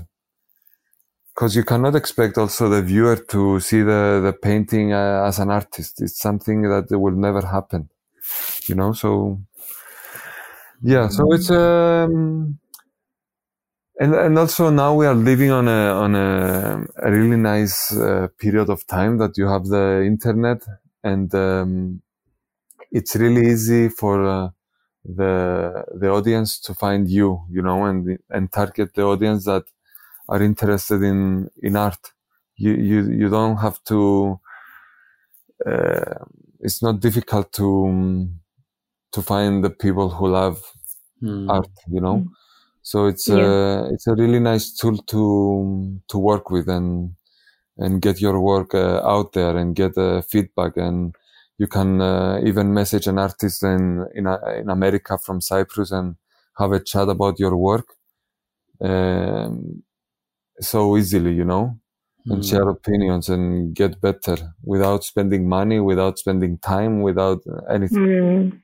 because 1.40 1.56
you 1.56 1.64
cannot 1.64 1.96
expect 1.96 2.38
also 2.38 2.68
the 2.68 2.82
viewer 2.82 3.16
to 3.16 3.62
see 3.62 3.82
the, 3.82 4.20
the 4.22 4.34
painting 4.34 4.92
uh, 4.92 5.24
as 5.26 5.40
an 5.40 5.50
artist. 5.50 6.02
It's 6.02 6.20
something 6.20 6.64
that 6.64 6.88
will 6.92 7.16
never 7.16 7.40
happen, 7.40 7.90
you 8.66 8.76
know? 8.76 8.92
So, 8.92 9.40
yeah, 10.82 11.08
so 11.08 11.32
it's, 11.32 11.50
um, 11.50 12.60
and, 14.02 14.16
and 14.16 14.38
also 14.38 14.70
now 14.70 14.94
we 14.96 15.06
are 15.06 15.16
living 15.16 15.50
on 15.52 15.70
a, 15.70 15.94
on 15.94 16.14
a, 16.14 16.86
a 16.98 17.10
really 17.10 17.38
nice 17.38 17.96
uh, 17.96 18.28
period 18.38 18.70
of 18.70 18.86
time 18.86 19.18
that 19.20 19.38
you 19.38 19.48
have 19.48 19.66
the 19.68 20.04
internet 20.06 20.62
and, 21.06 21.34
um, 21.36 22.02
it's 22.92 23.16
really 23.16 23.48
easy 23.48 23.88
for, 23.88 24.28
uh, 24.28 24.50
the, 25.06 25.86
the 25.96 26.10
audience 26.10 26.60
to 26.60 26.74
find 26.74 27.10
you, 27.10 27.46
you 27.50 27.62
know, 27.62 27.86
and, 27.86 28.20
and 28.30 28.52
target 28.52 28.94
the 28.94 29.04
audience 29.04 29.46
that 29.46 29.64
are 30.30 30.42
interested 30.42 31.02
in 31.04 31.50
in 31.62 31.76
art. 31.76 32.14
You 32.56 32.74
you 32.74 33.00
you 33.22 33.30
don't 33.30 33.58
have 33.58 33.84
to. 33.86 34.40
Uh, 35.66 36.26
it's 36.62 36.82
not 36.82 37.00
difficult 37.00 37.52
to 37.54 38.30
to 39.12 39.22
find 39.22 39.64
the 39.64 39.70
people 39.70 40.10
who 40.10 40.28
love 40.28 40.62
mm. 41.22 41.50
art. 41.50 41.70
You 41.88 42.02
know, 42.02 42.18
mm. 42.18 42.28
so 42.82 43.08
it's 43.08 43.28
yeah. 43.28 43.38
a 43.38 43.94
it's 43.94 44.08
a 44.08 44.16
really 44.16 44.40
nice 44.40 44.74
tool 44.74 44.98
to 44.98 46.00
to 46.08 46.18
work 46.18 46.50
with 46.50 46.70
and 46.70 47.16
and 47.78 48.02
get 48.02 48.22
your 48.22 48.40
work 48.40 48.76
uh, 48.76 49.02
out 49.04 49.34
there 49.34 49.56
and 49.58 49.76
get 49.76 49.98
uh, 49.98 50.22
feedback 50.22 50.76
and 50.76 51.16
you 51.60 51.68
can 51.68 52.02
uh, 52.02 52.40
even 52.46 52.74
message 52.74 53.06
an 53.08 53.20
artist 53.20 53.64
in, 53.64 54.06
in 54.16 54.26
in 54.60 54.70
America 54.70 55.18
from 55.18 55.42
Cyprus 55.42 55.92
and 55.92 56.16
have 56.58 56.72
a 56.72 56.80
chat 56.80 57.10
about 57.10 57.38
your 57.38 57.56
work. 57.56 57.88
Um, 58.82 59.84
so 60.62 60.98
easily, 60.98 61.34
you 61.34 61.46
know, 61.46 61.78
mm. 62.28 62.34
and 62.34 62.46
share 62.46 62.68
opinions 62.70 63.30
and 63.30 63.76
get 63.76 64.02
better 64.02 64.38
without 64.64 65.04
spending 65.04 65.48
money, 65.48 65.80
without 65.80 66.20
spending 66.20 66.58
time, 66.60 67.02
without 67.02 67.40
anything. 67.70 67.98
Mm. 67.98 68.62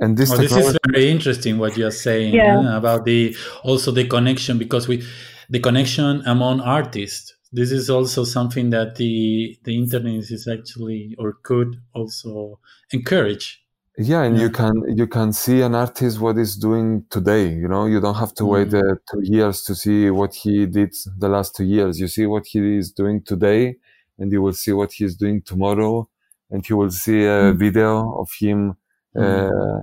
And 0.00 0.16
this, 0.16 0.30
well, 0.30 0.38
this 0.38 0.52
is 0.52 0.78
very 0.86 1.10
interesting 1.10 1.58
what 1.58 1.76
you're 1.76 1.90
saying 1.90 2.34
yeah. 2.34 2.76
about 2.76 3.04
the 3.04 3.36
also 3.64 3.90
the 3.90 4.06
connection 4.06 4.56
because 4.56 4.86
we 4.86 5.04
the 5.50 5.58
connection 5.58 6.22
among 6.24 6.60
artists. 6.60 7.34
This 7.50 7.72
is 7.72 7.90
also 7.90 8.24
something 8.24 8.70
that 8.70 8.96
the 8.96 9.58
the 9.64 9.76
internet 9.76 10.30
is 10.30 10.46
actually 10.46 11.16
or 11.18 11.38
could 11.42 11.80
also 11.94 12.60
encourage 12.92 13.60
yeah 13.98 14.22
and 14.22 14.36
yeah. 14.36 14.42
you 14.42 14.50
can 14.50 14.84
you 14.96 15.06
can 15.06 15.32
see 15.32 15.60
an 15.60 15.74
artist 15.74 16.20
what 16.20 16.36
he's 16.36 16.54
doing 16.56 17.04
today 17.10 17.48
you 17.48 17.66
know 17.66 17.86
you 17.86 18.00
don't 18.00 18.14
have 18.14 18.32
to 18.32 18.44
mm. 18.44 18.50
wait 18.50 18.72
uh, 18.72 18.94
two 19.10 19.20
years 19.22 19.62
to 19.62 19.74
see 19.74 20.08
what 20.08 20.34
he 20.34 20.66
did 20.66 20.94
the 21.18 21.28
last 21.28 21.56
two 21.56 21.64
years 21.64 21.98
you 21.98 22.06
see 22.06 22.24
what 22.24 22.46
he 22.46 22.76
is 22.76 22.92
doing 22.92 23.20
today 23.22 23.76
and 24.18 24.30
you 24.30 24.40
will 24.40 24.52
see 24.52 24.72
what 24.72 24.92
he's 24.92 25.16
doing 25.16 25.42
tomorrow 25.42 26.08
and 26.50 26.68
you 26.68 26.76
will 26.76 26.90
see 26.90 27.24
a 27.24 27.52
mm. 27.52 27.58
video 27.58 28.16
of 28.20 28.30
him 28.38 28.76
mm. 29.16 29.50
uh, 29.50 29.82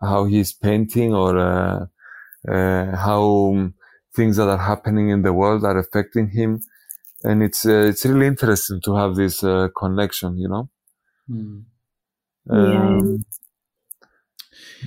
how 0.00 0.24
he's 0.24 0.52
painting 0.52 1.12
or 1.12 1.36
uh, 1.36 1.86
uh, 2.48 2.96
how 2.96 3.70
things 4.14 4.36
that 4.36 4.48
are 4.48 4.58
happening 4.58 5.08
in 5.08 5.22
the 5.22 5.32
world 5.32 5.64
are 5.64 5.78
affecting 5.78 6.28
him 6.28 6.60
and 7.24 7.42
it's 7.42 7.66
uh, 7.66 7.86
it's 7.88 8.06
really 8.06 8.28
interesting 8.28 8.80
to 8.80 8.94
have 8.94 9.16
this 9.16 9.42
uh, 9.42 9.66
connection 9.76 10.38
you 10.38 10.48
know 10.48 10.68
mm. 11.28 11.64
Um, 12.48 13.24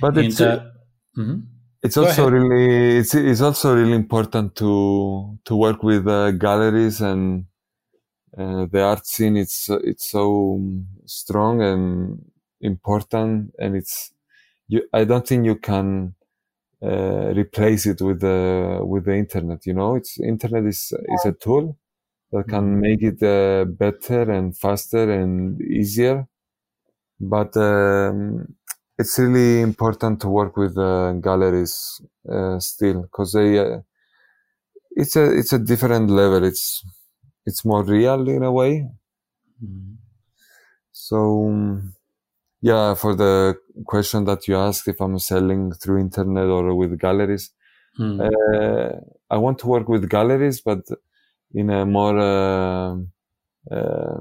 but 0.00 0.16
it's 0.18 0.40
uh, 0.40 0.70
mm-hmm. 1.16 1.40
it's 1.82 1.96
also 1.96 2.30
really 2.30 2.98
it's 2.98 3.14
it's 3.14 3.40
also 3.40 3.74
really 3.74 3.94
important 3.94 4.54
to 4.56 5.38
to 5.44 5.56
work 5.56 5.82
with 5.82 6.06
uh, 6.06 6.30
galleries 6.32 7.00
and 7.00 7.46
uh, 8.36 8.66
the 8.70 8.82
art 8.82 9.06
scene. 9.06 9.36
It's 9.36 9.68
it's 9.68 10.10
so 10.10 10.60
strong 11.04 11.62
and 11.62 12.24
important, 12.60 13.54
and 13.58 13.76
it's 13.76 14.12
you. 14.68 14.82
I 14.92 15.04
don't 15.04 15.26
think 15.26 15.44
you 15.44 15.56
can 15.56 16.14
uh, 16.80 17.32
replace 17.34 17.86
it 17.86 18.00
with 18.00 18.20
the 18.20 18.80
with 18.84 19.06
the 19.06 19.16
internet. 19.16 19.66
You 19.66 19.74
know, 19.74 19.96
it's 19.96 20.20
internet 20.20 20.64
is 20.64 20.92
is 21.08 21.24
a 21.24 21.32
tool 21.32 21.76
that 22.30 22.46
can 22.46 22.64
mm-hmm. 22.64 22.80
make 22.80 23.02
it 23.02 23.22
uh, 23.22 23.64
better 23.64 24.30
and 24.30 24.56
faster 24.56 25.10
and 25.10 25.60
easier 25.60 26.28
but 27.20 27.56
um, 27.56 28.54
it's 28.98 29.18
really 29.18 29.60
important 29.60 30.20
to 30.20 30.28
work 30.28 30.56
with 30.56 30.76
uh, 30.76 31.12
galleries 31.12 32.00
uh, 32.30 32.58
still 32.58 33.02
because 33.02 33.32
they 33.32 33.58
uh, 33.58 33.78
it's 34.90 35.16
a 35.16 35.38
it's 35.38 35.52
a 35.52 35.58
different 35.58 36.10
level. 36.10 36.44
It's 36.44 36.84
it's 37.46 37.64
more 37.64 37.84
real 37.84 38.28
in 38.28 38.42
a 38.42 38.52
way. 38.52 38.86
Mm-hmm. 39.62 39.94
So 40.92 41.46
um, 41.46 41.94
yeah, 42.60 42.94
for 42.94 43.14
the 43.14 43.56
question 43.84 44.24
that 44.24 44.48
you 44.48 44.56
asked, 44.56 44.88
if 44.88 45.00
I'm 45.00 45.18
selling 45.18 45.72
through 45.72 46.00
internet 46.00 46.46
or 46.46 46.74
with 46.74 46.98
galleries, 46.98 47.50
mm. 47.98 48.20
uh, 48.20 49.00
I 49.30 49.36
want 49.36 49.60
to 49.60 49.68
work 49.68 49.88
with 49.88 50.08
galleries, 50.08 50.60
but 50.60 50.80
in 51.54 51.70
a 51.70 51.86
more 51.86 52.18
uh, 52.18 52.96
uh, 53.70 54.20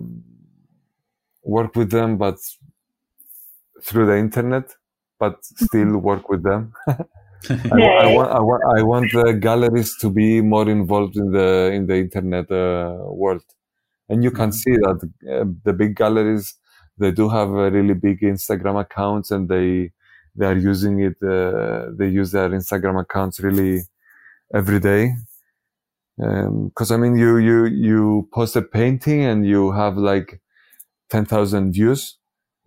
work 1.44 1.76
with 1.76 1.90
them, 1.90 2.18
but 2.18 2.38
through 3.84 4.08
the 4.08 4.18
internet, 4.18 4.74
but 5.20 5.44
still 5.44 5.86
mm-hmm. 5.86 6.02
work 6.02 6.30
with 6.30 6.44
them. 6.44 6.74
I, 7.50 7.82
I, 7.82 8.14
want, 8.14 8.32
I, 8.32 8.40
want, 8.40 8.64
I 8.80 8.82
want 8.82 9.12
the 9.12 9.34
galleries 9.34 9.96
to 10.02 10.10
be 10.10 10.42
more 10.42 10.68
involved 10.68 11.16
in 11.18 11.32
the 11.32 11.72
in 11.72 11.86
the 11.86 11.98
internet 11.98 12.52
uh, 12.52 12.98
world, 13.06 13.44
and 14.10 14.24
you 14.24 14.32
can 14.32 14.50
mm-hmm. 14.50 14.52
see 14.52 14.76
that 14.78 15.10
uh, 15.32 15.46
the 15.64 15.74
big 15.74 15.96
galleries 15.96 16.56
they 16.98 17.12
do 17.12 17.30
have 17.30 17.50
a 17.50 17.70
really 17.70 17.94
big 17.94 18.22
Instagram 18.22 18.80
accounts, 18.82 19.32
and 19.32 19.48
they 19.48 19.92
they 20.36 20.46
are 20.46 20.58
using 20.58 21.00
it. 21.00 21.18
Uh, 21.22 21.92
they 21.98 22.08
use 22.08 22.32
their 22.32 22.50
Instagram 22.50 23.00
accounts 23.00 23.40
really 23.40 23.84
every 24.54 24.80
day. 24.80 25.14
Because 26.18 26.92
um, 26.92 26.96
I 26.96 26.98
mean, 26.98 27.18
you 27.18 27.38
you 27.38 27.66
you 27.66 28.30
post 28.34 28.56
a 28.56 28.62
painting 28.62 29.22
and 29.24 29.46
you 29.46 29.72
have 29.72 29.98
like 29.98 30.42
ten 31.10 31.26
thousand 31.26 31.74
views. 31.74 32.18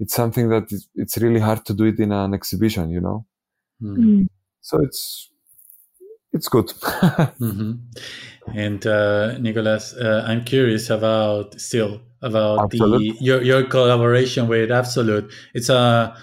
It's 0.00 0.14
something 0.14 0.48
that 0.48 0.72
is, 0.72 0.88
it's 0.96 1.16
really 1.18 1.40
hard 1.40 1.64
to 1.66 1.74
do 1.74 1.84
it 1.84 2.00
in 2.00 2.10
an 2.10 2.34
exhibition, 2.34 2.90
you 2.90 3.00
know. 3.00 3.26
Mm 3.80 4.26
so 4.60 4.80
it's 4.82 5.30
it's 6.32 6.48
good. 6.48 6.66
mm-hmm. 7.40 7.72
And 8.54 8.86
uh, 8.86 9.38
Nicolas, 9.38 9.94
uh, 9.94 10.24
I'm 10.26 10.44
curious 10.44 10.90
about 10.90 11.60
still 11.60 12.00
about 12.22 12.64
Absolut. 12.64 13.00
the 13.00 13.14
your 13.20 13.42
your 13.42 13.64
collaboration 13.64 14.46
with 14.46 14.70
Absolut. 14.70 15.32
It's 15.54 15.68
a, 15.68 16.14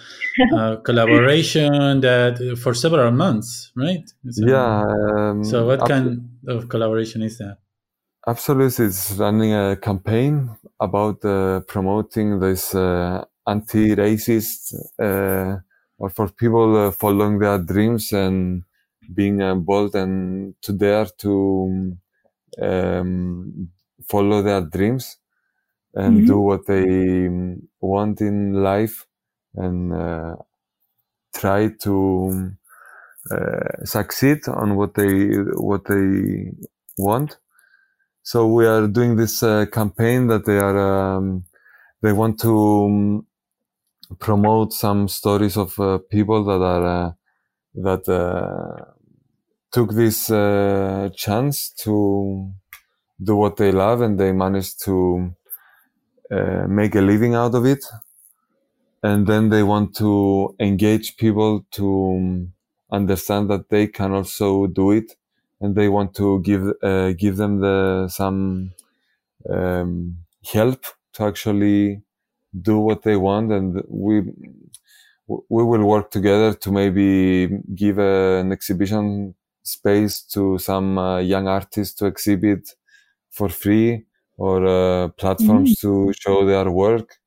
a 0.56 0.78
collaboration 0.84 2.02
that 2.02 2.58
for 2.62 2.74
several 2.74 3.12
months, 3.12 3.72
right? 3.76 4.04
yeah. 4.24 4.86
Um, 4.86 5.44
so 5.44 5.66
what 5.66 5.88
kind 5.88 6.30
of 6.48 6.70
collaboration 6.70 7.22
is 7.22 7.38
that? 7.40 7.58
Absolut 8.26 8.80
is 8.80 9.16
running 9.18 9.54
a 9.54 9.78
campaign 9.78 10.50
about 10.80 11.24
uh, 11.24 11.62
promoting 11.62 12.40
this 12.40 12.76
uh, 12.76 13.24
anti-racist 13.48 14.76
uh, 15.00 15.58
or 15.98 16.10
for 16.10 16.30
people 16.30 16.88
uh, 16.88 16.92
following 16.92 17.40
their 17.40 17.58
dreams 17.60 18.12
and 18.14 18.64
being 19.14 19.42
uh, 19.42 19.56
bold 19.56 19.96
and 19.96 20.56
to 20.62 20.74
dare 20.74 21.06
to 21.18 21.96
um, 22.62 23.70
follow 24.08 24.42
their 24.42 24.62
dreams 24.62 25.18
and 25.96 26.18
mm-hmm. 26.18 26.26
do 26.28 26.40
what 26.40 26.66
they 26.68 27.30
want 27.80 28.22
in 28.22 28.54
life 28.54 29.06
and 29.56 29.94
uh, 29.94 30.36
try 31.34 31.70
to 31.82 32.52
uh, 33.32 33.86
succeed 33.86 34.48
on 34.48 34.76
what 34.76 34.94
they 34.94 35.30
what 35.56 35.86
they 35.86 36.52
want. 36.98 37.38
So 38.24 38.48
we 38.48 38.68
are 38.68 38.88
doing 38.88 39.16
this 39.16 39.42
uh, 39.42 39.66
campaign 39.72 40.28
that 40.28 40.46
they 40.46 40.58
are 40.58 41.16
um, 41.18 41.46
they 42.02 42.14
want 42.14 42.40
to 42.42 43.26
promote 44.20 44.74
some 44.74 45.08
stories 45.08 45.58
of 45.58 45.80
uh, 45.80 46.00
people 46.10 46.44
that 46.46 46.62
are 46.62 46.86
uh, 47.08 47.12
that 47.76 48.08
uh, 48.10 48.86
took 49.72 49.94
this 49.94 50.30
uh, 50.32 51.10
chance 51.16 51.70
to 51.72 52.52
do 53.24 53.36
what 53.36 53.58
they 53.58 53.72
love 53.72 54.02
and 54.02 54.20
they 54.20 54.32
managed 54.32 54.84
to 54.86 55.36
uh, 56.32 56.68
make 56.68 56.96
a 56.96 57.02
living 57.02 57.36
out 57.36 57.56
of 57.56 57.66
it. 57.66 57.86
And 59.04 59.28
then 59.28 59.50
they 59.50 59.64
want 59.64 59.96
to 59.98 60.56
engage 60.60 61.18
people 61.18 61.66
to 61.72 62.48
understand 62.92 63.50
that 63.50 63.70
they 63.70 63.88
can 63.88 64.12
also 64.14 64.68
do 64.68 64.92
it. 64.92 65.14
And 65.62 65.76
they 65.76 65.90
want 65.90 66.16
to 66.16 66.42
give 66.42 66.64
uh, 66.84 67.14
give 67.14 67.38
them 67.38 67.62
the 67.62 68.08
some 68.10 68.74
um, 69.50 70.18
help 70.54 70.84
to 71.14 71.24
actually 71.26 72.02
do 72.62 72.80
what 72.80 73.04
they 73.04 73.16
want 73.16 73.52
and 73.52 73.82
we 73.88 74.22
we 75.28 75.64
will 75.64 75.84
work 75.84 76.10
together 76.10 76.54
to 76.54 76.72
maybe 76.72 77.50
give 77.76 77.98
a, 78.00 78.40
an 78.40 78.52
exhibition 78.52 79.36
space 79.64 80.22
to 80.22 80.58
some 80.58 80.98
uh, 80.98 81.20
young 81.20 81.48
artists 81.48 81.94
to 81.96 82.06
exhibit 82.06 82.70
for 83.30 83.50
free 83.50 84.06
or 84.38 84.66
uh, 84.66 85.10
platforms 85.10 85.78
mm-hmm. 85.78 86.08
to 86.08 86.14
show 86.14 86.46
their 86.46 86.72
work 86.72 87.18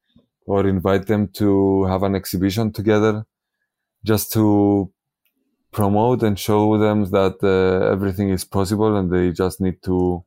or 0.46 0.66
invite 0.66 1.06
them 1.06 1.28
to 1.28 1.84
have 1.84 2.02
an 2.02 2.14
exhibition 2.14 2.72
together 2.72 3.26
just 4.04 4.32
to 4.32 4.90
promote 5.70 6.22
and 6.22 6.38
show 6.38 6.78
them 6.78 7.04
that 7.10 7.36
uh, 7.42 7.92
everything 7.92 8.30
is 8.30 8.44
possible 8.44 8.96
and 8.96 9.12
they 9.12 9.30
just 9.30 9.60
need 9.60 9.82
to 9.82 10.24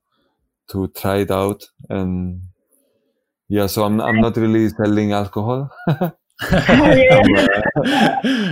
to 0.69 0.87
try 0.89 1.17
it 1.17 1.31
out 1.31 1.65
and 1.89 2.41
yeah, 3.53 3.67
so 3.67 3.83
I'm 3.83 4.01
I'm 4.01 4.19
not 4.19 4.35
really 4.35 4.67
selling 4.69 5.11
alcohol. 5.13 5.69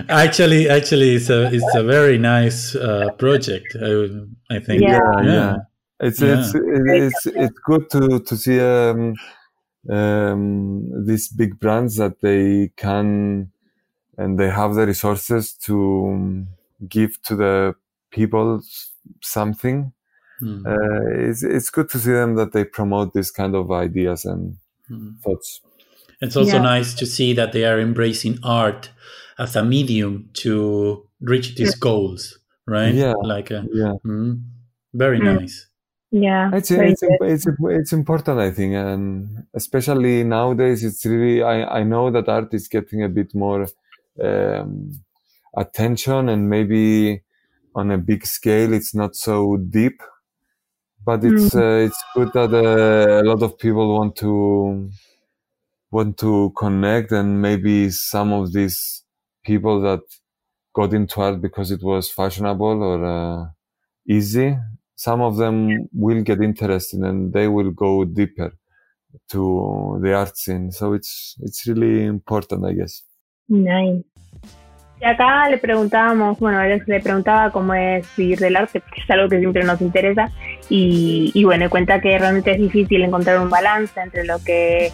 actually, 0.10 0.70
actually, 0.70 1.16
it's 1.16 1.32
a 1.32 1.52
it's 1.52 1.76
a 1.76 1.84
very 1.84 2.20
nice 2.20 2.76
uh, 2.76 3.10
project. 3.18 3.76
I, 3.82 4.56
I 4.56 4.60
think. 4.60 4.84
Yeah, 4.84 5.00
yeah. 5.24 5.34
yeah. 5.34 5.56
It's, 6.02 6.22
yeah. 6.22 6.40
it's 6.40 6.54
it's 6.54 7.26
it's 7.26 7.60
good 7.66 7.90
to 7.90 8.20
to 8.20 8.38
see 8.38 8.60
um, 8.60 9.16
um, 9.90 11.06
these 11.08 11.30
big 11.30 11.60
brands 11.60 11.96
that 11.96 12.22
they 12.22 12.72
can 12.78 13.52
and 14.20 14.38
they 14.40 14.52
have 14.52 14.76
the 14.76 14.86
resources 14.86 15.54
to 15.66 16.46
give 16.88 17.20
to 17.24 17.36
the 17.36 17.74
people 18.12 18.62
something. 19.22 19.94
Mm. 20.44 20.66
Uh, 20.68 21.30
it's 21.30 21.42
it's 21.42 21.72
good 21.72 21.90
to 21.90 21.98
see 21.98 22.12
them 22.12 22.36
that 22.36 22.52
they 22.52 22.66
promote 22.66 23.14
this 23.14 23.32
kind 23.32 23.56
of 23.56 23.72
ideas 23.72 24.26
and. 24.26 24.58
Thoughts. 25.24 25.62
It's 26.22 26.36
also 26.36 26.58
yeah. 26.58 26.62
nice 26.62 26.94
to 26.96 27.06
see 27.06 27.34
that 27.34 27.52
they 27.52 27.66
are 27.66 27.80
embracing 27.80 28.38
art 28.44 28.92
as 29.40 29.56
a 29.56 29.64
medium 29.64 30.30
to 30.34 31.08
reach 31.20 31.56
these 31.56 31.76
goals, 31.76 32.40
right? 32.68 32.94
Yeah, 32.94 33.14
like 33.24 33.50
a, 33.50 33.66
yeah, 33.74 33.94
mm, 34.06 34.44
very 34.94 35.20
nice. 35.20 35.68
Yeah, 36.12 36.52
it's 36.54 36.70
it's, 36.70 37.02
it's 37.04 37.48
it's 37.62 37.94
important, 37.94 38.40
I 38.40 38.52
think, 38.52 38.74
and 38.76 39.46
especially 39.54 40.24
nowadays, 40.24 40.84
it's 40.84 41.06
really 41.06 41.42
I 41.42 41.80
I 41.80 41.84
know 41.84 42.12
that 42.12 42.28
art 42.28 42.54
is 42.54 42.68
getting 42.68 43.02
a 43.04 43.10
bit 43.10 43.34
more 43.34 43.66
um, 44.22 45.02
attention, 45.56 46.30
and 46.30 46.50
maybe 46.50 47.24
on 47.74 47.92
a 47.92 47.98
big 47.98 48.26
scale, 48.26 48.74
it's 48.74 48.94
not 48.94 49.16
so 49.16 49.58
deep 49.58 50.04
but 51.06 51.24
it's 51.24 51.54
mm. 51.54 51.62
uh, 51.62 51.86
it's 51.86 52.04
good 52.16 52.32
that 52.34 52.54
uh, 52.54 53.22
a 53.22 53.26
lot 53.26 53.42
of 53.42 53.58
people 53.58 53.98
want 53.98 54.16
to 54.16 54.90
want 55.92 56.18
to 56.18 56.52
connect 56.58 57.12
and 57.12 57.42
maybe 57.42 57.90
some 57.90 58.32
of 58.32 58.54
these 58.54 59.04
people 59.44 59.82
that 59.82 60.02
got 60.74 60.94
into 60.94 61.20
art 61.22 61.42
because 61.42 61.72
it 61.72 61.84
was 61.84 62.10
fashionable 62.10 62.84
or 62.84 63.06
uh, 63.06 63.46
easy 64.08 64.56
some 64.96 65.22
of 65.22 65.36
them 65.38 65.90
will 65.94 66.22
get 66.22 66.40
interested 66.42 67.00
and 67.00 67.34
they 67.34 67.48
will 67.48 67.72
go 67.72 68.06
deeper 68.06 68.54
to 69.30 70.00
the 70.04 70.14
art 70.14 70.38
scene. 70.38 70.72
So 70.72 70.94
it's 70.94 71.36
it's 71.40 71.66
really 71.68 72.06
important 72.06 72.66
i 72.66 72.74
guess. 72.74 73.02
Nice 73.50 74.04
Y 75.02 75.06
acá 75.06 75.50
le 75.50 75.58
preguntábamos, 75.58 76.40
bueno, 76.40 76.60
Alex 76.60 76.88
le 76.88 77.00
preguntaba 77.00 77.50
cómo 77.50 77.74
es 77.74 78.06
vivir 78.16 78.38
del 78.38 78.56
arte, 78.56 78.82
porque 78.82 79.02
es 79.02 79.10
algo 79.10 79.28
que 79.28 79.40
siempre 79.40 79.64
nos 79.64 79.82
interesa. 79.82 80.30
Y, 80.70 81.32
y 81.34 81.44
bueno, 81.44 81.68
cuenta 81.72 82.00
que 82.00 82.20
realmente 82.20 82.52
es 82.52 82.60
difícil 82.60 83.02
encontrar 83.04 83.40
un 83.40 83.50
balance 83.50 84.00
entre 84.00 84.26
lo 84.26 84.38
que 84.44 84.92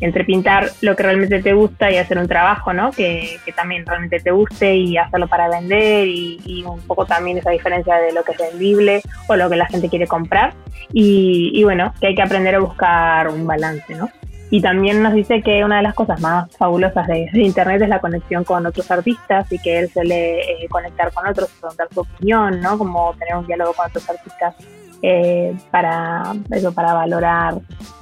entre 0.00 0.24
pintar 0.24 0.70
lo 0.80 0.96
que 0.96 1.04
realmente 1.04 1.40
te 1.40 1.52
gusta 1.52 1.90
y 1.90 1.98
hacer 1.98 2.18
un 2.18 2.26
trabajo, 2.26 2.72
¿no? 2.72 2.90
Que, 2.90 3.38
también 3.54 3.86
realmente 3.86 4.18
te 4.18 4.32
guste 4.32 4.74
y 4.74 4.96
hacerlo 4.96 5.28
para 5.28 5.48
vender 5.48 6.08
y, 6.08 6.40
y, 6.44 6.64
un 6.64 6.80
poco 6.80 7.06
también 7.06 7.38
esa 7.38 7.50
diferencia 7.50 7.96
de 7.96 8.12
lo 8.12 8.24
que 8.24 8.32
es 8.32 8.38
vendible 8.38 9.02
o 9.28 9.36
lo 9.36 9.48
que 9.48 9.56
la 9.56 9.66
gente 9.66 9.88
quiere 9.88 10.08
comprar. 10.08 10.52
Y, 10.92 11.52
y 11.54 11.62
bueno, 11.62 11.94
que 12.00 12.08
hay 12.08 12.14
que 12.16 12.22
aprender 12.22 12.56
a 12.56 12.58
buscar 12.58 13.28
un 13.28 13.46
balance, 13.46 13.94
¿no? 13.94 14.10
Y 14.54 14.60
también 14.60 15.02
nos 15.02 15.14
dice 15.14 15.42
que 15.42 15.64
una 15.64 15.78
de 15.78 15.82
las 15.82 15.94
cosas 15.94 16.20
más 16.20 16.48
fabulosas 16.56 17.08
de, 17.08 17.28
Internet 17.34 17.82
es 17.82 17.88
la 17.88 17.98
conexión 17.98 18.44
con 18.44 18.64
otros 18.64 18.88
artistas 18.88 19.50
y 19.50 19.58
que 19.58 19.80
él 19.80 19.90
suele 19.90 20.42
eh, 20.42 20.68
conectar 20.70 21.12
con 21.12 21.26
otros, 21.26 21.50
preguntar 21.60 21.88
su 21.92 22.02
opinión, 22.02 22.60
¿no? 22.60 22.78
Como 22.78 23.12
tener 23.14 23.34
un 23.34 23.48
diálogo 23.48 23.72
con 23.72 23.86
otros 23.86 24.08
artistas 24.08 24.54
eh, 25.02 25.56
para 25.72 26.22
eso, 26.52 26.72
para 26.72 26.94
valorar 26.94 27.54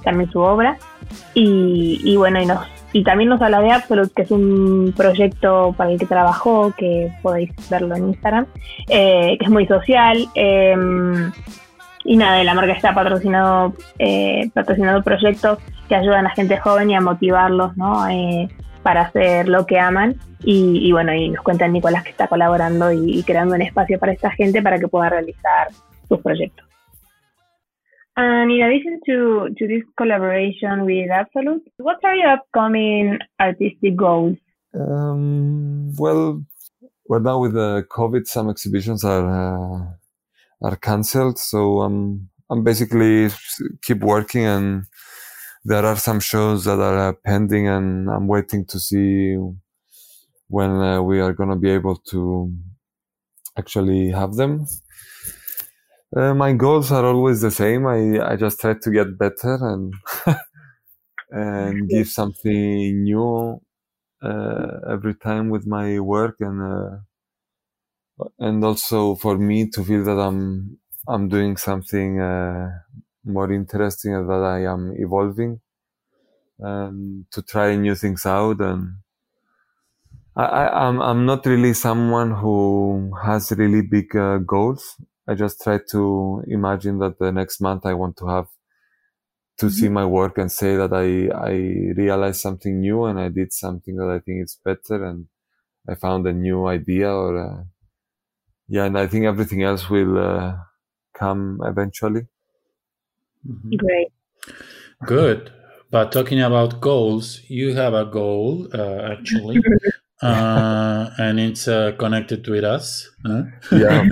también 0.04 0.30
su 0.30 0.40
obra. 0.40 0.76
Y, 1.32 2.14
bueno, 2.18 2.42
y 2.42 2.44
nos 2.44 2.66
y 2.92 3.02
también 3.02 3.30
nos 3.30 3.40
habla 3.40 3.62
de 3.62 3.70
Absolute, 3.70 4.12
que 4.14 4.20
es 4.20 4.30
un 4.30 4.92
proyecto 4.94 5.74
para 5.78 5.92
el 5.92 5.98
que 5.98 6.04
trabajó, 6.04 6.74
que 6.76 7.10
podéis 7.22 7.50
verlo 7.70 7.96
en 7.96 8.08
Instagram, 8.08 8.44
eh, 8.90 9.38
que 9.38 9.44
es 9.46 9.50
muy 9.50 9.66
social. 9.66 10.28
Em, 10.34 11.32
y 12.04 12.16
nada, 12.16 12.44
la 12.44 12.52
marca 12.52 12.72
está 12.72 12.92
patrocinado, 12.92 13.72
eh, 13.98 14.50
patrocinado 14.52 15.02
proyectos 15.02 15.58
que 15.92 15.96
ayudan 15.96 16.26
a 16.26 16.30
gente 16.30 16.56
joven 16.56 16.88
y 16.88 16.94
a 16.94 17.02
motivarlos, 17.02 17.76
¿no? 17.76 18.08
Eh, 18.08 18.48
para 18.82 19.02
hacer 19.02 19.46
lo 19.46 19.66
que 19.66 19.78
aman. 19.78 20.14
Y, 20.42 20.90
bueno, 20.90 21.12
y 21.12 21.28
nos 21.28 21.44
cuenta 21.44 21.68
Nicolás 21.68 22.02
que 22.02 22.08
está 22.08 22.28
colaborando 22.28 22.90
y, 22.90 23.22
creando 23.24 23.54
un 23.54 23.60
espacio 23.60 23.98
para 23.98 24.12
esta 24.12 24.30
gente 24.30 24.62
para 24.62 24.78
que 24.78 24.88
pueda 24.88 25.10
realizar 25.10 25.68
sus 26.08 26.18
proyectos. 26.22 26.66
And 28.16 28.50
in 28.50 28.62
addition 28.62 29.00
to, 29.04 29.54
to 29.54 29.66
this 29.66 29.84
collaboration 29.98 30.86
with 30.86 31.10
Absolute, 31.10 31.62
what 31.76 31.98
are 32.04 32.16
your 32.16 32.38
upcoming 32.38 33.18
artistic 33.38 33.94
goals? 33.94 34.38
Um, 34.74 35.94
well, 35.98 36.42
well, 37.06 37.20
now 37.20 37.38
with 37.38 37.52
the 37.52 37.84
COVID, 37.90 38.26
some 38.26 38.48
exhibitions 38.48 39.04
are 39.04 39.28
uh, 39.28 40.66
are 40.66 40.76
cancelled, 40.76 41.38
so 41.38 41.82
um, 41.82 42.30
I'm 42.50 42.64
basically 42.64 43.28
keep 43.82 44.00
working, 44.00 44.46
and 44.46 44.84
there 45.64 45.84
are 45.86 45.96
some 45.96 46.20
shows 46.20 46.64
that 46.64 46.78
are 46.80 47.10
uh, 47.10 47.12
pending, 47.24 47.68
and 47.68 48.10
I'm 48.10 48.26
waiting 48.28 48.64
to 48.66 48.80
see 48.80 49.36
when 50.48 50.70
uh, 50.70 51.02
we 51.02 51.20
are 51.20 51.32
going 51.32 51.50
to 51.50 51.56
be 51.56 51.70
able 51.70 51.96
to 52.10 52.52
actually 53.58 54.10
have 54.10 54.34
them. 54.34 54.66
Uh, 56.14 56.34
my 56.34 56.52
goals 56.52 56.92
are 56.92 57.04
always 57.06 57.40
the 57.40 57.50
same. 57.50 57.86
I, 57.86 58.20
I 58.32 58.36
just 58.36 58.60
try 58.60 58.74
to 58.74 58.90
get 58.90 59.18
better 59.18 59.54
and 59.62 59.94
and 61.30 61.88
give 61.88 62.08
something 62.08 63.04
new 63.04 63.60
uh, 64.22 64.68
every 64.90 65.14
time 65.14 65.50
with 65.50 65.66
my 65.66 66.00
work 66.00 66.36
and 66.40 66.62
uh, 66.62 66.96
and 68.38 68.64
also 68.64 69.14
for 69.14 69.38
me 69.38 69.68
to 69.70 69.84
feel 69.84 70.04
that 70.04 70.18
I'm 70.18 70.78
I'm 71.08 71.28
doing 71.28 71.56
something 71.56 72.20
uh, 72.20 72.70
more 73.24 73.52
interesting 73.52 74.14
and 74.14 74.28
that 74.28 74.42
I 74.42 74.64
am 74.64 74.94
evolving 74.96 75.60
and 76.58 77.24
to 77.32 77.42
try 77.42 77.76
new 77.76 77.94
things 77.94 78.26
out 78.26 78.60
and 78.60 78.96
I, 80.34 80.44
I 80.44 80.88
am 80.88 81.00
I'm, 81.00 81.02
I'm 81.02 81.26
not 81.26 81.44
really 81.46 81.74
someone 81.74 82.32
who 82.32 83.12
has 83.22 83.52
really 83.52 83.82
big 83.82 84.16
uh, 84.16 84.38
goals. 84.38 84.96
I 85.28 85.34
just 85.34 85.60
try 85.60 85.78
to 85.90 86.42
imagine 86.48 86.98
that 86.98 87.18
the 87.18 87.30
next 87.30 87.60
month 87.60 87.86
I 87.86 87.94
want 87.94 88.16
to 88.18 88.26
have 88.28 88.48
to 89.58 89.66
mm-hmm. 89.66 89.74
see 89.74 89.88
my 89.88 90.04
work 90.04 90.38
and 90.38 90.50
say 90.50 90.76
that 90.76 90.92
I, 90.92 91.28
I 91.36 91.52
realized 91.96 92.40
something 92.40 92.80
new 92.80 93.04
and 93.04 93.20
I 93.20 93.28
did 93.28 93.52
something 93.52 93.96
that 93.96 94.08
I 94.08 94.18
think 94.18 94.42
is 94.42 94.58
better 94.64 95.04
and 95.04 95.26
I 95.88 95.94
found 95.94 96.26
a 96.26 96.32
new 96.32 96.66
idea 96.66 97.10
or, 97.10 97.38
uh, 97.38 97.64
yeah, 98.68 98.84
and 98.84 98.98
I 98.98 99.06
think 99.06 99.26
everything 99.26 99.62
else 99.62 99.90
will, 99.90 100.18
uh, 100.18 100.56
come 101.14 101.60
eventually. 101.64 102.26
Mm-hmm. 103.48 103.76
Great. 103.76 104.08
Good. 105.06 105.52
But 105.90 106.10
talking 106.10 106.40
about 106.40 106.80
goals, 106.80 107.40
you 107.48 107.74
have 107.74 107.92
a 107.92 108.06
goal, 108.06 108.68
uh, 108.72 109.12
actually. 109.12 109.60
uh, 110.22 111.10
and 111.18 111.40
it's 111.40 111.66
uh, 111.66 111.92
connected 111.98 112.46
with 112.48 112.64
us. 112.64 113.10
Huh? 113.26 113.42
Yeah, 113.72 114.00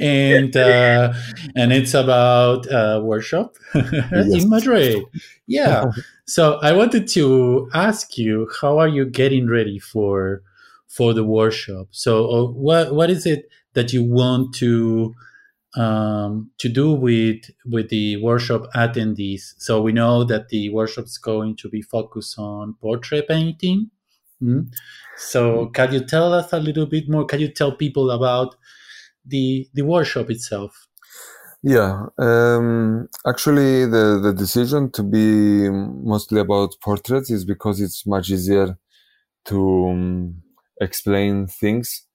and 0.00 0.56
uh, 0.56 1.12
and 1.56 1.72
it's 1.72 1.94
about 1.94 2.70
uh, 2.70 3.00
workshop 3.02 3.56
in 3.74 4.48
Madrid. 4.48 5.02
Yeah. 5.46 5.86
so 6.26 6.60
I 6.62 6.72
wanted 6.72 7.08
to 7.08 7.68
ask 7.74 8.16
you, 8.18 8.48
how 8.60 8.78
are 8.78 8.88
you 8.88 9.06
getting 9.06 9.48
ready 9.48 9.78
for 9.78 10.42
for 10.86 11.14
the 11.14 11.24
workshop? 11.24 11.88
So 11.90 12.30
uh, 12.30 12.44
what 12.52 12.94
what 12.94 13.10
is 13.10 13.26
it 13.26 13.48
that 13.72 13.92
you 13.92 14.04
want 14.04 14.54
to 14.56 15.14
um, 15.76 16.50
to 16.58 16.68
do 16.68 16.92
with 16.92 17.50
with 17.64 17.88
the 17.90 18.16
workshop 18.18 18.66
attendees? 18.74 19.54
So 19.58 19.80
we 19.82 19.92
know 19.92 20.24
that 20.24 20.48
the 20.48 20.70
workshop 20.70 21.06
is 21.06 21.18
going 21.18 21.56
to 21.56 21.68
be 21.68 21.82
focused 21.82 22.38
on 22.38 22.74
portrait 22.80 23.28
painting 23.28 23.90
Mm. 24.42 24.72
So, 25.16 25.66
can 25.66 25.92
you 25.92 26.04
tell 26.04 26.32
us 26.32 26.52
a 26.52 26.58
little 26.58 26.86
bit 26.86 27.08
more? 27.08 27.26
Can 27.26 27.40
you 27.40 27.48
tell 27.48 27.72
people 27.72 28.10
about 28.10 28.56
the 29.24 29.68
the 29.74 29.82
workshop 29.82 30.30
itself? 30.30 30.86
Yeah, 31.62 32.06
um, 32.18 33.08
actually, 33.26 33.84
the 33.84 34.18
the 34.22 34.32
decision 34.32 34.90
to 34.92 35.02
be 35.02 35.68
mostly 35.70 36.40
about 36.40 36.76
portraits 36.80 37.30
is 37.30 37.44
because 37.44 37.80
it's 37.80 38.06
much 38.06 38.30
easier 38.30 38.78
to 39.46 39.88
um, 39.90 40.42
explain 40.80 41.46
things 41.46 42.06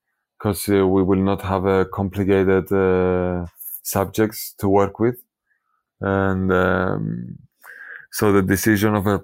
because 0.46 0.68
uh, 0.68 0.86
we 0.86 1.02
will 1.02 1.22
not 1.22 1.42
have 1.42 1.64
a 1.64 1.84
complicated 1.86 2.70
uh, 2.70 3.46
subjects 3.82 4.54
to 4.58 4.68
work 4.68 5.00
with, 5.00 5.16
and 6.00 6.52
um, 6.52 7.38
so 8.12 8.30
the 8.30 8.42
decision 8.42 8.94
of 8.94 9.08
a 9.08 9.20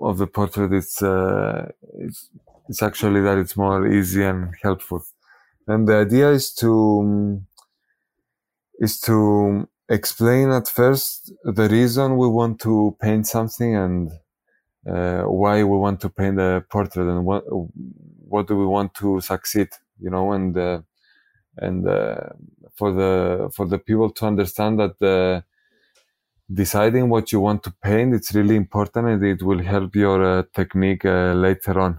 of 0.00 0.18
the 0.18 0.26
portrait 0.26 0.72
is 0.72 1.02
uh, 1.02 1.68
it's, 1.98 2.30
it's 2.68 2.80
actually 2.80 3.20
that 3.22 3.38
it's 3.38 3.56
more 3.56 3.88
easy 3.88 4.22
and 4.22 4.54
helpful. 4.62 5.02
And 5.66 5.88
the 5.88 5.96
idea 5.96 6.30
is 6.30 6.54
to 6.54 7.42
is 8.78 9.00
to 9.00 9.68
explain 9.88 10.50
at 10.50 10.68
first 10.68 11.32
the 11.42 11.68
reason 11.68 12.16
we 12.16 12.28
want 12.28 12.60
to 12.60 12.96
paint 13.00 13.26
something 13.26 13.74
and 13.74 14.12
uh, 14.88 15.22
why 15.22 15.64
we 15.64 15.76
want 15.76 16.00
to 16.02 16.08
paint 16.08 16.38
a 16.38 16.64
portrait 16.70 17.08
and 17.08 17.24
what 17.24 17.42
what 18.32 18.46
do 18.46 18.56
we 18.56 18.64
want 18.64 18.94
to 18.94 19.20
succeed, 19.20 19.68
you 20.02 20.10
know, 20.10 20.32
and 20.32 20.56
uh, 20.56 20.80
and 21.56 21.86
uh, 21.86 22.28
for 22.74 22.92
the 22.92 23.50
for 23.54 23.66
the 23.66 23.78
people 23.78 24.10
to 24.10 24.26
understand 24.26 24.78
that 24.78 24.98
the 24.98 25.44
deciding 26.52 27.08
what 27.08 27.32
you 27.32 27.40
want 27.40 27.62
to 27.62 27.72
paint 27.82 28.14
it's 28.14 28.34
really 28.34 28.56
important 28.56 29.08
and 29.08 29.24
it 29.24 29.42
will 29.42 29.62
help 29.62 29.94
your 29.94 30.22
uh, 30.22 30.42
technique 30.52 31.04
uh, 31.04 31.32
later 31.32 31.80
on 31.80 31.98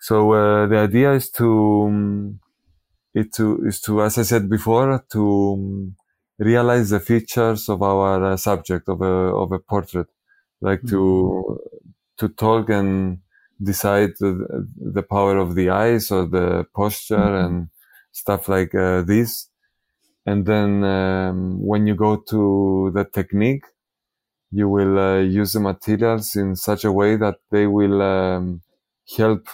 so 0.00 0.32
uh, 0.32 0.66
the 0.66 0.78
idea 0.78 1.12
is 1.12 1.30
to 1.30 1.84
um, 1.86 2.40
it 3.14 3.32
to 3.32 3.66
is 3.66 3.80
to 3.80 4.02
as 4.02 4.18
i 4.18 4.22
said 4.22 4.48
before 4.48 5.04
to 5.10 5.54
um, 5.54 5.96
realize 6.38 6.90
the 6.90 7.00
features 7.00 7.68
of 7.68 7.82
our 7.82 8.32
uh, 8.32 8.36
subject 8.36 8.88
of 8.88 9.00
a 9.00 9.14
of 9.42 9.52
a 9.52 9.58
portrait 9.58 10.06
like 10.60 10.80
mm-hmm. 10.80 10.90
to 10.90 11.60
to 12.18 12.28
talk 12.28 12.68
and 12.70 13.18
decide 13.62 14.10
the, 14.20 14.66
the, 14.76 15.02
power 15.02 15.36
of 15.36 15.54
the 15.54 15.68
eyes 15.68 16.10
or 16.10 16.26
the 16.26 16.64
posture 16.74 17.16
mm-hmm. 17.16 17.44
and 17.44 17.68
stuff 18.12 18.48
like 18.48 18.74
uh, 18.74 19.02
this 19.02 19.50
and 20.26 20.46
then 20.46 20.84
um, 20.84 21.60
when 21.60 21.86
you 21.86 21.94
go 21.94 22.16
to 22.16 22.90
the 22.94 23.04
technique, 23.04 23.64
you 24.50 24.68
will 24.68 24.98
uh, 24.98 25.18
use 25.20 25.52
the 25.52 25.60
materials 25.60 26.36
in 26.36 26.56
such 26.56 26.84
a 26.84 26.92
way 26.92 27.16
that 27.16 27.36
they 27.50 27.66
will 27.66 28.02
um, 28.02 28.62
help 29.16 29.48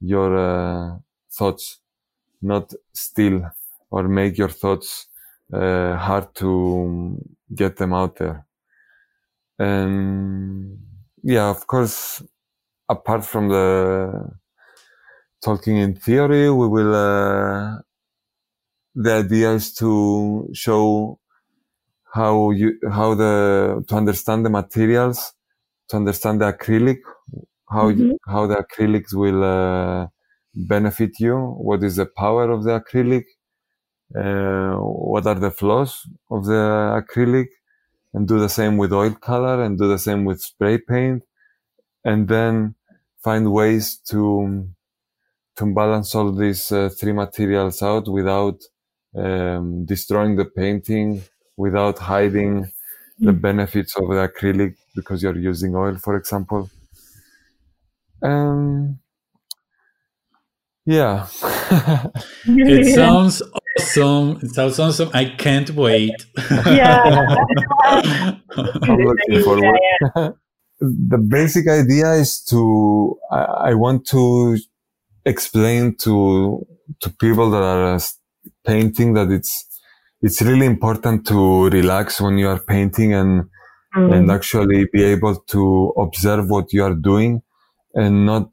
your 0.00 0.36
uh, 0.36 0.98
thoughts, 1.32 1.80
not 2.40 2.72
steal 2.92 3.50
or 3.90 4.08
make 4.08 4.38
your 4.38 4.48
thoughts 4.48 5.08
uh, 5.52 5.96
hard 5.96 6.34
to 6.36 7.18
get 7.54 7.76
them 7.76 7.92
out 7.92 8.16
there. 8.16 8.46
And 9.58 10.78
yeah, 11.22 11.48
of 11.48 11.66
course, 11.66 12.22
apart 12.88 13.24
from 13.24 13.48
the 13.48 14.30
talking 15.42 15.76
in 15.76 15.94
theory, 15.96 16.50
we 16.50 16.68
will 16.68 16.94
uh, 16.94 17.78
the 18.94 19.12
idea 19.12 19.52
is 19.52 19.74
to 19.74 20.48
show 20.54 21.18
how 22.16 22.50
you 22.50 22.78
how 22.90 23.14
the 23.14 23.84
to 23.88 23.94
understand 23.94 24.44
the 24.46 24.50
materials 24.50 25.34
to 25.88 25.96
understand 25.96 26.40
the 26.40 26.50
acrylic 26.52 27.00
how 27.68 27.90
mm-hmm. 27.90 28.12
how 28.26 28.46
the 28.46 28.56
acrylics 28.56 29.12
will 29.12 29.44
uh, 29.44 30.06
benefit 30.54 31.20
you 31.20 31.36
what 31.68 31.84
is 31.84 31.96
the 31.96 32.06
power 32.06 32.50
of 32.50 32.64
the 32.64 32.80
acrylic 32.80 33.24
uh, 34.16 34.76
what 35.12 35.26
are 35.26 35.34
the 35.34 35.50
flaws 35.50 36.08
of 36.30 36.46
the 36.46 36.62
acrylic 37.02 37.48
and 38.14 38.26
do 38.26 38.38
the 38.38 38.48
same 38.48 38.78
with 38.78 38.94
oil 38.94 39.14
color 39.14 39.62
and 39.62 39.76
do 39.76 39.86
the 39.86 39.98
same 39.98 40.24
with 40.24 40.40
spray 40.40 40.78
paint 40.78 41.22
and 42.02 42.28
then 42.28 42.75
find 43.26 43.44
ways 43.60 43.84
to 44.10 44.20
to 45.56 45.64
balance 45.80 46.14
all 46.14 46.30
these 46.32 46.70
uh, 46.70 46.88
three 46.98 47.12
materials 47.24 47.82
out 47.82 48.06
without 48.18 48.58
um, 49.22 49.84
destroying 49.92 50.36
the 50.36 50.44
painting 50.44 51.22
without 51.56 51.98
hiding 51.98 52.70
the 53.18 53.32
hmm. 53.32 53.38
benefits 53.38 53.96
of 53.96 54.08
the 54.08 54.28
acrylic 54.28 54.76
because 54.94 55.22
you're 55.22 55.38
using 55.38 55.74
oil, 55.74 55.96
for 55.96 56.16
example. 56.16 56.70
Um, 58.22 58.98
yeah. 60.84 61.26
it 62.44 62.94
sounds 62.94 63.42
awesome. 63.78 64.38
It 64.42 64.50
sounds 64.54 64.78
awesome. 64.78 65.10
I 65.14 65.24
can't 65.24 65.70
wait. 65.70 66.26
Yeah. 66.66 67.36
I'm 67.86 68.98
looking 68.98 69.42
forward. 69.42 70.34
The 70.80 71.18
basic 71.18 71.68
idea 71.68 72.12
is 72.12 72.42
to 72.44 73.18
I, 73.30 73.70
I 73.70 73.74
want 73.74 74.06
to 74.08 74.58
explain 75.24 75.96
to 75.98 76.66
to 77.00 77.10
people 77.10 77.50
that 77.50 77.62
are 77.62 78.00
painting 78.64 79.14
that 79.14 79.30
it's 79.30 79.66
it's 80.22 80.42
really 80.42 80.66
important 80.66 81.26
to 81.26 81.68
relax 81.70 82.20
when 82.20 82.38
you 82.38 82.48
are 82.48 82.60
painting 82.60 83.14
and 83.14 83.48
mm. 83.94 84.14
and 84.14 84.30
actually 84.30 84.86
be 84.92 85.02
able 85.02 85.36
to 85.36 85.92
observe 85.98 86.48
what 86.48 86.72
you 86.72 86.82
are 86.82 86.94
doing 86.94 87.42
and 87.94 88.26
not 88.26 88.50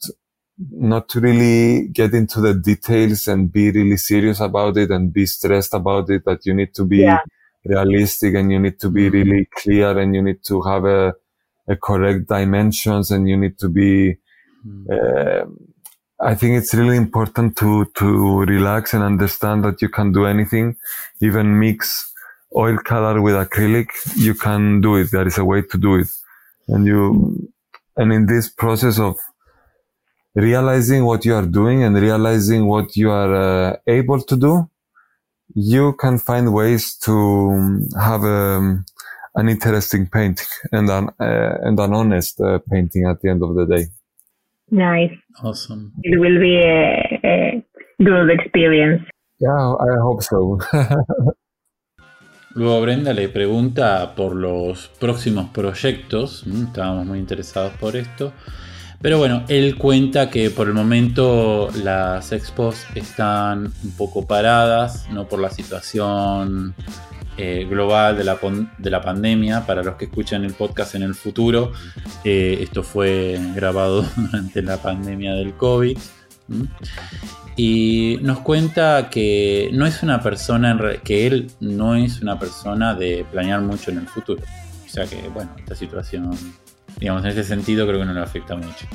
not 0.71 1.13
really 1.15 1.87
get 1.89 2.13
into 2.13 2.39
the 2.39 2.53
details 2.53 3.27
and 3.27 3.51
be 3.51 3.71
really 3.71 3.97
serious 3.97 4.39
about 4.39 4.77
it 4.77 4.91
and 4.91 5.11
be 5.11 5.25
stressed 5.25 5.73
about 5.73 6.09
it 6.09 6.23
that 6.25 6.45
you 6.45 6.53
need 6.53 6.73
to 6.73 6.85
be 6.85 6.99
yeah. 6.99 7.19
realistic 7.65 8.35
and 8.35 8.51
you 8.51 8.59
need 8.59 8.79
to 8.79 8.89
be 8.89 9.05
mm-hmm. 9.05 9.15
really 9.15 9.47
clear 9.55 9.97
and 9.97 10.15
you 10.15 10.21
need 10.21 10.43
to 10.43 10.61
have 10.61 10.85
a 10.85 11.13
correct 11.81 12.27
dimensions 12.27 13.11
and 13.11 13.27
you 13.27 13.37
need 13.37 13.57
to 13.57 13.69
be 13.69 14.17
mm. 14.65 14.85
uh, 14.91 15.45
I 16.19 16.35
think 16.35 16.57
it's 16.57 16.73
really 16.73 16.95
important 16.95 17.57
to 17.57 17.85
to 17.95 18.39
relax 18.45 18.93
and 18.93 19.03
understand 19.03 19.65
that 19.65 19.81
you 19.81 19.89
can 19.89 20.13
do 20.13 20.25
anything, 20.25 20.77
even 21.21 21.59
mix 21.59 22.13
oil 22.55 22.77
color 22.77 23.21
with 23.21 23.35
acrylic. 23.35 23.87
You 24.15 24.33
can 24.33 24.79
do 24.79 24.95
it. 24.95 25.11
There 25.11 25.27
is 25.27 25.37
a 25.37 25.43
way 25.43 25.63
to 25.63 25.77
do 25.77 25.95
it, 25.95 26.07
and 26.69 26.85
you 26.85 27.51
and 27.97 28.13
in 28.13 28.25
this 28.25 28.47
process 28.49 28.99
of 28.99 29.17
realizing 30.35 31.03
what 31.03 31.25
you 31.25 31.35
are 31.35 31.45
doing 31.45 31.83
and 31.83 31.95
realizing 31.95 32.67
what 32.67 32.95
you 32.95 33.11
are 33.11 33.35
uh, 33.35 33.77
able 33.87 34.21
to 34.21 34.35
do, 34.35 34.69
you 35.53 35.93
can 35.93 36.17
find 36.17 36.53
ways 36.53 36.95
to 36.97 37.13
um, 37.13 37.87
have 37.99 38.23
a, 38.23 38.57
um, 38.57 38.85
an 39.35 39.49
interesting 39.49 40.07
painting 40.07 40.47
and 40.71 40.89
an 40.89 41.09
uh, 41.19 41.57
and 41.63 41.79
an 41.79 41.93
honest 41.93 42.39
uh, 42.41 42.59
painting 42.69 43.05
at 43.07 43.21
the 43.21 43.29
end 43.29 43.43
of 43.43 43.55
the 43.55 43.65
day. 43.65 43.87
Nice. 44.71 45.13
Awesome. 45.43 45.91
It 46.03 46.19
will 46.19 46.39
be 46.39 46.57
a, 46.57 47.19
a 47.23 47.65
good 48.03 48.29
experience. 48.31 49.03
Yeah, 49.39 49.75
I 49.79 49.97
hope 50.01 50.23
so. 50.23 50.59
Luego 52.55 52.81
Brenda 52.81 53.13
le 53.13 53.29
pregunta 53.29 54.13
por 54.15 54.35
los 54.35 54.87
próximos 54.99 55.49
proyectos. 55.49 56.45
Mm, 56.45 56.67
estábamos 56.67 57.05
muy 57.07 57.19
interesados 57.19 57.73
por 57.73 57.95
esto. 57.95 58.31
Pero 59.01 59.17
bueno, 59.17 59.43
él 59.49 59.75
cuenta 59.77 60.29
que 60.29 60.49
por 60.49 60.67
el 60.67 60.73
momento 60.73 61.69
las 61.83 62.31
expos 62.31 62.85
están 62.95 63.73
un 63.83 63.91
poco 63.97 64.25
paradas, 64.25 65.09
no 65.11 65.27
por 65.27 65.39
la 65.41 65.49
situación 65.49 66.73
eh, 67.37 67.65
global 67.69 68.17
de 68.17 68.23
la, 68.23 68.39
de 68.77 68.89
la, 68.89 69.01
pandemia. 69.01 69.65
Para 69.65 69.83
los 69.83 69.95
que 69.95 70.05
escuchan 70.05 70.43
el 70.43 70.53
podcast 70.53 70.95
en 70.95 71.03
el 71.03 71.15
futuro, 71.15 71.71
eh, 72.23 72.59
esto 72.61 72.83
fue 72.83 73.39
grabado 73.55 74.05
durante 74.15 74.61
la 74.61 74.77
pandemia 74.77 75.33
del 75.33 75.53
COVID. 75.53 75.97
Y 77.55 78.17
nos 78.21 78.39
cuenta 78.39 79.09
que 79.09 79.69
no 79.73 79.85
es 79.85 80.01
una 80.03 80.21
persona, 80.21 80.77
que 81.03 81.27
él 81.27 81.51
no 81.59 81.95
es 81.95 82.21
una 82.21 82.39
persona 82.39 82.95
de 82.95 83.25
planear 83.31 83.61
mucho 83.61 83.91
en 83.91 83.99
el 83.99 84.07
futuro. 84.07 84.41
O 84.85 84.89
sea 84.89 85.05
que, 85.05 85.27
bueno, 85.29 85.51
esta 85.57 85.75
situación, 85.75 86.31
digamos, 86.99 87.23
en 87.23 87.31
ese 87.31 87.43
sentido 87.43 87.87
creo 87.87 87.99
que 87.99 88.05
no 88.05 88.13
le 88.13 88.21
afecta 88.21 88.55
mucho. 88.55 88.87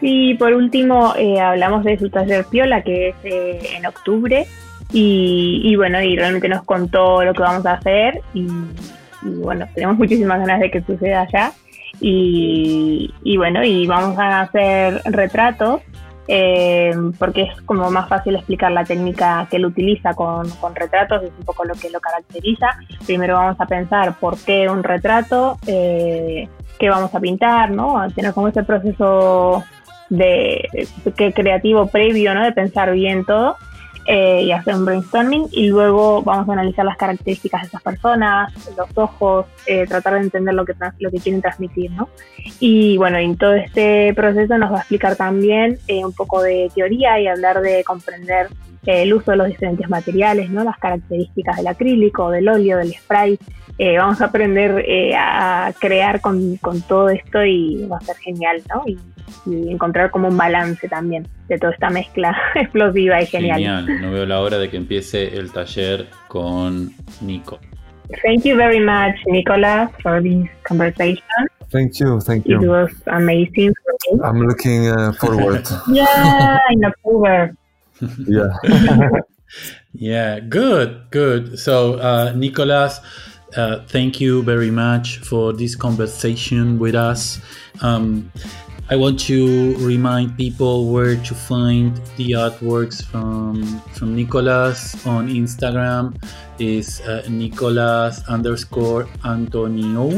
Sí, 0.00 0.34
por 0.34 0.52
último, 0.52 1.14
eh, 1.16 1.40
hablamos 1.40 1.84
de 1.84 1.98
su 1.98 2.10
taller 2.10 2.44
Piola, 2.44 2.82
que 2.82 3.08
es 3.08 3.72
en 3.74 3.86
octubre, 3.86 4.46
y, 4.96 5.74
bueno, 5.74 6.00
y 6.00 6.16
realmente 6.16 6.48
nos 6.48 6.62
contó 6.62 7.24
lo 7.24 7.34
que 7.34 7.42
vamos 7.42 7.66
a 7.66 7.72
hacer 7.72 8.20
y, 8.32 8.46
bueno, 9.22 9.66
tenemos 9.74 9.98
muchísimas 9.98 10.38
ganas 10.38 10.60
de 10.60 10.70
que 10.70 10.82
suceda 10.82 11.22
allá. 11.22 11.52
Y, 12.00 13.36
bueno, 13.36 13.64
y 13.64 13.86
vamos 13.86 14.16
a 14.18 14.42
hacer 14.42 15.00
retratos 15.06 15.80
eh, 16.26 16.94
porque 17.18 17.42
es 17.42 17.60
como 17.62 17.90
más 17.90 18.08
fácil 18.08 18.36
explicar 18.36 18.72
la 18.72 18.84
técnica 18.84 19.46
que 19.50 19.56
él 19.56 19.66
utiliza 19.66 20.14
con, 20.14 20.46
retratos, 20.74 21.24
es 21.24 21.32
un 21.38 21.44
poco 21.44 21.64
lo 21.64 21.74
que 21.74 21.90
lo 21.90 22.00
caracteriza. 22.00 22.78
Primero 23.04 23.34
vamos 23.34 23.60
a 23.60 23.66
pensar 23.66 24.14
por 24.20 24.38
qué 24.38 24.68
un 24.68 24.84
retrato, 24.84 25.58
eh, 25.66 26.48
qué 26.78 26.88
vamos 26.88 27.12
a 27.12 27.20
pintar, 27.20 27.70
¿no? 27.70 27.96
Como 28.32 28.48
ese 28.48 28.62
proceso 28.62 29.64
de, 30.08 30.88
de, 31.04 31.32
creativo 31.32 31.88
previo, 31.88 32.32
¿no? 32.32 32.44
De 32.44 32.52
pensar 32.52 32.92
bien 32.92 33.24
todo 33.24 33.56
eh, 34.06 34.42
y 34.42 34.52
hacer 34.52 34.74
un 34.74 34.84
brainstorming 34.84 35.48
y 35.50 35.68
luego 35.68 36.22
vamos 36.22 36.48
a 36.48 36.52
analizar 36.52 36.84
las 36.84 36.96
características 36.96 37.62
de 37.62 37.68
esas 37.68 37.82
personas, 37.82 38.52
los 38.76 38.88
ojos, 38.96 39.46
eh, 39.66 39.86
tratar 39.86 40.14
de 40.14 40.20
entender 40.20 40.54
lo 40.54 40.64
que, 40.64 40.74
lo 40.98 41.10
que 41.10 41.18
quieren 41.18 41.40
transmitir, 41.40 41.90
¿no? 41.92 42.08
Y 42.60 42.96
bueno, 42.98 43.18
en 43.18 43.36
todo 43.36 43.54
este 43.54 44.12
proceso 44.14 44.58
nos 44.58 44.72
va 44.72 44.76
a 44.76 44.80
explicar 44.80 45.16
también 45.16 45.78
eh, 45.88 46.04
un 46.04 46.12
poco 46.12 46.42
de 46.42 46.70
teoría 46.74 47.18
y 47.20 47.26
hablar 47.26 47.60
de 47.60 47.82
comprender 47.84 48.48
el 48.86 49.14
uso 49.14 49.30
de 49.30 49.38
los 49.38 49.46
diferentes 49.46 49.88
materiales, 49.88 50.50
¿no? 50.50 50.62
Las 50.64 50.78
características 50.78 51.56
del 51.56 51.68
acrílico, 51.68 52.30
del 52.30 52.48
óleo, 52.48 52.78
del 52.78 52.92
spray. 52.92 53.38
Vamos 53.78 54.20
a 54.20 54.26
aprender 54.26 54.84
a 55.16 55.72
crear 55.78 56.20
con, 56.20 56.56
con, 56.58 56.80
todo 56.82 57.08
esto 57.08 57.44
y 57.44 57.86
va 57.86 57.98
a 57.98 58.00
ser 58.00 58.16
genial, 58.16 58.62
¿no? 58.72 58.82
Y 58.86 58.98
y 59.46 59.70
encontrar 59.70 60.10
como 60.10 60.28
un 60.28 60.36
balance 60.36 60.88
también 60.88 61.26
de 61.48 61.58
toda 61.58 61.72
esta 61.72 61.90
mezcla 61.90 62.36
explosiva 62.54 63.20
y 63.22 63.26
genial. 63.26 63.58
Genial, 63.58 64.00
no 64.00 64.10
veo 64.10 64.26
la 64.26 64.40
hora 64.40 64.58
de 64.58 64.70
que 64.70 64.76
empiece 64.76 65.36
el 65.36 65.52
taller 65.52 66.08
con 66.28 66.92
Nico. 67.20 67.58
Thank 68.22 68.44
you 68.44 68.56
very 68.56 68.80
much, 68.80 69.16
Nicolas, 69.26 69.90
for 70.02 70.22
this 70.22 70.48
conversation. 70.62 71.24
Thank 71.70 71.98
you, 71.98 72.20
thank 72.20 72.46
you. 72.46 72.60
It 72.60 72.68
was 72.68 72.90
amazing 73.06 73.72
for 73.82 74.16
me. 74.16 74.20
I'm 74.22 74.40
looking 74.46 74.88
uh, 74.88 75.12
forward. 75.14 75.66
yeah, 75.88 76.58
in 76.70 76.84
October. 76.84 77.56
yeah. 78.28 79.10
yeah, 79.94 80.40
good, 80.40 81.10
good. 81.10 81.58
So, 81.58 81.94
uh, 81.94 82.32
Nicolas, 82.36 83.00
uh, 83.56 83.80
thank 83.88 84.20
you 84.20 84.42
very 84.42 84.70
much 84.70 85.18
for 85.18 85.52
this 85.52 85.74
conversation 85.76 86.78
with 86.78 86.94
us. 86.94 87.40
Um, 87.82 88.30
I 88.90 88.96
want 88.96 89.18
to 89.20 89.76
remind 89.78 90.36
people 90.36 90.92
where 90.92 91.16
to 91.16 91.34
find 91.34 91.96
the 92.16 92.32
artworks 92.32 93.02
from 93.02 93.64
from 93.96 94.14
Nicolas 94.14 94.94
on 95.06 95.28
Instagram 95.28 96.20
is 96.58 97.00
uh, 97.00 97.24
Nicolas 97.28 98.22
underscore 98.28 99.08
Antonio. 99.24 100.10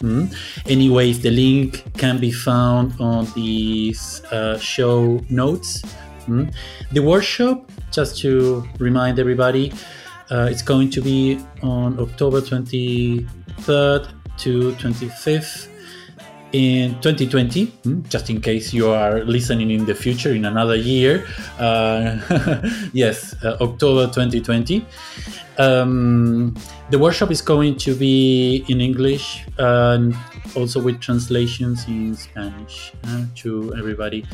Mm. 0.00 0.32
Anyways, 0.66 1.20
the 1.20 1.30
link 1.30 1.84
can 1.98 2.18
be 2.18 2.30
found 2.30 2.94
on 2.98 3.26
these 3.34 4.22
uh, 4.32 4.56
show 4.58 5.20
notes. 5.28 5.82
Mm. 6.26 6.54
The 6.92 7.02
workshop, 7.02 7.70
just 7.92 8.18
to 8.20 8.64
remind 8.78 9.18
everybody, 9.18 9.72
uh, 10.30 10.48
it's 10.50 10.62
going 10.62 10.90
to 10.90 11.00
be 11.00 11.38
on 11.62 11.98
October 11.98 12.40
23rd 12.40 14.08
to 14.38 14.72
25th 14.72 15.68
in 16.52 16.94
2020, 17.00 17.66
hmm, 17.66 18.02
just 18.08 18.30
in 18.30 18.40
case 18.40 18.72
you 18.72 18.88
are 18.88 19.24
listening 19.24 19.70
in 19.70 19.84
the 19.84 19.94
future 19.94 20.32
in 20.32 20.44
another 20.44 20.76
year. 20.76 21.26
Uh, 21.58 22.18
yes, 22.92 23.34
uh, 23.44 23.56
October 23.60 24.06
2020. 24.06 24.84
Um, 25.58 26.56
the 26.90 26.98
workshop 26.98 27.30
is 27.30 27.42
going 27.42 27.76
to 27.78 27.94
be 27.94 28.64
in 28.68 28.80
English 28.80 29.44
and 29.58 30.14
also 30.56 30.80
with 30.80 31.00
translations 31.00 31.86
in 31.88 32.14
Spanish 32.14 32.92
uh, 33.04 33.24
to 33.36 33.74
everybody 33.76 34.24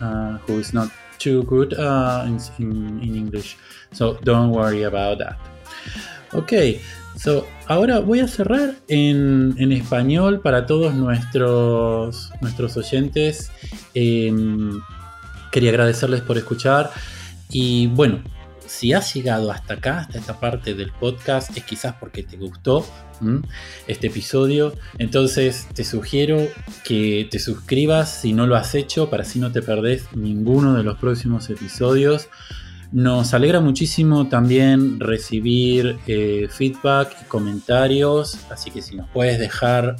uh, 0.00 0.38
who 0.38 0.58
is 0.58 0.72
not 0.72 0.90
too 1.22 1.42
good 1.44 1.74
uh, 1.74 2.26
in, 2.58 3.00
English. 3.02 3.56
So 3.92 4.18
don't 4.24 4.50
worry 4.50 4.84
about 4.84 5.18
that. 5.18 5.36
Okay, 6.34 6.80
So, 7.16 7.46
ahora 7.68 8.00
voy 8.00 8.20
a 8.20 8.26
cerrar 8.26 8.74
en, 8.88 9.54
español 9.70 10.40
para 10.40 10.66
todos 10.66 10.94
nuestros, 10.94 12.32
nuestros 12.40 12.76
oyentes. 12.76 13.52
Em, 13.94 14.80
quería 15.50 15.70
agradecerles 15.70 16.22
por 16.22 16.38
escuchar. 16.38 16.90
Y 17.50 17.88
bueno, 17.88 18.22
si 18.72 18.94
has 18.94 19.12
llegado 19.12 19.52
hasta 19.52 19.74
acá, 19.74 19.98
hasta 19.98 20.18
esta 20.18 20.40
parte 20.40 20.72
del 20.72 20.92
podcast, 20.92 21.54
es 21.54 21.62
quizás 21.62 21.94
porque 22.00 22.22
te 22.22 22.38
gustó 22.38 22.86
este 23.86 24.06
episodio. 24.06 24.72
Entonces 24.98 25.68
te 25.74 25.84
sugiero 25.84 26.38
que 26.82 27.28
te 27.30 27.38
suscribas 27.38 28.22
si 28.22 28.32
no 28.32 28.46
lo 28.46 28.56
has 28.56 28.74
hecho, 28.74 29.10
para 29.10 29.24
así 29.24 29.38
no 29.38 29.52
te 29.52 29.60
perdés 29.60 30.06
ninguno 30.16 30.72
de 30.72 30.84
los 30.84 30.96
próximos 30.98 31.50
episodios. 31.50 32.28
Nos 32.92 33.34
alegra 33.34 33.60
muchísimo 33.60 34.28
también 34.28 34.98
recibir 35.00 35.98
eh, 36.06 36.48
feedback 36.50 37.14
y 37.20 37.24
comentarios, 37.26 38.38
así 38.50 38.70
que 38.70 38.80
si 38.80 38.96
nos 38.96 39.08
puedes 39.10 39.38
dejar 39.38 39.96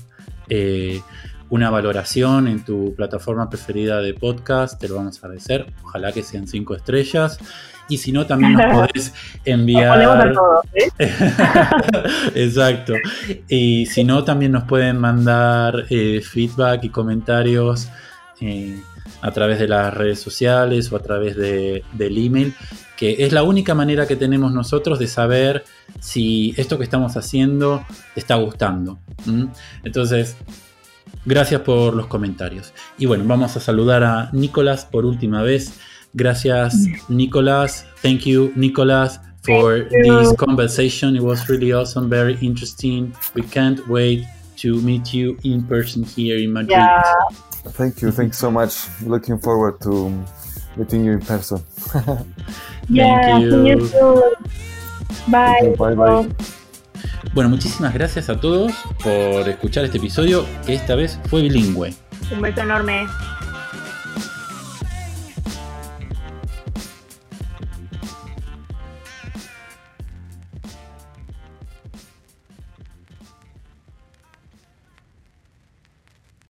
eh, 0.48 1.02
una 1.50 1.68
valoración 1.68 2.48
en 2.48 2.64
tu 2.64 2.94
plataforma 2.94 3.50
preferida 3.50 4.00
de 4.00 4.14
podcast, 4.14 4.80
te 4.80 4.88
lo 4.88 4.96
vamos 4.96 5.16
a 5.16 5.26
agradecer. 5.26 5.70
Ojalá 5.84 6.10
que 6.10 6.22
sean 6.22 6.48
cinco 6.48 6.74
estrellas. 6.74 7.38
Y 7.92 7.98
si 7.98 8.10
no, 8.10 8.24
también 8.24 8.54
nos 8.54 8.72
podés 8.72 9.12
enviar. 9.44 10.34
¿eh? 10.72 10.90
Exacto. 12.34 12.94
Y 13.48 13.84
si 13.84 14.02
no, 14.02 14.24
también 14.24 14.52
nos 14.52 14.64
pueden 14.64 14.98
mandar 14.98 15.84
eh, 15.90 16.22
feedback 16.22 16.84
y 16.84 16.88
comentarios 16.88 17.88
eh, 18.40 18.80
a 19.20 19.30
través 19.30 19.58
de 19.58 19.68
las 19.68 19.92
redes 19.92 20.20
sociales 20.20 20.90
o 20.90 20.96
a 20.96 21.00
través 21.00 21.36
de, 21.36 21.84
del 21.92 22.16
email, 22.16 22.54
que 22.96 23.26
es 23.26 23.32
la 23.32 23.42
única 23.42 23.74
manera 23.74 24.06
que 24.06 24.16
tenemos 24.16 24.52
nosotros 24.52 24.98
de 24.98 25.06
saber 25.06 25.62
si 26.00 26.54
esto 26.56 26.78
que 26.78 26.84
estamos 26.84 27.14
haciendo 27.18 27.84
te 28.14 28.20
está 28.20 28.36
gustando. 28.36 29.00
Entonces, 29.84 30.34
gracias 31.26 31.60
por 31.60 31.92
los 31.92 32.06
comentarios. 32.06 32.72
Y 32.96 33.04
bueno, 33.04 33.24
vamos 33.26 33.54
a 33.54 33.60
saludar 33.60 34.02
a 34.02 34.30
Nicolás 34.32 34.86
por 34.90 35.04
última 35.04 35.42
vez. 35.42 35.78
Gracias, 36.14 36.86
Nicolás. 37.08 37.84
Thank 38.02 38.26
you, 38.26 38.52
Nicolás, 38.54 39.20
for 39.42 39.88
this 39.90 40.32
conversation. 40.36 41.16
It 41.16 41.22
was 41.22 41.48
really 41.48 41.72
awesome, 41.72 42.08
very 42.08 42.36
interesting. 42.40 43.14
We 43.34 43.42
can't 43.42 43.86
wait 43.88 44.24
to 44.58 44.80
meet 44.82 45.14
you 45.14 45.38
in 45.44 45.62
person 45.64 46.04
here 46.04 46.38
in 46.38 46.52
Madrid. 46.52 46.78
Yeah. 46.78 47.02
Thank 47.70 48.02
you. 48.02 48.10
Thanks 48.10 48.38
so 48.38 48.50
much. 48.50 48.88
Looking 49.06 49.38
forward 49.38 49.80
to 49.82 50.12
meeting 50.76 51.04
you 51.04 51.12
in 51.12 51.20
person. 51.20 51.64
yeah, 52.88 53.38
Thank 53.38 53.66
you. 53.66 54.36
Bye. 55.28 55.74
bye 55.78 55.94
bye. 55.94 56.28
Bueno, 57.34 57.48
muchísimas 57.48 57.94
gracias 57.94 58.28
a 58.28 58.38
todos 58.38 58.72
por 59.02 59.48
escuchar 59.48 59.84
este 59.84 59.98
episodio 59.98 60.44
que 60.66 60.74
esta 60.74 60.94
vez 60.94 61.18
fue 61.28 61.42
bilingüe. 61.42 61.94
Un 62.30 62.42
beso 62.42 62.60
enorme. 62.60 63.06